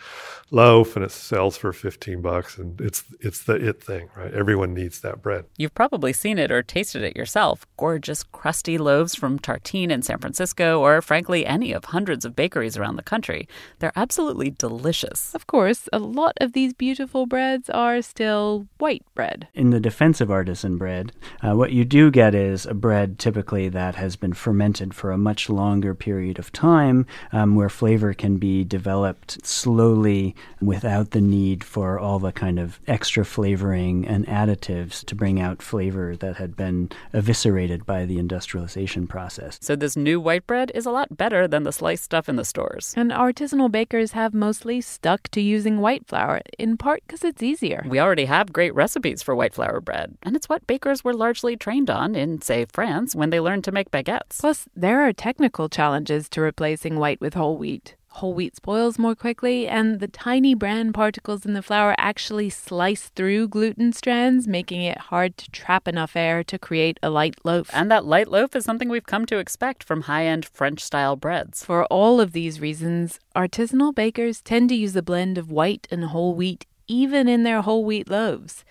loaf 0.51 0.97
and 0.97 1.05
it 1.05 1.13
sells 1.13 1.57
for 1.57 1.73
15 1.73 2.21
bucks 2.23 2.59
and 2.59 2.81
it's 2.81 3.05
it's 3.21 3.45
the 3.45 3.55
it 3.55 3.83
thing, 3.83 4.09
right? 4.17 4.35
Everyone 4.35 4.75
needs 4.75 5.01
that 5.01 5.23
bread. 5.23 5.45
You've 5.57 5.75
probably 5.75 6.13
seen 6.13 6.39
it 6.39 6.51
or 6.51 6.63
tasted 6.63 7.03
it 7.03 7.17
yourself. 7.17 7.65
Gorgeous 7.77 8.25
crusty 8.25 8.79
loaves 8.79 9.15
from 9.15 9.39
Tartine 9.39 9.91
in 9.91 10.03
San 10.03 10.19
Francisco 10.19 10.81
or 10.81 11.01
frankly 11.03 11.47
any 11.47 11.73
of 11.73 11.87
hundreds 11.87 12.25
of 12.25 12.35
bakeries 12.35 12.77
around 12.77 12.97
the 12.97 13.03
country. 13.05 13.49
They're 13.79 13.93
absolutely 13.95 14.51
delicious. 14.51 15.35
Of 15.37 15.47
course, 15.47 15.89
a 15.93 16.01
lot 16.01 16.33
of 16.41 16.53
these 16.53 16.73
beautiful 16.73 17.27
breads 17.27 17.71
are 17.71 18.03
still 18.03 18.67
white 18.79 19.05
bread. 19.15 19.47
In 19.55 19.71
the 19.71 19.79
defense 20.01 20.31
artisan 20.31 20.79
bread, 20.79 21.13
uh, 21.43 21.55
what 21.55 21.73
you 21.73 21.85
do 21.85 22.11
get 22.11 22.35
is 22.35 22.65
a 22.65 22.73
bread 22.73 23.19
typically 23.19 23.69
that 23.69 23.97
has 23.97 24.17
been 24.17 24.33
fermented 24.33 24.95
for 24.95 25.13
a 25.13 25.19
much 25.19 25.51
longer 25.51 25.95
period 25.95 26.39
of 26.39 26.51
time, 26.53 27.05
um, 27.33 27.55
where 27.55 27.69
flavor 27.69 28.15
can 28.15 28.39
be 28.39 28.65
developed 28.65 29.45
slowly 29.45 30.35
without 30.59 31.11
the 31.11 31.21
need 31.21 31.63
for 31.63 31.99
all 31.99 32.19
the 32.19 32.33
kind 32.33 32.59
of 32.59 32.81
extra 32.87 33.27
flavoring 33.27 34.07
and 34.07 34.27
additives 34.27 35.05
to 35.05 35.15
bring 35.15 35.39
out 35.39 35.61
flavor 35.61 36.17
that 36.17 36.37
had 36.37 36.57
been 36.57 36.89
eviscerated 37.13 37.85
by 37.85 38.07
the 38.07 38.19
industrialization 38.19 39.07
process. 39.07 39.59
So 39.61 39.77
this 39.77 39.97
new 39.97 40.19
white 40.19 40.47
bread 40.47 40.73
is 40.75 40.87
a 40.87 40.91
lot 40.91 41.19
better 41.19 41.47
than 41.47 41.65
the 41.65 41.73
sliced 41.73 42.05
stuff 42.05 42.27
in 42.27 42.37
the 42.37 42.45
stores. 42.47 42.95
And 42.97 43.11
artisanal 43.11 43.71
bakers 43.71 44.13
have 44.13 44.33
mostly 44.33 44.81
stuck 44.81 45.29
to 45.33 45.43
using 45.43 45.79
white 45.81 46.07
flour, 46.07 46.41
in 46.59 46.79
part 46.79 47.03
because 47.07 47.23
it's 47.23 47.43
easier. 47.43 47.85
We 47.87 48.01
already 48.01 48.25
have 48.25 48.51
great 48.51 48.75
recipes 48.75 49.23
for 49.23 49.35
white 49.35 49.53
flour 49.53 49.81
bread, 49.81 49.90
and 49.91 50.37
it's 50.37 50.49
what 50.49 50.67
bakers 50.67 51.05
were 51.05 51.15
largely 51.15 51.57
trained 51.57 51.91
on 51.91 52.15
in, 52.15 52.41
say, 52.41 52.65
France 52.65 53.15
when 53.15 53.31
they 53.31 53.41
learned 53.41 53.65
to 53.65 53.73
make 53.73 53.91
baguettes. 53.91 54.41
Plus, 54.41 54.69
there 54.75 55.01
are 55.03 55.13
technical 55.13 55.69
challenges 55.69 56.29
to 56.31 56.41
replacing 56.41 56.99
white 56.99 57.21
with 57.21 57.35
whole 57.35 57.57
wheat. 57.57 57.97
Whole 58.15 58.35
wheat 58.35 58.57
spoils 58.57 58.99
more 58.99 59.15
quickly, 59.15 59.69
and 59.69 60.01
the 60.01 60.09
tiny 60.09 60.53
bran 60.53 60.93
particles 60.93 61.47
in 61.47 61.53
the 61.53 61.63
flour 61.63 61.95
actually 61.97 62.51
slice 62.51 63.09
through 63.09 63.47
gluten 63.49 63.93
strands, 63.93 64.49
making 64.49 64.83
it 64.83 64.99
hard 64.99 65.37
to 65.37 65.51
trap 65.53 65.87
enough 65.87 66.17
air 66.17 66.43
to 66.43 66.59
create 66.59 66.99
a 67.05 67.11
light 67.11 67.37
loaf. 67.45 67.71
And 67.73 67.89
that 67.91 68.05
light 68.05 68.27
loaf 68.27 68.57
is 68.57 68.65
something 68.65 68.89
we've 68.89 69.07
come 69.07 69.27
to 69.27 69.39
expect 69.39 69.85
from 69.85 70.03
high 70.03 70.27
end 70.27 70.45
French 70.45 70.83
style 70.83 71.15
breads. 71.15 71.65
For 71.65 71.85
all 71.85 72.21
of 72.21 72.33
these 72.33 72.61
reasons, 72.61 73.21
artisanal 73.37 73.95
bakers 73.95 74.43
tend 74.43 74.71
to 74.71 74.75
use 74.75 74.97
a 74.97 75.03
blend 75.03 75.39
of 75.39 75.53
white 75.53 75.87
and 75.91 76.07
whole 76.07 76.35
wheat 76.35 76.67
even 76.91 77.29
in 77.29 77.45
their 77.45 77.63
whole 77.63 77.85
wheat 77.85 78.11
loaves. 78.11 78.65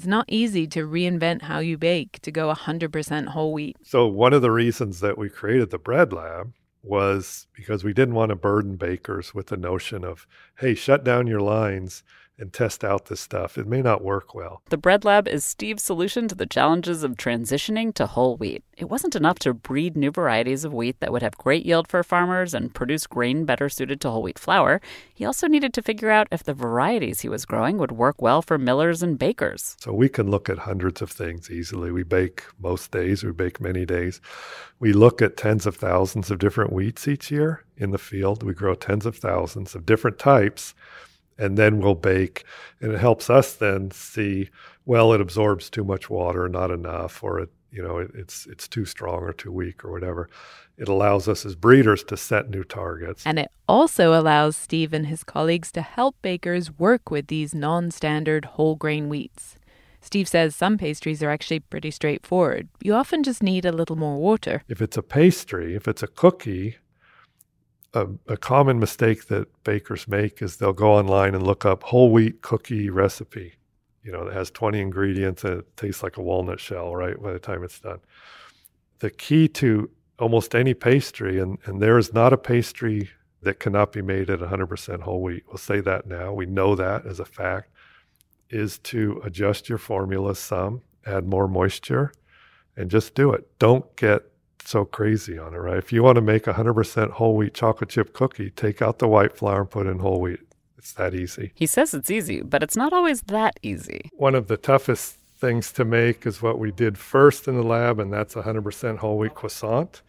It's 0.00 0.06
not 0.06 0.24
easy 0.28 0.66
to 0.68 0.88
reinvent 0.88 1.42
how 1.42 1.58
you 1.58 1.76
bake 1.76 2.20
to 2.22 2.30
go 2.30 2.50
100% 2.50 3.26
whole 3.26 3.52
wheat. 3.52 3.76
So, 3.82 4.06
one 4.06 4.32
of 4.32 4.40
the 4.40 4.50
reasons 4.50 5.00
that 5.00 5.18
we 5.18 5.28
created 5.28 5.68
the 5.68 5.78
Bread 5.78 6.10
Lab 6.10 6.54
was 6.82 7.48
because 7.52 7.84
we 7.84 7.92
didn't 7.92 8.14
want 8.14 8.30
to 8.30 8.34
burden 8.34 8.76
bakers 8.76 9.34
with 9.34 9.48
the 9.48 9.58
notion 9.58 10.02
of, 10.02 10.26
hey, 10.58 10.74
shut 10.74 11.04
down 11.04 11.26
your 11.26 11.42
lines 11.42 12.02
and 12.40 12.52
test 12.52 12.82
out 12.82 13.06
this 13.06 13.20
stuff. 13.20 13.58
It 13.58 13.66
may 13.66 13.82
not 13.82 14.02
work 14.02 14.34
well. 14.34 14.62
The 14.70 14.78
Bread 14.78 15.04
Lab 15.04 15.28
is 15.28 15.44
Steve's 15.44 15.82
solution 15.82 16.26
to 16.28 16.34
the 16.34 16.46
challenges 16.46 17.04
of 17.04 17.16
transitioning 17.16 17.92
to 17.94 18.06
whole 18.06 18.36
wheat. 18.36 18.64
It 18.76 18.88
wasn't 18.88 19.14
enough 19.14 19.38
to 19.40 19.52
breed 19.52 19.96
new 19.96 20.10
varieties 20.10 20.64
of 20.64 20.72
wheat 20.72 20.98
that 21.00 21.12
would 21.12 21.22
have 21.22 21.36
great 21.36 21.66
yield 21.66 21.86
for 21.86 22.02
farmers 22.02 22.54
and 22.54 22.74
produce 22.74 23.06
grain 23.06 23.44
better 23.44 23.68
suited 23.68 24.00
to 24.00 24.10
whole 24.10 24.22
wheat 24.22 24.38
flour. 24.38 24.80
He 25.14 25.24
also 25.24 25.46
needed 25.46 25.74
to 25.74 25.82
figure 25.82 26.10
out 26.10 26.28
if 26.32 26.42
the 26.42 26.54
varieties 26.54 27.20
he 27.20 27.28
was 27.28 27.44
growing 27.44 27.76
would 27.76 27.92
work 27.92 28.22
well 28.22 28.40
for 28.40 28.56
millers 28.56 29.02
and 29.02 29.18
bakers. 29.18 29.76
So 29.80 29.92
we 29.92 30.08
can 30.08 30.30
look 30.30 30.48
at 30.48 30.60
hundreds 30.60 31.02
of 31.02 31.10
things 31.10 31.50
easily. 31.50 31.90
We 31.92 32.02
bake 32.04 32.44
most 32.58 32.90
days, 32.90 33.22
we 33.22 33.32
bake 33.32 33.60
many 33.60 33.84
days. 33.84 34.20
We 34.78 34.94
look 34.94 35.20
at 35.20 35.36
tens 35.36 35.66
of 35.66 35.76
thousands 35.76 36.30
of 36.30 36.38
different 36.38 36.72
wheats 36.72 37.06
each 37.06 37.30
year 37.30 37.64
in 37.76 37.90
the 37.90 37.98
field. 37.98 38.42
We 38.42 38.54
grow 38.54 38.74
tens 38.74 39.04
of 39.04 39.16
thousands 39.16 39.74
of 39.74 39.84
different 39.84 40.18
types 40.18 40.74
and 41.40 41.56
then 41.56 41.80
we'll 41.80 41.94
bake. 41.94 42.44
And 42.80 42.92
it 42.92 43.00
helps 43.00 43.30
us 43.30 43.54
then 43.54 43.90
see, 43.90 44.50
well, 44.84 45.12
it 45.12 45.20
absorbs 45.20 45.70
too 45.70 45.84
much 45.84 46.10
water, 46.10 46.48
not 46.48 46.70
enough, 46.70 47.24
or 47.24 47.40
it, 47.40 47.50
you 47.72 47.82
know, 47.82 47.98
it, 47.98 48.10
it's 48.14 48.46
it's 48.46 48.68
too 48.68 48.84
strong 48.84 49.20
or 49.22 49.32
too 49.32 49.52
weak 49.52 49.84
or 49.84 49.90
whatever. 49.90 50.28
It 50.76 50.88
allows 50.88 51.28
us 51.28 51.44
as 51.44 51.54
breeders 51.56 52.02
to 52.04 52.16
set 52.16 52.50
new 52.50 52.64
targets. 52.64 53.22
And 53.26 53.38
it 53.38 53.50
also 53.68 54.18
allows 54.18 54.56
Steve 54.56 54.92
and 54.92 55.06
his 55.06 55.24
colleagues 55.24 55.70
to 55.72 55.82
help 55.82 56.16
bakers 56.22 56.78
work 56.78 57.10
with 57.10 57.26
these 57.26 57.54
non-standard 57.54 58.44
whole 58.44 58.76
grain 58.76 59.08
wheats. 59.08 59.56
Steve 60.00 60.26
says 60.26 60.56
some 60.56 60.78
pastries 60.78 61.22
are 61.22 61.30
actually 61.30 61.60
pretty 61.60 61.90
straightforward. 61.90 62.68
You 62.82 62.94
often 62.94 63.22
just 63.22 63.42
need 63.42 63.66
a 63.66 63.72
little 63.72 63.96
more 63.96 64.16
water. 64.16 64.62
If 64.68 64.80
it's 64.80 64.96
a 64.96 65.02
pastry, 65.02 65.74
if 65.74 65.86
it's 65.86 66.02
a 66.02 66.06
cookie, 66.06 66.78
a, 67.94 68.06
a, 68.28 68.36
common 68.36 68.78
mistake 68.78 69.26
that 69.26 69.48
bakers 69.64 70.06
make 70.06 70.42
is 70.42 70.56
they'll 70.56 70.72
go 70.72 70.92
online 70.92 71.34
and 71.34 71.44
look 71.44 71.64
up 71.64 71.82
whole 71.82 72.12
wheat 72.12 72.42
cookie 72.42 72.90
recipe. 72.90 73.54
You 74.02 74.12
know, 74.12 74.24
that 74.24 74.34
has 74.34 74.50
20 74.50 74.80
ingredients 74.80 75.44
and 75.44 75.60
it 75.60 75.76
tastes 75.76 76.02
like 76.02 76.16
a 76.16 76.22
walnut 76.22 76.60
shell, 76.60 76.94
right, 76.94 77.20
by 77.20 77.32
the 77.32 77.38
time 77.38 77.64
it's 77.64 77.80
done. 77.80 78.00
The 79.00 79.10
key 79.10 79.48
to 79.48 79.90
almost 80.18 80.54
any 80.54 80.74
pastry, 80.74 81.40
and, 81.40 81.58
and 81.64 81.80
there 81.80 81.98
is 81.98 82.12
not 82.12 82.32
a 82.32 82.38
pastry 82.38 83.10
that 83.42 83.58
cannot 83.58 83.92
be 83.92 84.02
made 84.02 84.30
at 84.30 84.40
100% 84.40 85.00
whole 85.00 85.22
wheat. 85.22 85.44
We'll 85.48 85.56
say 85.56 85.80
that 85.80 86.06
now. 86.06 86.32
We 86.32 86.46
know 86.46 86.74
that 86.74 87.06
as 87.06 87.20
a 87.20 87.24
fact, 87.24 87.70
is 88.50 88.78
to 88.78 89.20
adjust 89.24 89.68
your 89.68 89.78
formula 89.78 90.34
some, 90.34 90.82
add 91.06 91.26
more 91.26 91.48
moisture, 91.48 92.12
and 92.76 92.90
just 92.90 93.14
do 93.14 93.32
it. 93.32 93.46
Don't 93.58 93.96
get 93.96 94.24
so 94.68 94.84
crazy 94.84 95.38
on 95.38 95.54
it, 95.54 95.58
right? 95.58 95.78
If 95.78 95.92
you 95.92 96.02
want 96.02 96.16
to 96.16 96.22
make 96.22 96.46
a 96.46 96.54
100% 96.54 97.10
whole 97.12 97.36
wheat 97.36 97.54
chocolate 97.54 97.90
chip 97.90 98.12
cookie, 98.12 98.50
take 98.50 98.82
out 98.82 98.98
the 98.98 99.08
white 99.08 99.36
flour 99.36 99.60
and 99.60 99.70
put 99.70 99.86
in 99.86 99.98
whole 99.98 100.20
wheat. 100.20 100.40
It's 100.78 100.92
that 100.94 101.14
easy. 101.14 101.52
He 101.54 101.66
says 101.66 101.92
it's 101.92 102.10
easy, 102.10 102.40
but 102.40 102.62
it's 102.62 102.76
not 102.76 102.92
always 102.92 103.20
that 103.22 103.60
easy. 103.62 104.10
One 104.14 104.34
of 104.34 104.48
the 104.48 104.56
toughest 104.56 105.16
things 105.38 105.72
to 105.72 105.84
make 105.84 106.26
is 106.26 106.42
what 106.42 106.58
we 106.58 106.70
did 106.70 106.98
first 106.98 107.48
in 107.48 107.56
the 107.56 107.62
lab, 107.62 107.98
and 107.98 108.12
that's 108.12 108.34
100% 108.34 108.98
whole 108.98 109.18
wheat 109.18 109.34
croissant. 109.34 110.02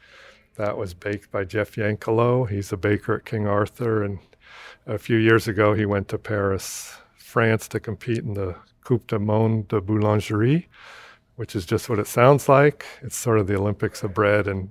That 0.56 0.78
was 0.78 0.94
baked 0.94 1.32
by 1.32 1.44
Jeff 1.46 1.76
Yankellow. 1.76 2.50
He's 2.50 2.72
a 2.72 2.78
baker 2.78 3.16
at 3.16 3.26
King 3.26 3.48
Arthur, 3.48 4.04
and 4.04 4.20
a 4.86 4.98
few 4.98 5.18
years 5.18 5.48
ago 5.48 5.74
he 5.74 5.86
went 5.86 6.08
to 6.10 6.18
Paris, 6.18 6.96
France 7.18 7.68
to 7.70 7.80
compete 7.80 8.20
in 8.20 8.34
the 8.34 8.56
Coupe 8.84 9.08
du 9.08 9.20
Monde 9.20 9.68
de 9.68 9.80
Boulangerie 9.80 10.68
which 11.42 11.56
is 11.56 11.66
just 11.66 11.90
what 11.90 11.98
it 11.98 12.06
sounds 12.06 12.48
like. 12.48 12.86
It's 13.02 13.18
sort 13.18 13.40
of 13.40 13.48
the 13.48 13.58
Olympics 13.58 14.04
of 14.04 14.14
bread. 14.14 14.48
And 14.48 14.70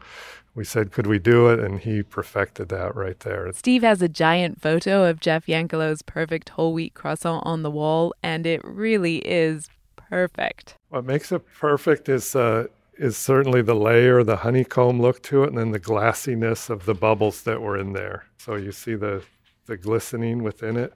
we 0.55 0.63
said, 0.63 0.93
could 0.93 1.09
we 1.09 1.19
do 1.19 1.49
it? 1.49 1.59
And 1.59 1.81
he 1.81 2.05
perfected 2.05 2.69
that 2.69 2.95
right 2.95 3.19
there. 3.19 3.51
Steve 3.55 3.83
has 3.83 4.01
a 4.01 4.09
giant 4.09 4.61
photo 4.63 5.03
of 5.11 5.19
Jeff 5.19 5.49
Yankellow's 5.49 6.01
perfect 6.03 6.51
whole 6.51 6.73
wheat 6.73 6.95
croissant 6.95 7.43
on 7.45 7.65
the 7.65 7.73
wall, 7.73 8.15
and 8.23 8.47
it 8.47 8.61
really 8.65 9.17
is 9.27 9.69
perfect. 9.97 10.77
What 10.91 11.05
makes 11.05 11.33
it 11.33 11.43
perfect 11.59 12.09
is 12.09 12.37
uh, 12.37 12.69
is 12.97 13.17
certainly 13.17 13.63
the 13.63 13.75
layer, 13.75 14.23
the 14.23 14.37
honeycomb 14.37 15.03
look 15.03 15.25
to 15.25 15.43
it, 15.43 15.49
and 15.49 15.59
then 15.59 15.73
the 15.73 15.81
glassiness 15.81 16.71
of 16.71 16.85
the 16.85 16.95
bubbles 16.95 17.43
that 17.43 17.61
were 17.61 17.77
in 17.77 17.95
there. 17.95 18.27
So 18.39 18.55
you 18.55 18.71
see 18.71 18.95
the 18.95 19.25
the 19.67 19.77
glistening 19.77 20.45
within 20.45 20.77
it. 20.77 20.95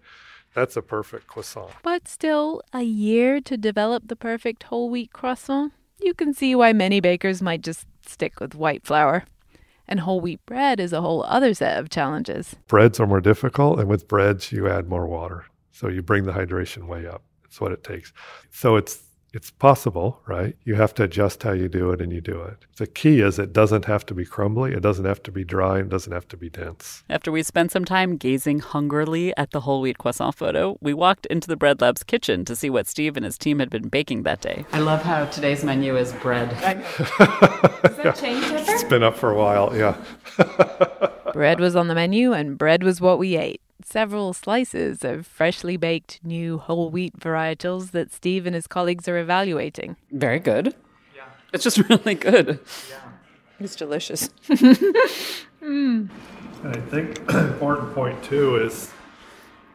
That's 0.54 0.76
a 0.76 0.82
perfect 0.82 1.26
croissant. 1.26 1.72
But 1.82 2.06
still, 2.08 2.62
a 2.72 2.82
year 2.82 3.40
to 3.40 3.56
develop 3.56 4.08
the 4.08 4.16
perfect 4.16 4.64
whole 4.64 4.88
wheat 4.88 5.12
croissant? 5.12 5.72
You 6.00 6.14
can 6.14 6.32
see 6.32 6.54
why 6.54 6.72
many 6.72 7.00
bakers 7.00 7.42
might 7.42 7.62
just 7.62 7.86
stick 8.06 8.40
with 8.40 8.54
white 8.54 8.86
flour. 8.86 9.24
And 9.86 10.00
whole 10.00 10.20
wheat 10.20 10.44
bread 10.46 10.80
is 10.80 10.92
a 10.92 11.00
whole 11.00 11.24
other 11.24 11.52
set 11.54 11.78
of 11.78 11.90
challenges. 11.90 12.56
Breads 12.68 12.98
are 13.00 13.06
more 13.06 13.20
difficult, 13.20 13.78
and 13.78 13.88
with 13.88 14.08
breads, 14.08 14.50
you 14.50 14.68
add 14.68 14.88
more 14.88 15.06
water. 15.06 15.44
So 15.72 15.88
you 15.88 16.02
bring 16.02 16.24
the 16.24 16.32
hydration 16.32 16.86
way 16.86 17.06
up. 17.06 17.22
That's 17.42 17.60
what 17.60 17.72
it 17.72 17.84
takes. 17.84 18.12
So 18.50 18.76
it's 18.76 19.03
it's 19.34 19.50
possible, 19.50 20.20
right? 20.26 20.56
You 20.64 20.76
have 20.76 20.94
to 20.94 21.02
adjust 21.02 21.42
how 21.42 21.52
you 21.52 21.68
do 21.68 21.90
it 21.90 22.00
and 22.00 22.12
you 22.12 22.20
do 22.20 22.40
it. 22.42 22.58
The 22.76 22.86
key 22.86 23.20
is 23.20 23.38
it 23.38 23.52
doesn't 23.52 23.84
have 23.86 24.06
to 24.06 24.14
be 24.14 24.24
crumbly, 24.24 24.72
it 24.72 24.80
doesn't 24.80 25.04
have 25.04 25.22
to 25.24 25.32
be 25.32 25.44
dry, 25.44 25.80
it 25.80 25.88
doesn't 25.88 26.12
have 26.12 26.28
to 26.28 26.36
be 26.36 26.48
dense. 26.48 27.02
After 27.10 27.32
we 27.32 27.42
spent 27.42 27.72
some 27.72 27.84
time 27.84 28.16
gazing 28.16 28.60
hungrily 28.60 29.36
at 29.36 29.50
the 29.50 29.62
whole 29.62 29.80
wheat 29.80 29.98
croissant 29.98 30.36
photo, 30.36 30.78
we 30.80 30.94
walked 30.94 31.26
into 31.26 31.48
the 31.48 31.56
Bread 31.56 31.80
Lab's 31.80 32.04
kitchen 32.04 32.44
to 32.44 32.54
see 32.54 32.70
what 32.70 32.86
Steve 32.86 33.16
and 33.16 33.24
his 33.24 33.36
team 33.36 33.58
had 33.58 33.70
been 33.70 33.88
baking 33.88 34.22
that 34.22 34.40
day. 34.40 34.64
I 34.72 34.78
love 34.78 35.02
how 35.02 35.26
today's 35.26 35.64
menu 35.64 35.96
is 35.96 36.12
bread. 36.12 36.52
Has 36.52 37.96
that 37.96 38.16
changed 38.20 38.46
ever? 38.52 38.70
It's 38.70 38.84
been 38.84 39.02
up 39.02 39.16
for 39.16 39.30
a 39.30 39.36
while, 39.36 39.76
yeah. 39.76 39.96
bread 41.32 41.58
was 41.58 41.74
on 41.74 41.88
the 41.88 41.94
menu 41.94 42.32
and 42.32 42.56
bread 42.56 42.84
was 42.84 43.00
what 43.00 43.18
we 43.18 43.36
ate 43.36 43.60
several 43.86 44.32
slices 44.32 45.04
of 45.04 45.26
freshly 45.26 45.76
baked 45.76 46.20
new 46.24 46.58
whole 46.58 46.90
wheat 46.90 47.18
varietals 47.18 47.90
that 47.92 48.12
Steve 48.12 48.46
and 48.46 48.54
his 48.54 48.66
colleagues 48.66 49.08
are 49.08 49.18
evaluating. 49.18 49.96
Very 50.10 50.38
good. 50.38 50.74
Yeah. 51.14 51.24
It's 51.52 51.64
just 51.64 51.78
really 51.88 52.14
good. 52.14 52.60
Yeah. 52.90 52.96
It's 53.60 53.76
delicious. 53.76 54.28
mm. 55.62 56.08
I 56.64 56.72
think 56.72 57.18
important 57.34 57.94
point 57.94 58.22
too 58.24 58.56
is 58.56 58.90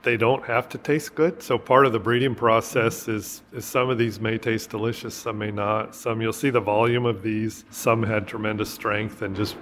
they 0.04 0.18
don't 0.18 0.44
have 0.46 0.70
to 0.70 0.78
taste 0.78 1.16
good. 1.16 1.42
So 1.44 1.58
part 1.58 1.86
of 1.86 1.92
the 1.92 2.00
breeding 2.00 2.36
process 2.36 3.08
is 3.08 3.42
is 3.54 3.66
some 3.66 3.90
of 3.90 3.98
these 3.98 4.20
may 4.20 4.38
taste 4.38 4.70
delicious, 4.70 5.14
some 5.14 5.38
may 5.38 5.52
not. 5.52 5.96
Some 5.96 6.22
you'll 6.22 6.34
see 6.34 6.50
the 6.50 6.60
volume 6.60 7.06
of 7.06 7.22
these. 7.22 7.66
Some 7.70 8.04
had 8.04 8.28
tremendous 8.28 8.70
strength 8.70 9.22
and 9.22 9.36
just 9.36 9.56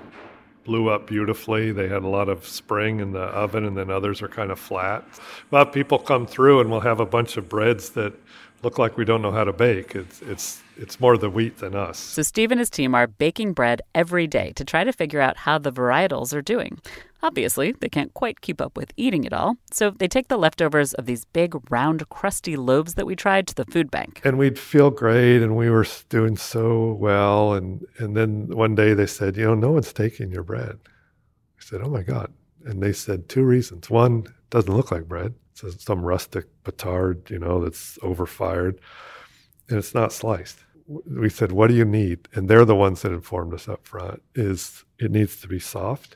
blew 0.67 0.89
up 0.89 1.07
beautifully. 1.07 1.71
They 1.71 1.87
had 1.87 2.03
a 2.03 2.07
lot 2.07 2.29
of 2.29 2.45
spring 2.47 2.99
in 2.99 3.13
the 3.13 3.21
oven, 3.21 3.65
and 3.65 3.75
then 3.75 3.89
others 3.89 4.21
are 4.21 4.27
kind 4.27 4.51
of 4.51 4.59
flat. 4.59 5.03
But 5.49 5.73
people 5.73 5.97
come 5.97 6.27
through, 6.27 6.59
and 6.59 6.69
we'll 6.69 6.81
have 6.81 6.99
a 6.99 7.05
bunch 7.05 7.37
of 7.37 7.49
breads 7.49 7.89
that 7.91 8.13
look 8.61 8.77
like 8.77 8.97
we 8.97 9.05
don't 9.05 9.21
know 9.21 9.31
how 9.31 9.43
to 9.43 9.53
bake. 9.53 9.95
It's 9.95 10.21
it's 10.21 10.61
it's 10.77 10.99
more 10.99 11.17
the 11.17 11.29
wheat 11.29 11.57
than 11.57 11.75
us. 11.75 11.97
So 11.97 12.21
Steve 12.21 12.51
and 12.51 12.59
his 12.59 12.69
team 12.69 12.93
are 12.93 13.07
baking 13.07 13.53
bread 13.53 13.81
every 13.95 14.27
day 14.27 14.53
to 14.55 14.63
try 14.63 14.83
to 14.83 14.93
figure 14.93 15.21
out 15.21 15.37
how 15.37 15.57
the 15.57 15.71
varietals 15.71 16.33
are 16.33 16.41
doing. 16.41 16.79
Obviously, 17.23 17.71
they 17.71 17.89
can't 17.89 18.13
quite 18.13 18.41
keep 18.41 18.61
up 18.61 18.77
with 18.77 18.93
eating 18.95 19.23
it 19.23 19.33
all, 19.33 19.57
so 19.71 19.89
they 19.89 20.07
take 20.07 20.27
the 20.27 20.37
leftovers 20.37 20.93
of 20.93 21.05
these 21.05 21.25
big, 21.25 21.55
round, 21.71 22.07
crusty 22.09 22.55
loaves 22.55 22.93
that 22.93 23.07
we 23.07 23.15
tried 23.15 23.47
to 23.47 23.55
the 23.55 23.65
food 23.65 23.89
bank. 23.89 24.21
And 24.23 24.37
we'd 24.37 24.59
feel 24.59 24.91
great, 24.91 25.41
and 25.41 25.55
we 25.55 25.69
were 25.69 25.85
doing 26.09 26.37
so 26.37 26.93
well. 26.93 27.53
And, 27.53 27.85
and 27.97 28.15
then 28.15 28.55
one 28.55 28.75
day 28.75 28.93
they 28.93 29.07
said, 29.07 29.35
You 29.35 29.45
know, 29.45 29.55
no 29.55 29.71
one's 29.71 29.93
taking 29.93 30.31
your 30.31 30.43
bread. 30.43 30.79
I 30.85 31.63
said, 31.63 31.81
Oh 31.83 31.89
my 31.89 32.03
God. 32.03 32.31
And 32.65 32.83
they 32.83 32.93
said 32.93 33.29
two 33.29 33.43
reasons. 33.43 33.89
One, 33.89 34.25
it 34.27 34.49
doesn't 34.49 34.75
look 34.75 34.91
like 34.91 35.07
bread, 35.07 35.33
it's 35.63 35.83
some 35.83 36.01
rustic 36.01 36.45
batard, 36.63 37.29
you 37.29 37.39
know, 37.39 37.63
that's 37.63 37.97
overfired, 38.03 38.79
and 39.69 39.77
it's 39.77 39.93
not 39.95 40.13
sliced. 40.13 40.59
We 40.85 41.29
said, 41.29 41.51
What 41.51 41.67
do 41.67 41.73
you 41.73 41.85
need? 41.85 42.27
And 42.33 42.47
they're 42.47 42.65
the 42.65 42.75
ones 42.75 43.01
that 43.01 43.11
informed 43.11 43.55
us 43.55 43.67
up 43.67 43.87
front 43.87 44.21
is 44.35 44.83
it 44.99 45.11
needs 45.11 45.41
to 45.41 45.47
be 45.47 45.59
soft 45.59 46.15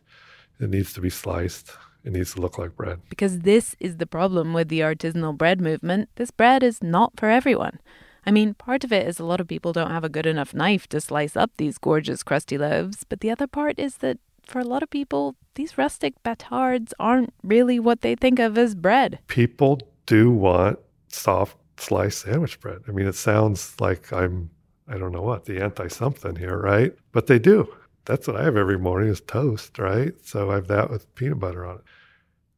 it 0.61 0.69
needs 0.69 0.93
to 0.93 1.01
be 1.01 1.09
sliced. 1.09 1.71
It 2.03 2.13
needs 2.13 2.33
to 2.35 2.41
look 2.41 2.57
like 2.57 2.75
bread. 2.75 2.99
Because 3.09 3.39
this 3.39 3.75
is 3.79 3.97
the 3.97 4.07
problem 4.07 4.53
with 4.53 4.69
the 4.69 4.79
artisanal 4.79 5.37
bread 5.37 5.59
movement. 5.59 6.09
This 6.15 6.31
bread 6.31 6.63
is 6.63 6.81
not 6.81 7.13
for 7.17 7.29
everyone. 7.29 7.79
I 8.25 8.31
mean, 8.31 8.53
part 8.53 8.83
of 8.83 8.93
it 8.93 9.07
is 9.07 9.19
a 9.19 9.25
lot 9.25 9.41
of 9.41 9.47
people 9.47 9.73
don't 9.73 9.91
have 9.91 10.03
a 10.03 10.09
good 10.09 10.27
enough 10.27 10.53
knife 10.53 10.87
to 10.89 11.01
slice 11.01 11.35
up 11.35 11.51
these 11.57 11.79
gorgeous 11.79 12.21
crusty 12.21 12.57
loaves, 12.57 13.03
but 13.03 13.21
the 13.21 13.31
other 13.31 13.47
part 13.47 13.79
is 13.79 13.97
that 13.97 14.19
for 14.43 14.59
a 14.59 14.63
lot 14.63 14.83
of 14.83 14.91
people, 14.91 15.35
these 15.55 15.77
rustic 15.77 16.21
batards 16.23 16.93
aren't 16.99 17.33
really 17.43 17.79
what 17.79 18.01
they 18.01 18.15
think 18.15 18.37
of 18.37 18.57
as 18.57 18.75
bread. 18.75 19.19
People 19.27 19.79
do 20.05 20.29
want 20.29 20.77
soft 21.07 21.57
sliced 21.77 22.21
sandwich 22.21 22.59
bread. 22.59 22.81
I 22.87 22.91
mean, 22.91 23.07
it 23.07 23.15
sounds 23.15 23.75
like 23.79 24.13
I'm, 24.13 24.51
I 24.87 24.97
don't 24.97 25.11
know 25.11 25.23
what, 25.23 25.45
the 25.45 25.59
anti 25.59 25.87
something 25.87 26.35
here, 26.35 26.57
right? 26.57 26.93
But 27.11 27.25
they 27.25 27.39
do 27.39 27.73
that's 28.05 28.27
what 28.27 28.35
I 28.35 28.43
have 28.43 28.57
every 28.57 28.77
morning 28.77 29.09
is 29.09 29.21
toast, 29.21 29.77
right? 29.79 30.13
So 30.23 30.51
I 30.51 30.55
have 30.55 30.67
that 30.67 30.89
with 30.89 31.13
peanut 31.15 31.39
butter 31.39 31.65
on 31.65 31.77
it. 31.77 31.83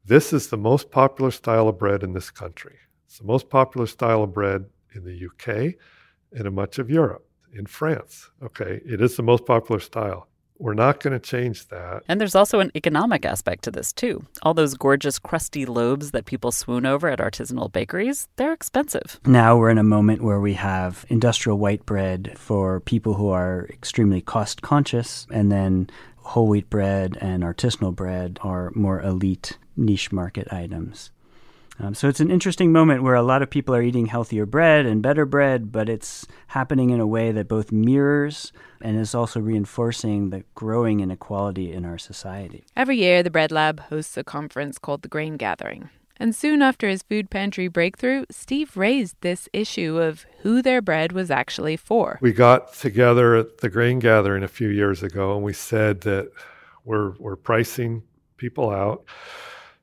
This 0.05 0.33
is 0.33 0.49
the 0.49 0.57
most 0.57 0.91
popular 0.91 1.31
style 1.31 1.67
of 1.67 1.77
bread 1.77 2.03
in 2.03 2.13
this 2.13 2.29
country. 2.29 2.75
It's 3.05 3.19
the 3.19 3.25
most 3.25 3.49
popular 3.49 3.87
style 3.87 4.23
of 4.23 4.33
bread 4.33 4.65
in 4.95 5.03
the 5.05 5.25
UK 5.25 5.75
and 6.31 6.47
in 6.47 6.53
much 6.53 6.79
of 6.79 6.89
Europe, 6.89 7.25
in 7.53 7.65
France. 7.65 8.29
Okay, 8.41 8.81
it 8.85 9.01
is 9.01 9.15
the 9.15 9.23
most 9.23 9.45
popular 9.45 9.79
style. 9.79 10.27
We're 10.63 10.75
not 10.75 11.01
going 11.01 11.11
to 11.11 11.19
change 11.19 11.67
that. 11.67 12.03
And 12.07 12.21
there's 12.21 12.35
also 12.35 12.61
an 12.61 12.71
economic 12.73 13.25
aspect 13.25 13.65
to 13.65 13.71
this, 13.71 13.91
too. 13.91 14.23
All 14.43 14.53
those 14.53 14.75
gorgeous, 14.75 15.19
crusty 15.19 15.65
loaves 15.65 16.11
that 16.11 16.23
people 16.23 16.53
swoon 16.53 16.85
over 16.85 17.09
at 17.09 17.19
artisanal 17.19 17.69
bakeries, 17.69 18.29
they're 18.37 18.53
expensive. 18.53 19.19
Now 19.25 19.57
we're 19.57 19.71
in 19.71 19.77
a 19.77 19.83
moment 19.83 20.21
where 20.21 20.39
we 20.39 20.53
have 20.53 21.05
industrial 21.09 21.57
white 21.57 21.85
bread 21.85 22.35
for 22.37 22.79
people 22.79 23.15
who 23.15 23.27
are 23.27 23.67
extremely 23.71 24.21
cost 24.21 24.61
conscious, 24.61 25.27
and 25.29 25.51
then 25.51 25.89
whole 26.19 26.47
wheat 26.47 26.69
bread 26.69 27.17
and 27.19 27.43
artisanal 27.43 27.93
bread 27.93 28.39
are 28.41 28.71
more 28.73 29.01
elite 29.01 29.57
niche 29.75 30.13
market 30.13 30.47
items. 30.53 31.11
Um, 31.79 31.95
so 31.95 32.07
it's 32.07 32.19
an 32.19 32.29
interesting 32.29 32.71
moment 32.71 33.01
where 33.01 33.15
a 33.15 33.23
lot 33.23 33.41
of 33.41 33.49
people 33.49 33.73
are 33.73 33.81
eating 33.81 34.05
healthier 34.05 34.45
bread 34.45 34.85
and 34.85 35.01
better 35.01 35.25
bread, 35.25 35.71
but 35.71 35.89
it's 35.89 36.27
happening 36.47 36.91
in 36.91 36.99
a 36.99 37.07
way 37.07 37.31
that 37.31 37.47
both 37.47 37.71
mirrors 37.71 38.51
and 38.79 38.99
is 38.99 39.15
also 39.15 39.39
reinforcing 39.39 40.29
the 40.29 40.43
growing 40.53 40.99
inequality 40.99 41.71
in 41.71 41.83
our 41.83 41.97
society. 41.97 42.63
Every 42.75 42.97
year, 42.97 43.23
the 43.23 43.31
Bread 43.31 43.51
Lab 43.51 43.79
hosts 43.81 44.17
a 44.17 44.23
conference 44.23 44.77
called 44.77 45.01
the 45.01 45.07
Grain 45.07 45.35
Gathering. 45.37 45.89
And 46.17 46.35
soon 46.35 46.61
after 46.61 46.87
his 46.87 47.01
food 47.01 47.31
pantry 47.31 47.67
breakthrough, 47.67 48.25
Steve 48.29 48.77
raised 48.77 49.15
this 49.21 49.49
issue 49.51 49.99
of 49.99 50.25
who 50.41 50.61
their 50.61 50.81
bread 50.81 51.11
was 51.11 51.31
actually 51.31 51.75
for. 51.75 52.19
We 52.21 52.33
got 52.33 52.73
together 52.73 53.35
at 53.35 53.57
the 53.57 53.69
Grain 53.69 53.97
Gathering 53.97 54.43
a 54.43 54.47
few 54.47 54.69
years 54.69 55.01
ago 55.01 55.35
and 55.35 55.43
we 55.43 55.53
said 55.53 56.01
that 56.01 56.31
we're, 56.85 57.11
we're 57.17 57.35
pricing 57.35 58.03
people 58.37 58.69
out 58.69 59.05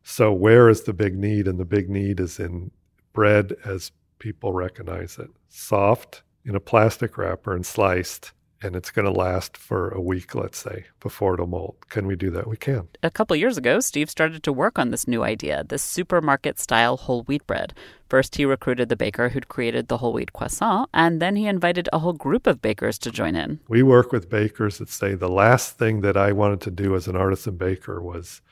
so, 0.03 0.33
where 0.33 0.69
is 0.69 0.83
the 0.83 0.93
big 0.93 1.17
need? 1.17 1.47
And 1.47 1.59
the 1.59 1.65
big 1.65 1.89
need 1.89 2.21
is 2.21 2.41
in 2.41 2.71
bread 3.13 3.55
as 3.65 3.93
people 4.19 4.53
recognize 4.53 5.19
it 5.19 5.31
soft 5.49 6.23
in 6.45 6.55
a 6.55 6.61
plastic 6.61 7.19
wrapper 7.19 7.55
and 7.55 7.67
sliced 7.67 8.33
and 8.63 8.77
it's 8.77 8.91
going 8.91 9.07
to 9.07 9.11
last 9.11 9.57
for 9.57 9.91
a 9.91 10.01
week, 10.01 10.35
let's 10.35 10.59
say, 10.59 10.85
before 11.01 11.35
it'll 11.35 11.47
mold. 11.47 11.77
Can 11.89 12.07
we 12.07 12.15
do 12.15 12.31
that? 12.31 12.47
We 12.47 12.57
can. 12.57 12.89
A 13.03 13.11
couple 13.11 13.35
years 13.37 13.57
ago, 13.57 13.81
Steve 13.81 14.11
started 14.11 14.43
to 14.43 14.53
work 14.53 14.79
on 14.79 14.91
this 14.91 15.09
new 15.09 15.23
idea, 15.23 15.65
this 15.65 15.83
supermarket 15.83 16.59
style 16.59 16.97
whole 16.97 17.23
wheat 17.23 17.47
bread. 17.47 17.73
First, 18.09 18.37
he 18.37 18.45
recruited 18.45 18.89
the 18.89 18.97
baker 18.97 19.31
who'd 19.31 19.49
created 19.49 19.89
the 19.89 19.99
whole 19.99 20.13
wheat 20.13 20.33
croissant, 20.33 20.91
and 20.93 21.23
then 21.23 21.37
he 21.37 21.47
invited 21.47 21.89
a 21.93 22.01
whole 22.01 22.13
group 22.13 22.47
of 22.47 22.61
bakers 22.61 22.99
to 22.99 23.11
join 23.11 23.35
in. 23.35 23.61
We 23.69 23.83
work 23.83 24.13
with 24.13 24.29
bakers 24.29 24.79
that 24.79 24.91
say 24.91 25.15
the 25.15 25.29
last 25.29 25.79
thing 25.79 26.03
that 26.03 26.17
I 26.17 26.33
wanted 26.33 26.61
to 26.63 26.71
do 26.71 26.95
as 26.95 27.09
an 27.09 27.17
artisan 27.17 27.57
baker 27.57 28.03
was 28.03 28.43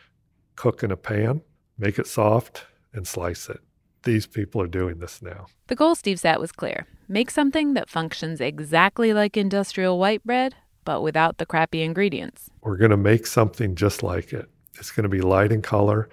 cook 0.59 0.83
in 0.83 0.91
a 0.91 0.97
pan 0.97 1.41
make 1.79 1.99
it 1.99 2.07
soft, 2.07 2.67
and 2.93 3.07
slice 3.07 3.49
it. 3.49 3.61
These 4.03 4.27
people 4.27 4.61
are 4.61 4.67
doing 4.67 4.99
this 4.99 5.23
now. 5.23 5.47
The 5.69 5.77
goal 5.77 5.95
Steve 5.95 6.19
set 6.19 6.41
was 6.41 6.53
clear 6.53 6.87
make 7.09 7.31
something 7.31 7.75
that 7.75 7.89
functions 7.89 8.41
exactly 8.41 9.15
like 9.15 9.37
industrial 9.37 9.99
white 9.99 10.23
bread, 10.25 10.55
but 10.85 11.01
without 11.03 11.39
the 11.39 11.47
crappy 11.47 11.83
ingredients. 11.83 12.51
We're 12.61 12.77
going 12.77 12.91
to 12.91 12.99
make 12.99 13.27
something 13.27 13.75
just 13.75 14.03
like 14.03 14.33
it. 14.33 14.51
It's 14.79 14.91
going 14.91 15.05
to 15.05 15.09
be 15.09 15.23
light 15.23 15.53
in 15.53 15.63
color, 15.63 16.09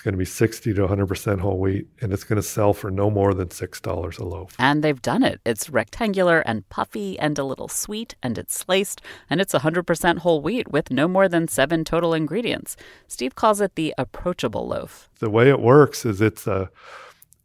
it's 0.00 0.04
going 0.06 0.14
to 0.14 0.18
be 0.18 0.24
60 0.24 0.72
to 0.72 0.88
100% 0.88 1.40
whole 1.40 1.58
wheat, 1.58 1.86
and 2.00 2.10
it's 2.10 2.24
going 2.24 2.36
to 2.36 2.42
sell 2.42 2.72
for 2.72 2.90
no 2.90 3.10
more 3.10 3.34
than 3.34 3.48
$6 3.48 4.18
a 4.18 4.24
loaf. 4.24 4.56
And 4.58 4.82
they've 4.82 5.02
done 5.02 5.22
it. 5.22 5.42
It's 5.44 5.68
rectangular 5.68 6.40
and 6.40 6.66
puffy 6.70 7.18
and 7.18 7.38
a 7.38 7.44
little 7.44 7.68
sweet, 7.68 8.14
and 8.22 8.38
it's 8.38 8.54
sliced, 8.54 9.02
and 9.28 9.42
it's 9.42 9.52
100% 9.52 10.18
whole 10.20 10.40
wheat 10.40 10.72
with 10.72 10.90
no 10.90 11.06
more 11.06 11.28
than 11.28 11.48
seven 11.48 11.84
total 11.84 12.14
ingredients. 12.14 12.78
Steve 13.08 13.34
calls 13.34 13.60
it 13.60 13.74
the 13.74 13.92
approachable 13.98 14.66
loaf. 14.66 15.10
The 15.18 15.28
way 15.28 15.50
it 15.50 15.60
works 15.60 16.06
is 16.06 16.22
it's 16.22 16.46
a, 16.46 16.70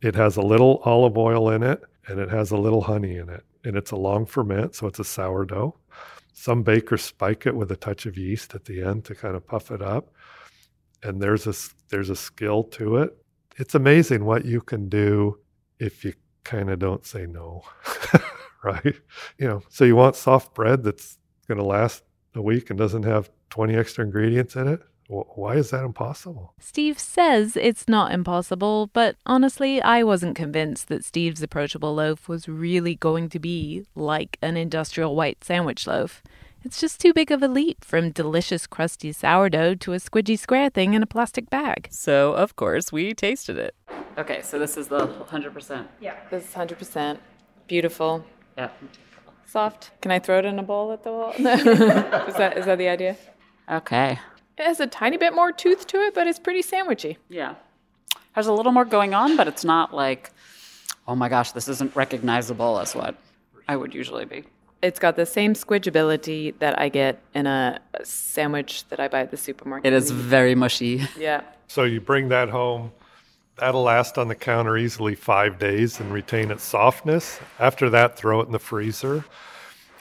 it 0.01 0.15
has 0.15 0.37
a 0.37 0.41
little 0.41 0.81
olive 0.85 1.17
oil 1.17 1.49
in 1.49 1.61
it, 1.61 1.83
and 2.07 2.21
it 2.21 2.29
has 2.29 2.51
a 2.51 2.57
little 2.57 2.83
honey 2.83 3.17
in 3.17 3.27
it, 3.27 3.43
and 3.65 3.75
it's 3.75 3.91
a 3.91 3.97
long 3.97 4.25
ferment, 4.25 4.75
so 4.75 4.87
it's 4.87 4.99
a 4.99 5.03
sourdough. 5.03 5.75
Some 6.31 6.63
bakers 6.63 7.03
spike 7.03 7.45
it 7.45 7.57
with 7.57 7.69
a 7.69 7.75
touch 7.75 8.05
of 8.05 8.17
yeast 8.17 8.55
at 8.55 8.63
the 8.63 8.81
end 8.81 9.03
to 9.05 9.15
kind 9.15 9.35
of 9.35 9.45
puff 9.45 9.71
it 9.71 9.81
up. 9.81 10.13
And 11.03 11.21
there's 11.21 11.47
a, 11.47 11.53
there's 11.89 12.09
a 12.09 12.15
skill 12.15 12.63
to 12.63 12.97
it. 12.97 13.17
It's 13.57 13.75
amazing 13.75 14.25
what 14.25 14.45
you 14.45 14.61
can 14.61 14.89
do 14.89 15.39
if 15.79 16.03
you 16.03 16.13
kind 16.43 16.69
of 16.69 16.79
don't 16.79 17.05
say 17.05 17.25
no, 17.25 17.63
right? 18.63 18.95
You 19.37 19.47
know, 19.47 19.61
so 19.69 19.85
you 19.85 19.95
want 19.95 20.15
soft 20.15 20.53
bread 20.53 20.83
that's 20.83 21.17
going 21.47 21.57
to 21.57 21.63
last 21.63 22.03
a 22.33 22.41
week 22.41 22.69
and 22.69 22.77
doesn't 22.77 23.03
have 23.03 23.29
20 23.49 23.75
extra 23.75 24.03
ingredients 24.03 24.55
in 24.55 24.67
it? 24.67 24.81
Why 25.07 25.55
is 25.55 25.69
that 25.69 25.83
impossible? 25.83 26.55
Steve 26.59 26.97
says 26.97 27.55
it's 27.55 27.87
not 27.87 28.11
impossible, 28.11 28.89
but 28.91 29.15
honestly, 29.25 29.79
I 29.79 30.01
wasn't 30.01 30.35
convinced 30.35 30.87
that 30.87 31.05
Steve's 31.05 31.43
approachable 31.43 31.93
loaf 31.93 32.27
was 32.27 32.49
really 32.49 32.95
going 32.95 33.29
to 33.29 33.39
be 33.39 33.85
like 33.93 34.39
an 34.41 34.57
industrial 34.57 35.15
white 35.15 35.43
sandwich 35.43 35.85
loaf. 35.85 36.23
It's 36.65 36.81
just 36.81 36.99
too 36.99 37.13
big 37.13 37.29
of 37.29 37.43
a 37.43 37.47
leap 37.47 37.85
from 37.85 38.09
delicious 38.09 38.65
crusty 38.65 39.11
sourdough 39.11 39.75
to 39.75 39.93
a 39.93 39.97
squidgy 39.97 40.37
square 40.37 40.71
thing 40.71 40.95
in 40.95 41.03
a 41.03 41.05
plastic 41.05 41.47
bag. 41.51 41.87
So, 41.91 42.33
of 42.33 42.55
course, 42.55 42.91
we 42.91 43.13
tasted 43.13 43.59
it. 43.59 43.75
Okay, 44.17 44.41
so 44.41 44.57
this 44.57 44.75
is 44.75 44.87
the 44.87 45.07
100%. 45.07 45.85
Yeah. 46.01 46.15
This 46.31 46.43
is 46.43 46.55
100%. 46.55 47.19
Beautiful. 47.67 48.25
Yeah. 48.57 48.69
Soft. 49.45 49.91
Can 50.01 50.09
I 50.09 50.17
throw 50.17 50.39
it 50.39 50.45
in 50.45 50.57
a 50.57 50.63
bowl 50.63 50.91
at 50.91 51.03
the 51.03 51.11
wall? 51.11 51.29
is, 51.37 51.43
that, 51.43 52.57
is 52.57 52.65
that 52.65 52.79
the 52.79 52.89
idea? 52.89 53.15
Okay. 53.69 54.19
It 54.57 54.63
has 54.63 54.79
a 54.79 54.87
tiny 54.87 55.17
bit 55.17 55.35
more 55.35 55.51
tooth 55.51 55.85
to 55.85 55.97
it, 55.97 56.15
but 56.15 56.25
it's 56.25 56.39
pretty 56.39 56.63
sandwichy. 56.63 57.17
Yeah. 57.29 57.53
There's 58.33 58.47
a 58.47 58.53
little 58.53 58.71
more 58.71 58.85
going 58.85 59.13
on, 59.13 59.37
but 59.37 59.47
it's 59.47 59.63
not 59.63 59.93
like, 59.93 60.31
oh 61.07 61.15
my 61.15 61.29
gosh, 61.29 61.51
this 61.51 61.67
isn't 61.67 61.95
recognizable 61.95 62.79
as 62.79 62.95
what 62.95 63.15
I 63.67 63.75
would 63.75 63.93
usually 63.93 64.25
be. 64.25 64.45
It's 64.81 64.99
got 64.99 65.15
the 65.15 65.25
same 65.25 65.53
squidgeability 65.53 66.57
that 66.59 66.79
I 66.79 66.89
get 66.89 67.21
in 67.33 67.47
a 67.47 67.79
sandwich 68.03 68.87
that 68.89 68.99
I 68.99 69.07
buy 69.07 69.21
at 69.21 69.31
the 69.31 69.37
supermarket. 69.37 69.91
It 69.91 69.95
is 69.95 70.11
very 70.11 70.55
mushy. 70.55 71.07
Yeah. 71.17 71.41
So 71.67 71.83
you 71.83 71.99
bring 71.99 72.29
that 72.29 72.49
home. 72.49 72.91
That'll 73.57 73.83
last 73.83 74.17
on 74.17 74.27
the 74.27 74.35
counter 74.35 74.77
easily 74.77 75.15
five 75.15 75.57
days 75.57 75.99
and 75.99 76.13
retain 76.13 76.51
its 76.51 76.63
softness. 76.63 77.39
After 77.57 77.89
that, 77.89 78.17
throw 78.17 78.41
it 78.41 78.45
in 78.45 78.51
the 78.51 78.59
freezer. 78.59 79.25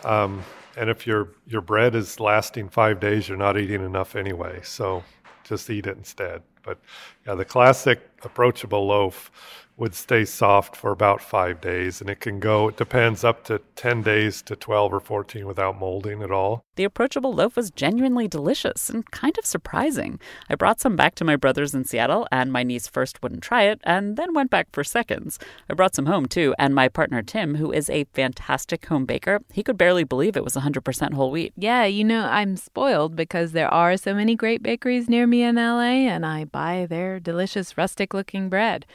Um, 0.04 0.42
and 0.76 0.90
if 0.90 1.06
your 1.06 1.28
your 1.46 1.60
bread 1.60 1.94
is 1.94 2.20
lasting 2.20 2.68
five 2.68 3.00
days, 3.00 3.28
you're 3.28 3.38
not 3.38 3.56
eating 3.56 3.84
enough 3.84 4.16
anyway. 4.16 4.60
So 4.62 5.04
just 5.44 5.70
eat 5.70 5.86
it 5.86 5.96
instead. 5.96 6.42
But 6.62 6.78
yeah, 7.26 7.34
the 7.34 7.44
classic 7.44 8.00
approachable 8.22 8.86
loaf 8.86 9.30
would 9.76 9.94
stay 9.94 10.24
soft 10.24 10.76
for 10.76 10.92
about 10.92 11.20
five 11.20 11.60
days, 11.60 12.00
and 12.00 12.08
it 12.08 12.20
can 12.20 12.38
go, 12.38 12.68
it 12.68 12.76
depends, 12.76 13.24
up 13.24 13.44
to 13.44 13.60
10 13.74 14.02
days 14.02 14.40
to 14.42 14.54
12 14.54 14.94
or 14.94 15.00
14 15.00 15.46
without 15.46 15.78
molding 15.78 16.22
at 16.22 16.30
all. 16.30 16.64
The 16.76 16.84
approachable 16.84 17.32
loaf 17.32 17.56
was 17.56 17.70
genuinely 17.72 18.28
delicious 18.28 18.88
and 18.88 19.08
kind 19.10 19.36
of 19.36 19.44
surprising. 19.44 20.20
I 20.48 20.54
brought 20.54 20.80
some 20.80 20.94
back 20.94 21.16
to 21.16 21.24
my 21.24 21.34
brothers 21.34 21.74
in 21.74 21.84
Seattle, 21.84 22.28
and 22.30 22.52
my 22.52 22.62
niece 22.62 22.86
first 22.86 23.22
wouldn't 23.22 23.42
try 23.42 23.64
it, 23.64 23.80
and 23.82 24.16
then 24.16 24.32
went 24.32 24.50
back 24.50 24.68
for 24.72 24.84
seconds. 24.84 25.40
I 25.68 25.74
brought 25.74 25.96
some 25.96 26.06
home 26.06 26.26
too, 26.26 26.54
and 26.56 26.74
my 26.74 26.88
partner 26.88 27.22
Tim, 27.22 27.56
who 27.56 27.72
is 27.72 27.90
a 27.90 28.04
fantastic 28.12 28.86
home 28.86 29.06
baker, 29.06 29.40
he 29.52 29.64
could 29.64 29.78
barely 29.78 30.04
believe 30.04 30.36
it 30.36 30.44
was 30.44 30.54
100% 30.54 31.14
whole 31.14 31.32
wheat. 31.32 31.52
Yeah, 31.56 31.84
you 31.84 32.04
know, 32.04 32.26
I'm 32.26 32.56
spoiled 32.56 33.16
because 33.16 33.52
there 33.52 33.72
are 33.72 33.96
so 33.96 34.14
many 34.14 34.36
great 34.36 34.62
bakeries 34.62 35.08
near 35.08 35.26
me 35.26 35.42
in 35.42 35.56
LA, 35.56 36.06
and 36.06 36.24
I 36.24 36.44
buy 36.44 36.86
their 36.88 37.18
delicious 37.18 37.76
rustic 37.76 38.14
looking 38.14 38.48
bread. 38.48 38.86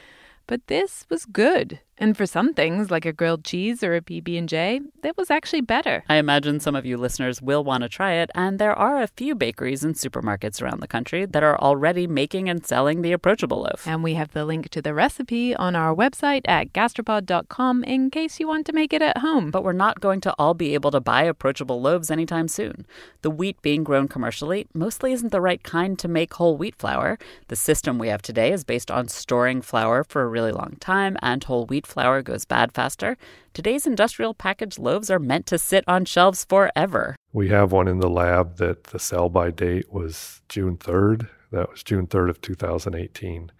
But 0.50 0.66
this 0.66 1.06
was 1.08 1.26
good. 1.26 1.78
And 2.00 2.16
for 2.16 2.24
some 2.24 2.54
things, 2.54 2.90
like 2.90 3.04
a 3.04 3.12
grilled 3.12 3.44
cheese 3.44 3.82
or 3.82 3.94
a 3.94 4.00
PB&J, 4.00 4.80
that 5.02 5.18
was 5.18 5.30
actually 5.30 5.60
better. 5.60 6.02
I 6.08 6.14
imagine 6.14 6.58
some 6.58 6.74
of 6.74 6.86
you 6.86 6.96
listeners 6.96 7.42
will 7.42 7.62
want 7.62 7.82
to 7.82 7.90
try 7.90 8.12
it, 8.12 8.30
and 8.34 8.58
there 8.58 8.72
are 8.72 9.02
a 9.02 9.06
few 9.06 9.34
bakeries 9.34 9.84
and 9.84 9.94
supermarkets 9.94 10.62
around 10.62 10.80
the 10.80 10.88
country 10.88 11.26
that 11.26 11.42
are 11.42 11.60
already 11.60 12.06
making 12.06 12.48
and 12.48 12.66
selling 12.66 13.02
the 13.02 13.12
approachable 13.12 13.60
loaf. 13.60 13.86
And 13.86 14.02
we 14.02 14.14
have 14.14 14.32
the 14.32 14.46
link 14.46 14.70
to 14.70 14.80
the 14.80 14.94
recipe 14.94 15.54
on 15.54 15.76
our 15.76 15.94
website 15.94 16.40
at 16.46 16.72
gastropod.com 16.72 17.84
in 17.84 18.08
case 18.08 18.40
you 18.40 18.48
want 18.48 18.64
to 18.66 18.72
make 18.72 18.94
it 18.94 19.02
at 19.02 19.18
home. 19.18 19.50
But 19.50 19.62
we're 19.62 19.72
not 19.74 20.00
going 20.00 20.22
to 20.22 20.34
all 20.38 20.54
be 20.54 20.72
able 20.72 20.92
to 20.92 21.00
buy 21.00 21.24
approachable 21.24 21.82
loaves 21.82 22.10
anytime 22.10 22.48
soon. 22.48 22.86
The 23.20 23.30
wheat 23.30 23.60
being 23.60 23.84
grown 23.84 24.08
commercially 24.08 24.66
mostly 24.72 25.12
isn't 25.12 25.32
the 25.32 25.40
right 25.42 25.62
kind 25.62 25.98
to 25.98 26.08
make 26.08 26.32
whole 26.32 26.56
wheat 26.56 26.76
flour. 26.76 27.18
The 27.48 27.56
system 27.56 27.98
we 27.98 28.08
have 28.08 28.22
today 28.22 28.52
is 28.52 28.64
based 28.64 28.90
on 28.90 29.08
storing 29.08 29.60
flour 29.60 30.02
for 30.02 30.22
a 30.22 30.28
really 30.28 30.52
long 30.52 30.78
time, 30.80 31.18
and 31.20 31.44
whole 31.44 31.66
wheat 31.66 31.89
flour 31.90 32.22
goes 32.22 32.44
bad 32.44 32.72
faster, 32.72 33.16
today's 33.52 33.86
industrial 33.86 34.34
packaged 34.34 34.78
loaves 34.78 35.10
are 35.10 35.18
meant 35.18 35.46
to 35.46 35.58
sit 35.58 35.84
on 35.86 36.04
shelves 36.04 36.44
forever. 36.44 37.16
We 37.32 37.48
have 37.48 37.72
one 37.72 37.88
in 37.88 37.98
the 37.98 38.10
lab 38.10 38.56
that 38.56 38.84
the 38.84 38.98
sell 38.98 39.28
by 39.28 39.50
date 39.50 39.92
was 39.92 40.42
June 40.48 40.76
3rd. 40.76 41.28
That 41.50 41.70
was 41.70 41.82
June 41.82 42.06
3rd 42.06 42.30
of 42.30 42.40
2018 42.40 43.52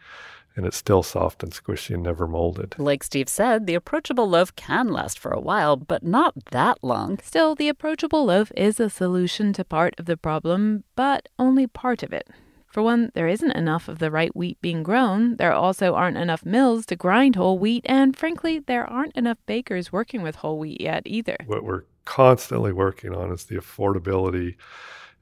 and 0.57 0.67
it's 0.67 0.77
still 0.77 1.03
soft 1.03 1.43
and 1.43 1.53
squishy 1.53 1.95
and 1.95 2.03
never 2.03 2.27
molded. 2.27 2.75
Like 2.79 3.03
Steve 3.03 3.29
said, 3.29 3.67
the 3.67 3.75
approachable 3.75 4.29
loaf 4.29 4.55
can 4.57 4.89
last 4.89 5.19
for 5.19 5.31
a 5.31 5.41
while, 5.41 5.77
but 5.77 6.03
not 6.03 6.35
that 6.51 6.79
long. 6.83 7.19
Still, 7.23 7.55
the 7.55 7.69
approachable 7.69 8.27
loaf 8.27 8.51
is 8.57 8.81
a 8.81 8.91
solution 8.91 9.53
to 9.55 9.65
part 9.65 9.95
of 9.99 10.07
the 10.07 10.17
problem, 10.17 10.85
but 10.97 11.29
only 11.39 11.67
part 11.67 12.03
of 12.03 12.13
it. 12.13 12.29
For 12.71 12.83
one, 12.83 13.11
there 13.15 13.27
isn't 13.27 13.51
enough 13.51 13.89
of 13.89 13.99
the 13.99 14.13
right 14.13 14.35
wheat 14.35 14.61
being 14.63 14.85
grown. 14.85 15.37
There 15.37 15.53
also 15.53 15.95
aren't 15.95 16.17
enough 16.17 16.47
mills 16.47 16.87
to 16.87 16.97
grind 16.97 17.35
whole 17.35 17.59
wheat, 17.59 17.85
and 17.89 18.17
frankly, 18.17 18.61
there 18.61 18.89
aren't 18.89 19.17
enough 19.17 19.39
bakers 19.47 19.93
working 19.93 20.23
with 20.23 20.37
whole 20.37 20.59
wheat 20.59 20.81
yet 20.81 21.03
either. 21.05 21.37
What 21.47 21.65
we're 21.65 21.83
constantly 22.05 22.73
working 22.73 23.13
on 23.13 23.33
is 23.33 23.45
the 23.45 23.57
affordability 23.57 24.55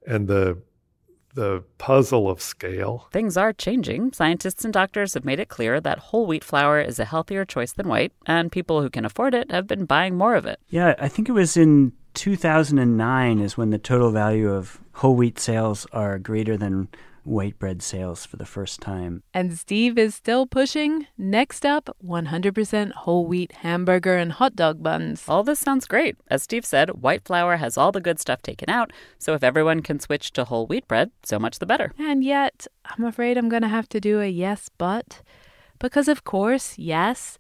and 0.07 0.29
the 0.29 0.59
the 1.35 1.63
puzzle 1.79 2.29
of 2.29 2.43
scale. 2.43 3.07
Things 3.13 3.37
are 3.37 3.53
changing. 3.53 4.13
Scientists 4.13 4.65
and 4.65 4.75
doctors 4.75 5.15
have 5.15 5.25
made 5.25 5.39
it 5.39 5.49
clear 5.49 5.81
that 5.81 5.99
whole 5.99 6.27
wheat 6.27 6.43
flour 6.43 6.81
is 6.81 6.99
a 6.99 7.05
healthier 7.05 7.45
choice 7.45 7.73
than 7.73 7.87
white, 7.87 8.13
and 8.27 8.51
people 8.51 8.83
who 8.83 8.91
can 8.91 9.05
afford 9.05 9.35
it 9.35 9.51
have 9.51 9.67
been 9.69 9.85
buying 9.85 10.17
more 10.17 10.35
of 10.35 10.47
it. 10.47 10.59
Yeah, 10.69 10.95
I 10.99 11.07
think 11.09 11.29
it 11.29 11.33
was 11.33 11.57
in 11.57 11.93
2009 12.15 13.39
is 13.39 13.57
when 13.57 13.71
the 13.71 13.79
total 13.79 14.11
value 14.11 14.51
of 14.51 14.81
whole 14.95 15.15
wheat 15.15 15.39
sales 15.39 15.87
are 15.93 16.19
greater 16.19 16.57
than 16.57 16.89
white 17.29 17.59
bread 17.59 17.83
sales 17.83 18.25
for 18.25 18.37
the 18.37 18.47
first 18.47 18.81
time. 18.81 19.23
And 19.35 19.59
Steve 19.59 19.99
is 19.99 20.15
still 20.15 20.47
pushing. 20.47 21.07
Next 21.17 21.65
up, 21.67 21.95
100% 22.05 22.93
whole 22.93 23.27
wheat 23.27 23.53
hamburger 23.53 24.17
and 24.17 24.33
hot 24.33 24.57
dog 24.57 24.83
buns. 24.83 25.25
All 25.29 25.45
this 25.45 25.61
sounds 25.61 25.87
great. 25.87 26.17
As 26.29 26.43
Steve 26.43 26.65
said, 26.65 27.03
white 27.03 27.25
flour 27.25 27.57
has 27.57 27.77
all 27.77 27.93
the 27.93 28.01
good 28.01 28.19
stuff 28.19 28.43
taken 28.43 28.71
out, 28.71 28.93
so 29.19 29.35
if 29.35 29.45
everyone 29.45 29.83
can 29.83 30.01
switch 30.01 30.33
to 30.33 30.45
whole 30.45 30.67
wheat 30.67 30.89
bread, 30.89 31.11
so 31.23 31.39
much 31.39 31.59
the 31.59 31.67
better. 31.67 31.93
And 31.99 32.25
yet, 32.25 32.67
I'm 32.87 33.05
afraid 33.05 33.37
I'm 33.37 33.49
going 33.49 33.63
to 33.63 33.69
have 33.69 33.89
to 33.91 34.01
do 34.01 34.21
a 34.21 34.27
yes, 34.27 34.71
but. 34.79 35.23
Because, 35.79 36.09
of 36.09 36.25
course, 36.25 36.77
yes. 36.79 37.39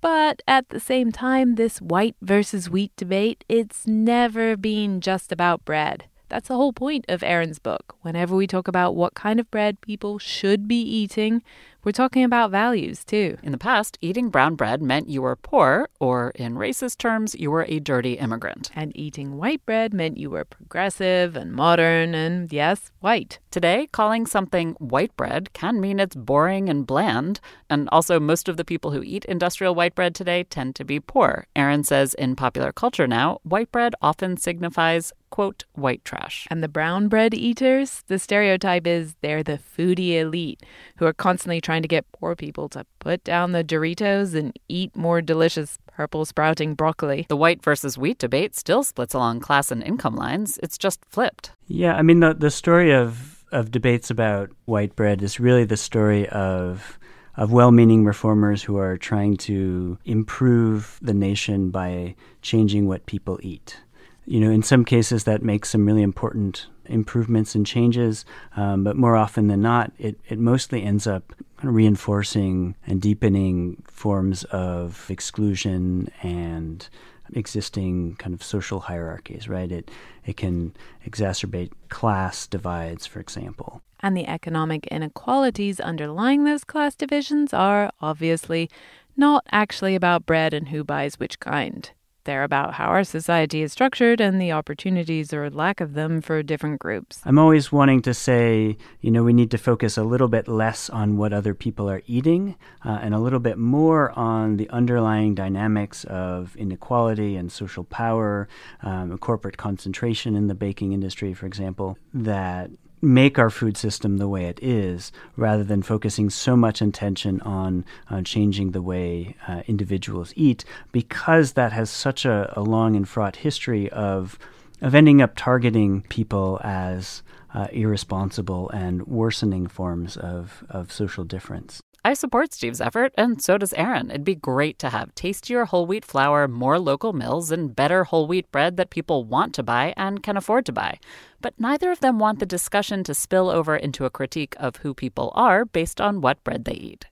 But 0.00 0.42
at 0.48 0.68
the 0.70 0.80
same 0.80 1.12
time, 1.12 1.54
this 1.54 1.80
white 1.80 2.16
versus 2.20 2.68
wheat 2.68 2.92
debate, 2.96 3.44
it's 3.48 3.86
never 3.86 4.56
been 4.56 5.00
just 5.00 5.30
about 5.30 5.64
bread. 5.64 6.06
That's 6.32 6.48
the 6.48 6.56
whole 6.56 6.72
point 6.72 7.04
of 7.10 7.22
Aaron's 7.22 7.58
book. 7.58 7.94
Whenever 8.00 8.34
we 8.34 8.46
talk 8.46 8.66
about 8.66 8.96
what 8.96 9.12
kind 9.12 9.38
of 9.38 9.50
bread 9.50 9.82
people 9.82 10.18
should 10.18 10.66
be 10.66 10.80
eating, 10.80 11.42
we're 11.84 11.92
talking 11.92 12.24
about 12.24 12.50
values 12.50 13.04
too. 13.04 13.36
In 13.42 13.52
the 13.52 13.58
past, 13.58 13.98
eating 14.00 14.30
brown 14.30 14.54
bread 14.54 14.80
meant 14.80 15.10
you 15.10 15.20
were 15.20 15.36
poor, 15.36 15.90
or 16.00 16.30
in 16.36 16.54
racist 16.54 16.96
terms, 16.96 17.34
you 17.34 17.50
were 17.50 17.66
a 17.68 17.80
dirty 17.80 18.14
immigrant. 18.14 18.70
And 18.74 18.96
eating 18.96 19.36
white 19.36 19.66
bread 19.66 19.92
meant 19.92 20.16
you 20.16 20.30
were 20.30 20.46
progressive 20.46 21.36
and 21.36 21.52
modern 21.52 22.14
and, 22.14 22.50
yes, 22.50 22.92
white. 23.00 23.38
Today, 23.50 23.88
calling 23.92 24.24
something 24.24 24.72
white 24.78 25.14
bread 25.18 25.52
can 25.52 25.82
mean 25.82 26.00
it's 26.00 26.16
boring 26.16 26.70
and 26.70 26.86
bland. 26.86 27.40
And 27.68 27.90
also, 27.92 28.18
most 28.18 28.48
of 28.48 28.56
the 28.56 28.64
people 28.64 28.92
who 28.92 29.02
eat 29.02 29.26
industrial 29.26 29.74
white 29.74 29.94
bread 29.94 30.14
today 30.14 30.44
tend 30.44 30.76
to 30.76 30.84
be 30.84 30.98
poor. 30.98 31.46
Aaron 31.54 31.84
says 31.84 32.14
in 32.14 32.36
popular 32.36 32.72
culture 32.72 33.06
now, 33.06 33.40
white 33.42 33.70
bread 33.70 33.94
often 34.00 34.38
signifies 34.38 35.12
quote, 35.32 35.64
white 35.72 36.04
trash. 36.04 36.46
And 36.50 36.62
the 36.62 36.68
brown 36.68 37.08
bread 37.08 37.32
eaters, 37.32 38.04
the 38.06 38.18
stereotype 38.18 38.86
is 38.86 39.16
they're 39.22 39.42
the 39.42 39.58
foodie 39.58 40.20
elite 40.20 40.62
who 40.98 41.06
are 41.06 41.14
constantly 41.14 41.60
trying 41.60 41.80
to 41.80 41.88
get 41.88 42.04
poor 42.12 42.36
people 42.36 42.68
to 42.68 42.84
put 43.00 43.24
down 43.24 43.52
the 43.52 43.64
Doritos 43.64 44.34
and 44.34 44.52
eat 44.68 44.94
more 44.94 45.22
delicious 45.22 45.78
purple 45.86 46.26
sprouting 46.26 46.74
broccoli. 46.74 47.24
The 47.28 47.36
white 47.36 47.64
versus 47.64 47.96
wheat 47.96 48.18
debate 48.18 48.54
still 48.54 48.84
splits 48.84 49.14
along 49.14 49.40
class 49.40 49.72
and 49.72 49.82
income 49.82 50.16
lines. 50.16 50.58
It's 50.62 50.76
just 50.76 51.00
flipped. 51.08 51.52
Yeah, 51.66 51.96
I 51.96 52.02
mean, 52.02 52.20
the, 52.20 52.34
the 52.34 52.50
story 52.50 52.92
of, 52.92 53.42
of 53.52 53.70
debates 53.70 54.10
about 54.10 54.50
white 54.66 54.94
bread 54.94 55.22
is 55.22 55.40
really 55.40 55.64
the 55.64 55.76
story 55.76 56.28
of 56.28 56.98
of 57.34 57.50
well-meaning 57.50 58.04
reformers 58.04 58.62
who 58.62 58.76
are 58.76 58.98
trying 58.98 59.38
to 59.38 59.96
improve 60.04 60.98
the 61.00 61.14
nation 61.14 61.70
by 61.70 62.14
changing 62.42 62.86
what 62.86 63.06
people 63.06 63.40
eat 63.42 63.80
you 64.24 64.40
know, 64.40 64.50
in 64.50 64.62
some 64.62 64.84
cases 64.84 65.24
that 65.24 65.42
makes 65.42 65.70
some 65.70 65.86
really 65.86 66.02
important 66.02 66.66
improvements 66.86 67.54
and 67.54 67.66
changes, 67.66 68.24
um, 68.56 68.84
but 68.84 68.96
more 68.96 69.16
often 69.16 69.48
than 69.48 69.62
not, 69.62 69.92
it, 69.98 70.18
it 70.28 70.38
mostly 70.38 70.82
ends 70.82 71.06
up 71.06 71.32
reinforcing 71.62 72.74
and 72.86 73.00
deepening 73.00 73.82
forms 73.86 74.44
of 74.44 75.10
exclusion 75.10 76.08
and 76.22 76.88
existing 77.34 78.16
kind 78.16 78.34
of 78.34 78.42
social 78.42 78.80
hierarchies, 78.80 79.48
right? 79.48 79.70
It, 79.72 79.90
it 80.26 80.36
can 80.36 80.74
exacerbate 81.06 81.70
class 81.88 82.46
divides, 82.46 83.06
for 83.06 83.20
example. 83.20 83.80
And 84.00 84.16
the 84.16 84.26
economic 84.26 84.86
inequalities 84.88 85.80
underlying 85.80 86.44
those 86.44 86.64
class 86.64 86.94
divisions 86.94 87.54
are 87.54 87.90
obviously 88.00 88.68
not 89.16 89.46
actually 89.52 89.94
about 89.94 90.26
bread 90.26 90.52
and 90.52 90.68
who 90.68 90.84
buys 90.84 91.18
which 91.18 91.38
kind. 91.38 91.90
They're 92.24 92.44
about 92.44 92.74
how 92.74 92.86
our 92.86 93.04
society 93.04 93.62
is 93.62 93.72
structured 93.72 94.20
and 94.20 94.40
the 94.40 94.52
opportunities 94.52 95.32
or 95.32 95.50
lack 95.50 95.80
of 95.80 95.94
them 95.94 96.20
for 96.20 96.42
different 96.42 96.78
groups. 96.78 97.20
I'm 97.24 97.38
always 97.38 97.72
wanting 97.72 98.02
to 98.02 98.14
say, 98.14 98.76
you 99.00 99.10
know, 99.10 99.24
we 99.24 99.32
need 99.32 99.50
to 99.50 99.58
focus 99.58 99.96
a 99.96 100.04
little 100.04 100.28
bit 100.28 100.46
less 100.46 100.88
on 100.90 101.16
what 101.16 101.32
other 101.32 101.54
people 101.54 101.90
are 101.90 102.02
eating 102.06 102.56
uh, 102.84 102.98
and 103.02 103.14
a 103.14 103.18
little 103.18 103.40
bit 103.40 103.58
more 103.58 104.10
on 104.12 104.56
the 104.56 104.68
underlying 104.70 105.34
dynamics 105.34 106.04
of 106.04 106.54
inequality 106.56 107.36
and 107.36 107.50
social 107.50 107.84
power, 107.84 108.48
um, 108.82 109.18
corporate 109.18 109.56
concentration 109.56 110.36
in 110.36 110.46
the 110.46 110.54
baking 110.54 110.92
industry, 110.92 111.34
for 111.34 111.46
example, 111.46 111.98
that 112.14 112.70
make 113.02 113.36
our 113.36 113.50
food 113.50 113.76
system 113.76 114.18
the 114.18 114.28
way 114.28 114.44
it 114.44 114.60
is 114.62 115.10
rather 115.36 115.64
than 115.64 115.82
focusing 115.82 116.30
so 116.30 116.56
much 116.56 116.80
attention 116.80 117.40
on 117.40 117.84
uh, 118.08 118.22
changing 118.22 118.70
the 118.70 118.80
way 118.80 119.34
uh, 119.48 119.62
individuals 119.66 120.32
eat 120.36 120.64
because 120.92 121.52
that 121.52 121.72
has 121.72 121.90
such 121.90 122.24
a, 122.24 122.52
a, 122.56 122.62
long 122.62 122.94
and 122.94 123.08
fraught 123.08 123.36
history 123.36 123.90
of 123.90 124.38
of 124.80 124.94
ending 124.94 125.20
up 125.20 125.32
targeting 125.36 126.02
people 126.02 126.60
as 126.62 127.22
uh, 127.54 127.68
irresponsible 127.72 128.70
and 128.70 129.06
worsening 129.06 129.66
forms 129.66 130.16
of, 130.16 130.64
of 130.70 130.92
social 130.92 131.24
difference. 131.24 131.82
I 132.04 132.14
support 132.14 132.52
Steve's 132.52 132.80
effort, 132.80 133.12
and 133.16 133.40
so 133.40 133.58
does 133.58 133.72
Aaron. 133.74 134.10
It'd 134.10 134.24
be 134.24 134.34
great 134.34 134.76
to 134.80 134.90
have 134.90 135.14
tastier 135.14 135.66
whole 135.66 135.86
wheat 135.86 136.04
flour, 136.04 136.48
more 136.48 136.80
local 136.80 137.12
mills, 137.12 137.52
and 137.52 137.76
better 137.76 138.02
whole 138.02 138.26
wheat 138.26 138.50
bread 138.50 138.76
that 138.76 138.90
people 138.90 139.22
want 139.22 139.54
to 139.54 139.62
buy 139.62 139.94
and 139.96 140.20
can 140.20 140.36
afford 140.36 140.66
to 140.66 140.72
buy. 140.72 140.98
But 141.40 141.54
neither 141.58 141.92
of 141.92 142.00
them 142.00 142.18
want 142.18 142.40
the 142.40 142.46
discussion 142.46 143.04
to 143.04 143.14
spill 143.14 143.48
over 143.48 143.76
into 143.76 144.04
a 144.04 144.10
critique 144.10 144.56
of 144.58 144.76
who 144.76 144.94
people 144.94 145.30
are 145.36 145.64
based 145.64 146.00
on 146.00 146.20
what 146.20 146.42
bread 146.42 146.64
they 146.64 146.72
eat. 146.72 147.06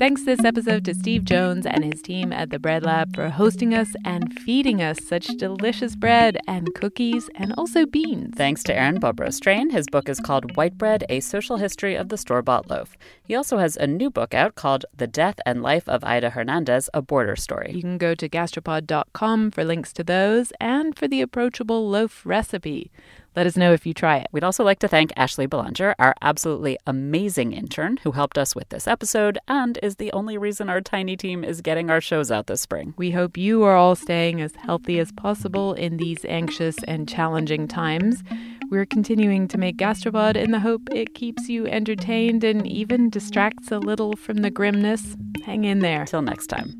Thanks 0.00 0.22
this 0.22 0.42
episode 0.46 0.86
to 0.86 0.94
Steve 0.94 1.26
Jones 1.26 1.66
and 1.66 1.84
his 1.84 2.00
team 2.00 2.32
at 2.32 2.48
the 2.48 2.58
Bread 2.58 2.84
Lab 2.84 3.14
for 3.14 3.28
hosting 3.28 3.74
us 3.74 3.94
and 4.02 4.32
feeding 4.40 4.80
us 4.80 4.96
such 5.04 5.26
delicious 5.36 5.94
bread 5.94 6.38
and 6.48 6.74
cookies 6.74 7.28
and 7.34 7.52
also 7.58 7.84
beans. 7.84 8.34
Thanks 8.34 8.62
to 8.62 8.74
Aaron 8.74 8.98
Bobrow-Strain. 8.98 9.68
His 9.68 9.84
book 9.92 10.08
is 10.08 10.18
called 10.18 10.56
White 10.56 10.78
Bread 10.78 11.04
A 11.10 11.20
Social 11.20 11.58
History 11.58 11.96
of 11.96 12.08
the 12.08 12.16
Store 12.16 12.40
Bought 12.40 12.70
Loaf. 12.70 12.96
He 13.22 13.34
also 13.34 13.58
has 13.58 13.76
a 13.76 13.86
new 13.86 14.08
book 14.08 14.32
out 14.32 14.54
called 14.54 14.86
The 14.96 15.06
Death 15.06 15.38
and 15.44 15.62
Life 15.62 15.86
of 15.86 16.02
Ida 16.02 16.30
Hernandez 16.30 16.88
A 16.94 17.02
Border 17.02 17.36
Story. 17.36 17.72
You 17.74 17.82
can 17.82 17.98
go 17.98 18.14
to 18.14 18.26
gastropod.com 18.26 19.50
for 19.50 19.64
links 19.64 19.92
to 19.92 20.02
those 20.02 20.50
and 20.58 20.98
for 20.98 21.08
the 21.08 21.20
approachable 21.20 21.86
loaf 21.90 22.22
recipe. 22.24 22.90
Let 23.36 23.46
us 23.46 23.56
know 23.56 23.72
if 23.72 23.86
you 23.86 23.94
try 23.94 24.16
it. 24.16 24.26
We'd 24.32 24.42
also 24.42 24.64
like 24.64 24.80
to 24.80 24.88
thank 24.88 25.12
Ashley 25.16 25.46
Belanger, 25.46 25.94
our 26.00 26.14
absolutely 26.20 26.78
amazing 26.86 27.52
intern 27.52 27.98
who 27.98 28.10
helped 28.10 28.36
us 28.36 28.56
with 28.56 28.68
this 28.70 28.88
episode 28.88 29.38
and 29.46 29.78
is 29.82 29.96
the 29.96 30.12
only 30.12 30.36
reason 30.36 30.68
our 30.68 30.80
tiny 30.80 31.16
team 31.16 31.44
is 31.44 31.60
getting 31.60 31.90
our 31.90 32.00
shows 32.00 32.32
out 32.32 32.48
this 32.48 32.60
spring. 32.60 32.92
We 32.96 33.12
hope 33.12 33.36
you 33.36 33.62
are 33.62 33.76
all 33.76 33.94
staying 33.94 34.40
as 34.40 34.56
healthy 34.56 34.98
as 34.98 35.12
possible 35.12 35.74
in 35.74 35.96
these 35.96 36.24
anxious 36.24 36.76
and 36.88 37.08
challenging 37.08 37.68
times. 37.68 38.24
We're 38.68 38.86
continuing 38.86 39.46
to 39.48 39.58
make 39.58 39.76
Gastropod 39.76 40.36
in 40.36 40.50
the 40.50 40.60
hope 40.60 40.82
it 40.92 41.14
keeps 41.14 41.48
you 41.48 41.66
entertained 41.66 42.42
and 42.42 42.66
even 42.66 43.10
distracts 43.10 43.70
a 43.70 43.78
little 43.78 44.16
from 44.16 44.38
the 44.38 44.50
grimness. 44.50 45.16
Hang 45.44 45.64
in 45.64 45.80
there. 45.80 46.04
Till 46.04 46.22
next 46.22 46.48
time. 46.48 46.79